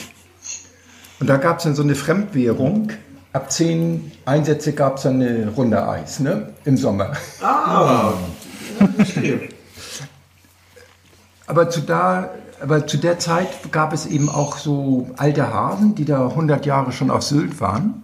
Und 1.21 1.29
da 1.29 1.37
gab 1.37 1.59
es 1.59 1.65
dann 1.65 1.77
so 1.77 1.83
eine 1.83 1.95
Fremdwährung. 1.95 2.91
Ab 3.33 3.51
zehn 3.53 4.11
Einsätze 4.25 4.73
gab 4.73 4.97
es 4.97 5.05
dann 5.05 5.23
eine 5.23 5.49
Runde 5.49 5.89
Eis 5.89 6.19
ne? 6.21 6.53
im 6.65 6.77
Sommer. 6.77 7.13
Ah, 7.41 8.13
Aber 11.47 11.71
zu, 11.71 11.81
da, 11.81 12.31
aber 12.61 12.87
zu 12.87 12.99
der 12.99 13.19
Zeit 13.21 13.49
gab 13.71 13.93
es 13.93 14.07
eben 14.07 14.29
auch 14.29 14.59
so 14.59 15.09
alte 15.17 15.53
Hasen, 15.53 15.95
die 15.95 16.05
da 16.05 16.27
100 16.27 16.67
Jahre 16.67 16.93
schon 16.93 17.11
auf 17.11 17.23
Sylt 17.23 17.61
waren. 17.61 18.03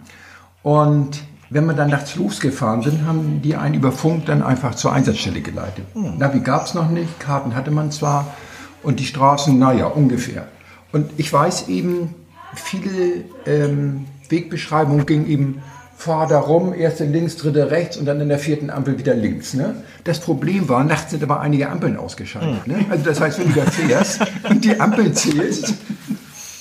Und 0.63 1.21
wenn 1.49 1.65
man 1.65 1.75
dann 1.75 1.89
nachts 1.89 2.15
losgefahren 2.15 2.81
sind, 2.81 3.05
haben 3.05 3.41
die 3.41 3.55
einen 3.55 3.75
über 3.75 3.91
Funk 3.91 4.25
dann 4.27 4.43
einfach 4.43 4.75
zur 4.75 4.93
Einsatzstelle 4.93 5.41
geleitet. 5.41 5.85
Navi 5.95 6.41
gab 6.41 6.65
es 6.65 6.73
noch 6.73 6.89
nicht, 6.89 7.19
Karten 7.19 7.55
hatte 7.55 7.71
man 7.71 7.91
zwar 7.91 8.35
und 8.83 8.99
die 8.99 9.05
Straßen, 9.05 9.57
naja, 9.57 9.87
ungefähr. 9.87 10.47
Und 10.91 11.11
ich 11.17 11.31
weiß 11.31 11.67
eben, 11.67 12.15
viele 12.53 13.23
ähm, 13.45 14.05
Wegbeschreibungen 14.29 15.05
gingen 15.05 15.27
eben 15.27 15.61
fahr 15.99 16.27
da 16.27 16.39
rum, 16.39 16.73
erste 16.73 17.03
links, 17.03 17.35
dritte 17.35 17.71
rechts 17.71 17.97
und 17.97 18.05
dann 18.05 18.21
in 18.21 18.29
der 18.29 18.39
vierten 18.39 18.69
Ampel 18.69 18.97
wieder 18.97 19.13
links. 19.13 19.53
Ne? 19.53 19.83
Das 20.05 20.21
Problem 20.21 20.69
war, 20.69 20.83
nachts 20.85 21.11
sind 21.11 21.21
aber 21.23 21.41
einige 21.41 21.69
Ampeln 21.69 21.97
ausgeschaltet. 21.97 22.67
Ne? 22.67 22.85
Also 22.89 23.03
das 23.03 23.19
heißt, 23.19 23.37
wenn 23.39 23.49
du 23.49 23.59
da 23.59 23.69
fährst 23.69 24.21
und 24.49 24.63
die 24.63 24.79
Ampel 24.79 25.11
zählst, 25.13 25.73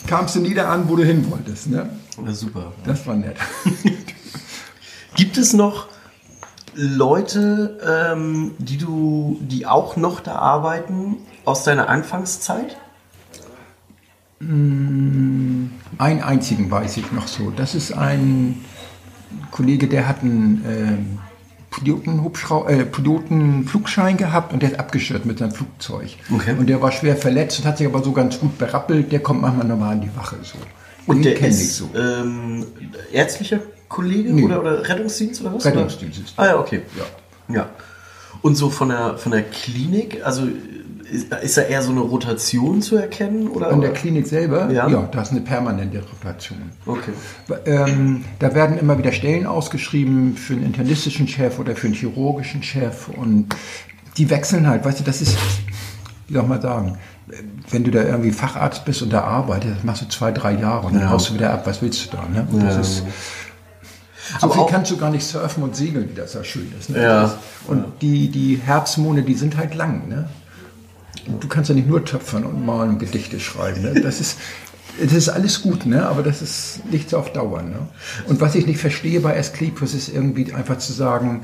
kamst 0.09 0.35
du 0.35 0.41
nie 0.41 0.55
da 0.55 0.73
an, 0.73 0.89
wo 0.89 0.97
du 0.97 1.05
hin 1.05 1.25
wolltest. 1.31 1.71
Ne? 1.71 1.89
Ja, 2.27 2.33
super. 2.33 2.73
Das 2.85 3.07
war 3.07 3.15
nett. 3.15 3.37
Gibt 5.19 5.37
es 5.37 5.53
noch 5.53 5.89
Leute, 6.77 7.77
ähm, 8.15 8.53
die 8.59 8.79
du, 8.79 9.37
die 9.41 9.67
auch 9.67 9.97
noch 9.97 10.21
da 10.21 10.37
arbeiten 10.37 11.17
aus 11.45 11.65
deiner 11.65 11.89
Anfangszeit? 11.89 12.77
Einen 14.41 15.73
einzigen 15.99 16.71
weiß 16.71 16.99
ich 16.99 17.11
noch 17.11 17.27
so. 17.27 17.51
Das 17.51 17.75
ist 17.75 17.91
ein 17.91 18.65
Kollege, 19.51 19.89
der 19.89 20.07
hat 20.07 20.23
einen 20.23 20.65
ähm, 20.65 21.19
äh, 22.69 22.85
Pilotenflugschein 22.85 24.17
gehabt 24.19 24.53
und 24.53 24.63
der 24.63 24.71
ist 24.71 24.79
abgestürzt 24.79 25.27
mit 25.27 25.41
seinem 25.41 25.51
Flugzeug. 25.51 26.11
Okay. 26.33 26.55
Und 26.57 26.69
der 26.69 26.81
war 26.81 26.93
schwer 26.93 27.17
verletzt 27.17 27.59
und 27.59 27.65
hat 27.65 27.79
sich 27.79 27.89
aber 27.89 28.05
so 28.05 28.13
ganz 28.13 28.39
gut 28.39 28.57
berappelt. 28.57 29.11
Der 29.11 29.19
kommt 29.19 29.43
manchmal 29.43 29.67
nochmal 29.67 29.95
an 29.95 30.01
die 30.01 30.17
Wache 30.17 30.37
so. 30.45 30.59
Und 31.07 31.25
Den 31.25 31.35
der 31.37 31.49
ist 31.49 31.61
ich 31.61 31.73
so. 31.75 31.91
ähm, 31.97 32.67
ärztlicher 33.13 33.59
Kollege 33.89 34.33
Nee. 34.33 34.45
oder, 34.45 34.61
oder 34.61 34.89
Rettungsdienst 34.89 35.41
oder 35.43 35.55
was? 35.55 35.65
Rettungsdienst 35.65 36.19
ist 36.21 36.35
Ah 36.37 36.47
ja, 36.47 36.59
okay. 36.59 36.83
Ja. 37.49 37.55
Ja. 37.55 37.67
Und 38.43 38.55
so 38.57 38.71
von 38.71 38.89
der 38.91 39.17
von 39.19 39.33
der 39.33 39.43
Klinik, 39.43 40.21
also 40.25 40.47
ist, 41.11 41.33
ist 41.33 41.57
da 41.57 41.63
eher 41.63 41.81
so 41.83 41.91
eine 41.91 42.01
Rotation 42.01 42.83
zu 42.83 42.97
erkennen 42.97 43.49
oder? 43.49 43.69
An 43.73 43.81
der 43.81 43.95
Klinik 43.95 44.27
selber, 44.27 44.71
Ja. 44.71 44.87
ja, 44.89 45.09
da 45.11 45.23
ist 45.23 45.31
eine 45.31 45.41
permanente 45.41 46.03
Rotation. 46.03 46.59
Okay. 46.85 47.13
Ähm, 47.65 48.25
da 48.39 48.55
werden 48.55 48.79
immer 48.79 48.99
wieder 48.99 49.13
Stellen 49.13 49.47
ausgeschrieben 49.47 50.37
für 50.37 50.53
einen 50.53 50.65
internistischen 50.65 51.27
Chef 51.27 51.59
oder 51.59 51.75
für 51.75 51.87
einen 51.87 51.95
chirurgischen 51.97 52.63
Chef 52.63 53.09
und 53.09 53.47
die 54.19 54.29
wechseln 54.29 54.67
halt, 54.69 54.85
weißt 54.85 55.01
du, 55.01 55.05
das 55.05 55.23
ist, 55.23 55.39
wie 56.29 56.35
soll 56.35 56.43
mal 56.43 56.61
sagen, 56.61 56.99
wenn 57.71 57.85
du 57.85 57.91
da 57.91 58.03
irgendwie 58.03 58.31
Facharzt 58.33 58.85
bist 58.85 59.01
und 59.03 59.11
da 59.13 59.23
arbeitest, 59.23 59.85
machst 59.85 60.03
du 60.03 60.09
zwei, 60.09 60.31
drei 60.33 60.53
Jahre 60.53 60.87
und 60.89 60.95
dann 60.95 61.03
Ja. 61.03 61.11
haust 61.11 61.31
du 61.31 61.35
wieder 61.35 61.53
ab, 61.55 61.67
was 61.67 61.81
willst 61.83 62.05
du 62.13 62.17
da, 62.17 62.27
ne? 62.29 62.47
Das 62.65 62.75
Ja. 62.75 62.81
ist, 62.81 63.03
so 64.41 64.47
Aber 64.47 64.55
viel 64.55 64.67
kannst 64.71 64.91
du 64.91 64.97
gar 64.97 65.11
nicht 65.11 65.25
surfen 65.27 65.63
und 65.63 65.77
segeln, 65.77 66.09
wie 66.11 66.15
das 66.15 66.35
ja 66.35 66.45
schön 66.45 66.73
ist. 66.79 66.91
Ne? 66.91 67.03
Ja. 67.03 67.39
Und 67.67 67.85
die, 68.03 68.29
die 68.29 68.57
Herbstmonate, 68.57 69.27
die 69.27 69.35
sind 69.35 69.57
halt 69.57 69.75
lang, 69.75 70.09
ne? 70.09 70.29
Du 71.41 71.49
kannst 71.49 71.69
ja 71.69 71.75
nicht 71.75 71.89
nur 71.89 72.05
töpfern 72.05 72.45
und 72.45 72.65
malen 72.65 72.91
und 72.91 72.99
Gedichte 72.99 73.39
schreiben. 73.39 73.83
Ne? 73.83 74.01
Das 74.01 74.19
ist, 74.21 74.39
das 75.03 75.13
ist 75.13 75.29
alles 75.29 75.63
gut, 75.63 75.85
ne? 75.85 76.07
aber 76.07 76.23
das 76.23 76.41
ist 76.41 76.81
nichts 76.91 77.13
auf 77.13 77.33
Dauer. 77.33 77.63
Ne? 77.63 77.77
Und 78.27 78.41
was 78.41 78.55
ich 78.55 78.67
nicht 78.67 78.81
verstehe 78.81 79.21
bei 79.21 79.39
Asklepios 79.39 79.95
ist 79.95 80.09
irgendwie 80.09 80.53
einfach 80.55 80.79
zu 80.79 80.93
sagen, 80.93 81.43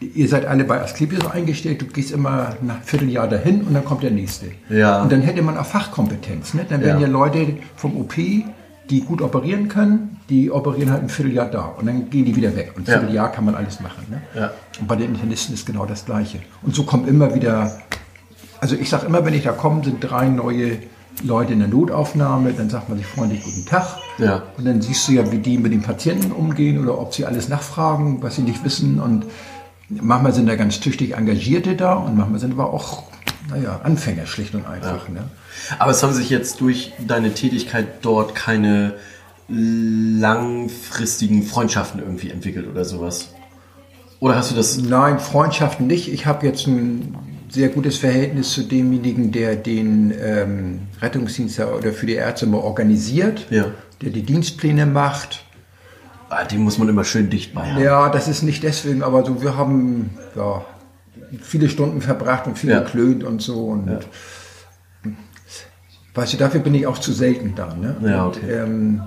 ihr 0.00 0.28
seid 0.28 0.44
alle 0.44 0.64
bei 0.64 0.80
Asklepios 0.82 1.26
eingestellt, 1.30 1.80
du 1.80 1.86
gehst 1.86 2.10
immer 2.10 2.56
nach 2.60 2.74
einem 2.76 2.84
Vierteljahr 2.84 3.28
dahin 3.28 3.62
und 3.62 3.72
dann 3.72 3.84
kommt 3.84 4.02
der 4.02 4.10
nächste. 4.10 4.46
Ja. 4.68 5.00
Und 5.02 5.10
dann 5.10 5.22
hätte 5.22 5.40
man 5.40 5.56
auch 5.56 5.66
Fachkompetenz. 5.66 6.52
Ne? 6.52 6.66
Dann 6.68 6.82
werden 6.82 7.00
Ja. 7.00 7.06
ja 7.06 7.12
Leute 7.12 7.56
vom 7.76 7.96
OP, 7.96 8.14
die 8.90 9.00
gut 9.00 9.20
operieren 9.22 9.68
können, 9.68 10.18
die 10.28 10.50
operieren 10.50 10.90
halt 10.90 11.02
ein 11.02 11.08
Vierteljahr 11.08 11.46
da 11.50 11.66
und 11.78 11.86
dann 11.86 12.10
gehen 12.10 12.24
die 12.24 12.36
wieder 12.36 12.54
weg. 12.56 12.72
Und 12.76 12.88
ein 12.88 12.92
Ja. 12.92 12.98
Vierteljahr 13.00 13.32
kann 13.32 13.44
man 13.44 13.54
alles 13.54 13.80
machen. 13.80 14.04
Ne? 14.10 14.22
Ja. 14.34 14.50
Und 14.80 14.86
bei 14.88 14.96
den 14.96 15.14
Internisten 15.14 15.54
ist 15.54 15.66
genau 15.66 15.86
das 15.86 16.04
Gleiche. 16.04 16.38
Und 16.62 16.74
so 16.74 16.84
kommen 16.84 17.06
immer 17.08 17.34
wieder, 17.34 17.78
also 18.60 18.76
ich 18.76 18.88
sage 18.88 19.06
immer, 19.06 19.24
wenn 19.24 19.34
ich 19.34 19.42
da 19.44 19.52
komme, 19.52 19.84
sind 19.84 20.00
drei 20.00 20.28
neue 20.28 20.78
Leute 21.24 21.54
in 21.54 21.60
der 21.60 21.68
Notaufnahme, 21.68 22.52
dann 22.52 22.68
sagt 22.68 22.88
man 22.88 22.98
sich 22.98 23.06
freundlich 23.06 23.42
guten 23.42 23.64
Tag. 23.64 23.96
Ja. 24.18 24.42
Und 24.56 24.66
dann 24.66 24.82
siehst 24.82 25.08
du 25.08 25.12
ja, 25.12 25.30
wie 25.32 25.38
die 25.38 25.58
mit 25.58 25.72
den 25.72 25.82
Patienten 25.82 26.30
umgehen 26.30 26.82
oder 26.82 26.98
ob 26.98 27.14
sie 27.14 27.24
alles 27.24 27.48
nachfragen, 27.48 28.18
was 28.22 28.36
sie 28.36 28.42
nicht 28.42 28.62
wissen. 28.64 29.00
Und 29.00 29.24
manchmal 29.88 30.32
sind 30.34 30.46
da 30.46 30.56
ganz 30.56 30.78
tüchtig 30.80 31.14
Engagierte 31.16 31.74
da 31.74 31.94
und 31.94 32.16
manchmal 32.16 32.38
sind 32.38 32.52
aber 32.52 32.72
auch, 32.72 33.04
naja, 33.48 33.80
Anfänger 33.82 34.26
schlicht 34.26 34.54
und 34.54 34.66
einfach. 34.66 35.08
Ne? 35.08 35.24
Aber 35.78 35.90
es 35.92 36.02
haben 36.02 36.12
sich 36.12 36.30
jetzt 36.30 36.60
durch 36.60 36.92
deine 37.06 37.32
Tätigkeit 37.34 37.86
dort 38.02 38.34
keine 38.34 38.94
langfristigen 39.48 41.42
Freundschaften 41.42 42.00
irgendwie 42.00 42.30
entwickelt 42.30 42.66
oder 42.68 42.84
sowas? 42.84 43.32
Oder 44.18 44.36
hast 44.36 44.50
du 44.50 44.54
das? 44.54 44.78
Nein, 44.78 45.18
Freundschaften 45.20 45.86
nicht. 45.86 46.12
Ich 46.12 46.26
habe 46.26 46.46
jetzt 46.46 46.66
ein 46.66 47.14
sehr 47.48 47.68
gutes 47.68 47.98
Verhältnis 47.98 48.50
zu 48.52 48.62
demjenigen, 48.62 49.30
der 49.30 49.54
den 49.56 50.12
ähm, 50.20 50.80
Rettungsdienst 51.00 51.58
ja 51.58 51.66
oder 51.68 51.92
für 51.92 52.06
die 52.06 52.14
Ärzte 52.14 52.46
mal 52.46 52.58
organisiert, 52.58 53.46
Ja. 53.50 53.66
der 54.02 54.10
die 54.10 54.22
Dienstpläne 54.22 54.84
macht. 54.86 55.44
Ah, 56.28 56.44
den 56.44 56.62
muss 56.62 56.78
man 56.78 56.88
immer 56.88 57.04
schön 57.04 57.30
dicht 57.30 57.54
bei 57.54 57.70
haben. 57.72 57.80
Ja, 57.82 58.08
das 58.08 58.26
ist 58.26 58.42
nicht 58.42 58.64
deswegen, 58.64 59.04
aber 59.04 59.24
so 59.24 59.42
wir 59.42 59.56
haben 59.56 60.10
ja, 60.34 60.64
viele 61.42 61.68
Stunden 61.68 62.00
verbracht 62.00 62.46
und 62.46 62.58
viel 62.58 62.70
Ja. 62.70 62.80
geklönt 62.80 63.24
und 63.24 63.42
so. 63.42 63.66
Und 63.66 63.88
weißt 66.14 66.32
du, 66.34 66.36
dafür 66.38 66.60
bin 66.60 66.74
ich 66.74 66.86
auch 66.86 66.98
zu 66.98 67.12
selten 67.12 67.54
da. 67.54 67.74
Ne? 67.74 67.96
Ja, 68.02 68.24
Und, 68.26 68.36
okay. 68.38 68.52
ähm, 68.52 69.02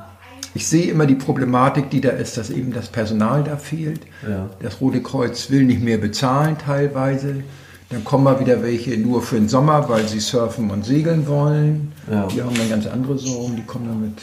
ich 0.53 0.67
sehe 0.67 0.91
immer 0.91 1.05
die 1.05 1.15
Problematik, 1.15 1.89
die 1.89 2.01
da 2.01 2.09
ist, 2.09 2.37
dass 2.37 2.49
eben 2.49 2.73
das 2.73 2.87
Personal 2.89 3.43
da 3.43 3.57
fehlt. 3.57 4.01
Ja. 4.27 4.49
Das 4.61 4.81
Rote 4.81 5.01
Kreuz 5.01 5.49
will 5.51 5.63
nicht 5.63 5.81
mehr 5.81 5.97
bezahlen 5.97 6.57
teilweise. 6.57 7.43
Dann 7.89 8.03
kommen 8.03 8.23
mal 8.23 8.39
wieder 8.39 8.61
welche 8.61 8.97
nur 8.97 9.21
für 9.21 9.35
den 9.35 9.49
Sommer, 9.49 9.89
weil 9.89 10.07
sie 10.07 10.19
surfen 10.19 10.69
und 10.69 10.85
segeln 10.85 11.27
wollen. 11.27 11.91
Ja. 12.11 12.27
Die 12.27 12.41
haben 12.41 12.55
dann 12.55 12.69
ganz 12.69 12.85
andere 12.87 13.17
Sorgen, 13.17 13.55
die 13.55 13.63
kommen 13.63 13.87
damit. 13.87 14.21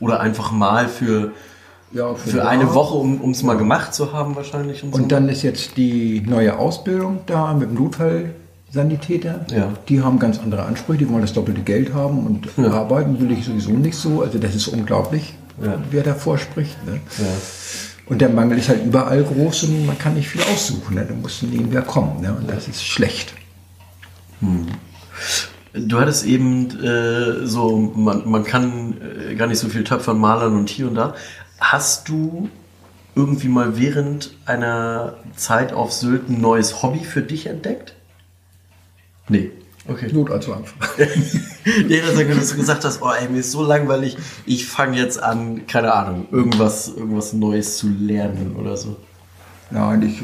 Oder 0.00 0.20
einfach 0.20 0.50
mal 0.52 0.88
für, 0.88 1.32
Ja, 1.96 2.14
für 2.14 2.36
da. 2.38 2.48
eine 2.48 2.74
Woche, 2.74 2.94
um 2.96 3.30
es 3.30 3.42
mal 3.42 3.56
gemacht 3.56 3.94
zu 3.94 4.12
haben 4.12 4.36
wahrscheinlich. 4.36 4.82
Und, 4.82 4.94
so. 4.94 5.02
Und 5.02 5.10
dann 5.12 5.28
ist 5.28 5.42
jetzt 5.42 5.76
die 5.76 6.20
neue 6.26 6.58
Ausbildung 6.58 7.20
da 7.26 7.54
mit 7.54 7.70
dem 7.70 7.74
Notfallsanitäter. 7.74 9.46
Ja. 9.50 9.72
Die 9.88 10.02
haben 10.02 10.18
ganz 10.18 10.38
andere 10.38 10.64
Ansprüche, 10.64 10.98
die 11.00 11.08
wollen 11.10 11.22
das 11.22 11.32
doppelte 11.32 11.62
Geld 11.62 11.94
haben 11.94 12.26
und 12.26 12.48
Ja. 12.56 12.70
arbeiten 12.72 13.18
will 13.20 13.30
ich 13.32 13.44
sowieso 13.46 13.70
nicht 13.70 13.96
so. 13.96 14.22
Also 14.22 14.38
das 14.38 14.54
ist 14.54 14.68
unglaublich, 14.68 15.34
Ja. 15.62 15.78
wer 15.90 16.02
davor 16.02 16.36
spricht. 16.38 16.76
Ne? 16.86 17.00
Und 18.08 18.20
der 18.20 18.28
Mangel 18.28 18.58
ist 18.58 18.68
halt 18.68 18.84
überall 18.84 19.24
groß 19.24 19.64
und 19.64 19.86
man 19.86 19.98
kann 19.98 20.14
nicht 20.14 20.28
viel 20.28 20.42
aussuchen. 20.42 20.94
Ne? 20.96 21.06
Da 21.08 21.14
muss 21.14 21.42
neben 21.42 21.72
wer 21.72 21.82
kommen. 21.82 22.20
Ne? 22.20 22.32
Und 22.38 22.48
das 22.50 22.68
ist 22.68 22.84
schlecht. 22.84 23.32
Du 25.74 25.98
hattest 26.00 26.24
eben 26.24 26.68
äh, 26.82 27.46
so, 27.46 27.76
man, 27.94 28.28
man 28.28 28.44
kann 28.44 28.94
äh, 29.30 29.34
gar 29.34 29.46
nicht 29.46 29.58
so 29.58 29.68
viel 29.68 29.82
töpfern, 29.84 30.18
malern 30.18 30.54
und 30.56 30.68
hier 30.70 30.88
und 30.88 30.94
da. 30.94 31.14
Hast 31.58 32.08
du 32.08 32.50
irgendwie 33.14 33.48
mal 33.48 33.78
während 33.78 34.36
einer 34.44 35.14
Zeit 35.36 35.72
auf 35.72 35.92
Sylt 35.92 36.28
ein 36.28 36.40
neues 36.40 36.82
Hobby 36.82 37.04
für 37.04 37.22
dich 37.22 37.46
entdeckt? 37.46 37.94
Nee. 39.28 39.50
Okay. 39.88 40.12
Not 40.12 40.30
also 40.30 40.52
einfach. 40.52 40.98
Nee, 41.88 42.00
dass 42.00 42.14
du 42.14 42.24
dass 42.24 42.50
du 42.50 42.56
gesagt 42.56 42.84
hast, 42.84 43.02
oh 43.02 43.10
ey, 43.10 43.28
mir 43.28 43.40
ist 43.40 43.50
so 43.50 43.64
langweilig, 43.64 44.16
ich 44.46 44.68
fange 44.68 44.98
jetzt 44.98 45.20
an, 45.20 45.66
keine 45.66 45.92
Ahnung, 45.92 46.28
irgendwas, 46.30 46.86
irgendwas 46.86 47.32
Neues 47.32 47.78
zu 47.78 47.88
lernen 47.88 48.54
oder 48.54 48.76
so. 48.76 48.96
Nein, 49.72 50.02
ich, 50.02 50.22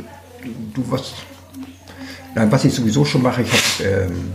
du 0.73 0.89
was, 0.89 1.15
nein, 2.37 2.53
was 2.53 2.65
ich 2.65 2.73
sowieso 2.73 3.05
schon 3.05 3.23
mache, 3.23 3.43
ich 3.43 3.51
habe 3.51 3.91
ähm, 3.91 4.35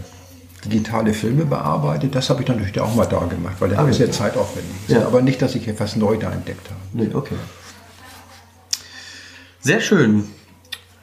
digitale 0.68 1.14
Filme 1.14 1.46
bearbeitet. 1.46 2.14
Das 2.16 2.30
habe 2.30 2.42
ich 2.42 2.46
dann 2.48 2.58
natürlich 2.58 2.80
auch 2.80 2.94
mal 2.96 3.06
da 3.06 3.20
gemacht, 3.26 3.56
weil 3.60 3.70
das 3.70 3.80
Ah, 3.80 3.88
ist 3.88 4.00
ja. 4.00 4.12
zeitaufwendig. 4.12 4.72
Ja. 4.88 5.06
Aber 5.06 5.22
nicht, 5.22 5.42
dass 5.42 5.56
ich 5.56 5.68
etwas 5.68 5.96
neu 5.96 6.18
da 6.18 6.32
entdeckt 6.32 6.68
habe. 6.70 6.80
Nee, 6.94 7.14
okay. 7.14 7.36
Sehr 9.60 9.82
schön. 9.82 10.26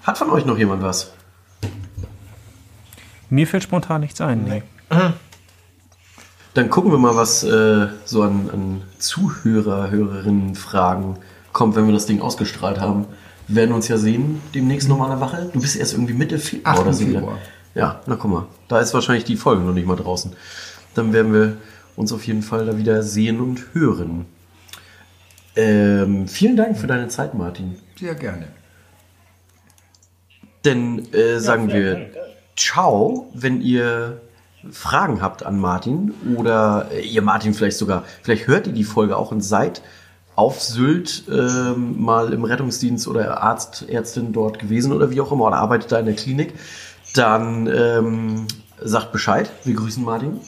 Hat 0.03 0.19
von 0.19 0.31
euch 0.31 0.45
noch 0.45 0.59
jemand 0.59 0.83
was? 0.83 1.13
Mir 3.31 3.47
fällt 3.47 3.63
spontan 3.63 4.01
nichts 4.03 4.21
ein. 4.21 4.45
Nee. 4.45 4.63
Dann 6.55 6.71
gucken 6.71 6.93
wir 6.93 6.99
mal, 6.99 7.17
was 7.17 7.43
äh, 7.43 7.89
so 8.05 8.23
an, 8.23 8.49
an 8.53 8.83
Zuhörer, 8.99 9.91
Hörerinnen 9.91 10.55
Fragen 10.55 11.17
kommt, 11.53 11.75
wenn 11.75 11.87
wir 11.87 11.95
das 11.95 12.07
Ding 12.07 12.21
ausgestrahlt 12.21 12.81
haben. 12.81 13.07
Wir 13.49 13.57
werden 13.57 13.73
uns 13.75 13.89
ja 13.89 13.99
sehen 13.99 14.41
demnächst 14.55 14.89
nochmal 14.89 15.11
eine 15.11 15.21
Wache. 15.21 15.51
Du 15.53 15.61
bist 15.61 15.77
erst 15.77 15.95
irgendwie 15.95 16.15
Mitte 16.15 16.39
Februar 16.39 16.75
8. 16.75 16.81
oder 16.83 16.93
so. 16.93 17.05
Februar. 17.05 17.39
Ja, 17.75 18.01
na 18.07 18.17
guck 18.17 18.31
mal. 18.31 18.47
Da 18.69 18.81
ist 18.81 18.95
wahrscheinlich 18.95 19.25
die 19.25 19.37
Folge 19.37 19.63
noch 19.63 19.75
nicht 19.75 19.87
mal 19.87 19.97
draußen. 19.97 20.33
Dann 20.95 21.13
werden 21.13 21.33
wir 21.33 21.57
uns 21.97 22.13
auf 22.13 22.27
jeden 22.27 22.43
Fall 22.43 22.67
da 22.67 22.79
wieder 22.79 23.03
sehen 23.03 23.41
und 23.41 23.75
hören. 23.75 24.27
Ähm, 25.57 26.27
vielen 26.29 26.57
Dank 26.57 26.79
für 26.79 26.87
deine 26.87 27.09
Zeit, 27.09 27.35
Martin. 27.35 27.77
Sehr 27.99 28.15
gerne. 28.15 28.49
Denn 30.65 31.13
äh, 31.13 31.39
sagen 31.39 31.69
wir 31.69 32.11
Ciao, 32.57 33.31
wenn 33.35 33.61
ihr 33.61 34.21
Fragen 34.71 35.21
habt 35.21 35.45
an 35.45 35.59
Martin 35.59 36.15
oder 36.37 36.89
äh, 36.93 37.01
ihr 37.01 37.23
Martin 37.23 37.53
vielleicht 37.53 37.77
sogar, 37.77 38.05
vielleicht 38.23 38.47
hört 38.47 38.67
ihr 38.67 38.73
die 38.73 38.85
Folge 38.85 39.17
auch 39.17 39.33
und 39.33 39.41
seid 39.41 39.83
auf 40.37 40.61
Sylt 40.61 41.25
ähm, 41.29 42.01
mal 42.01 42.33
im 42.33 42.45
Rettungsdienst 42.45 43.07
oder 43.09 43.43
Arzt, 43.43 43.89
Ärztin 43.89 44.33
dort 44.33 44.59
gewesen 44.59 44.93
oder 44.93 45.11
wie 45.11 45.21
auch 45.21 45.31
immer 45.33 45.45
oder 45.47 45.57
arbeitet 45.57 45.93
da 45.93 45.99
in 45.99 46.07
der 46.07 46.15
Klinik, 46.15 46.55
dann 47.15 47.67
ähm, 47.67 48.47
sagt 48.83 49.13
Bescheid. 49.13 49.51
Wir 49.65 49.75
grüßen 49.75 50.05
Martin. 50.05 50.41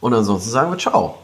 Und 0.00 0.14
ansonsten 0.14 0.50
sagen 0.50 0.70
wir 0.70 0.78
Ciao. 0.78 1.21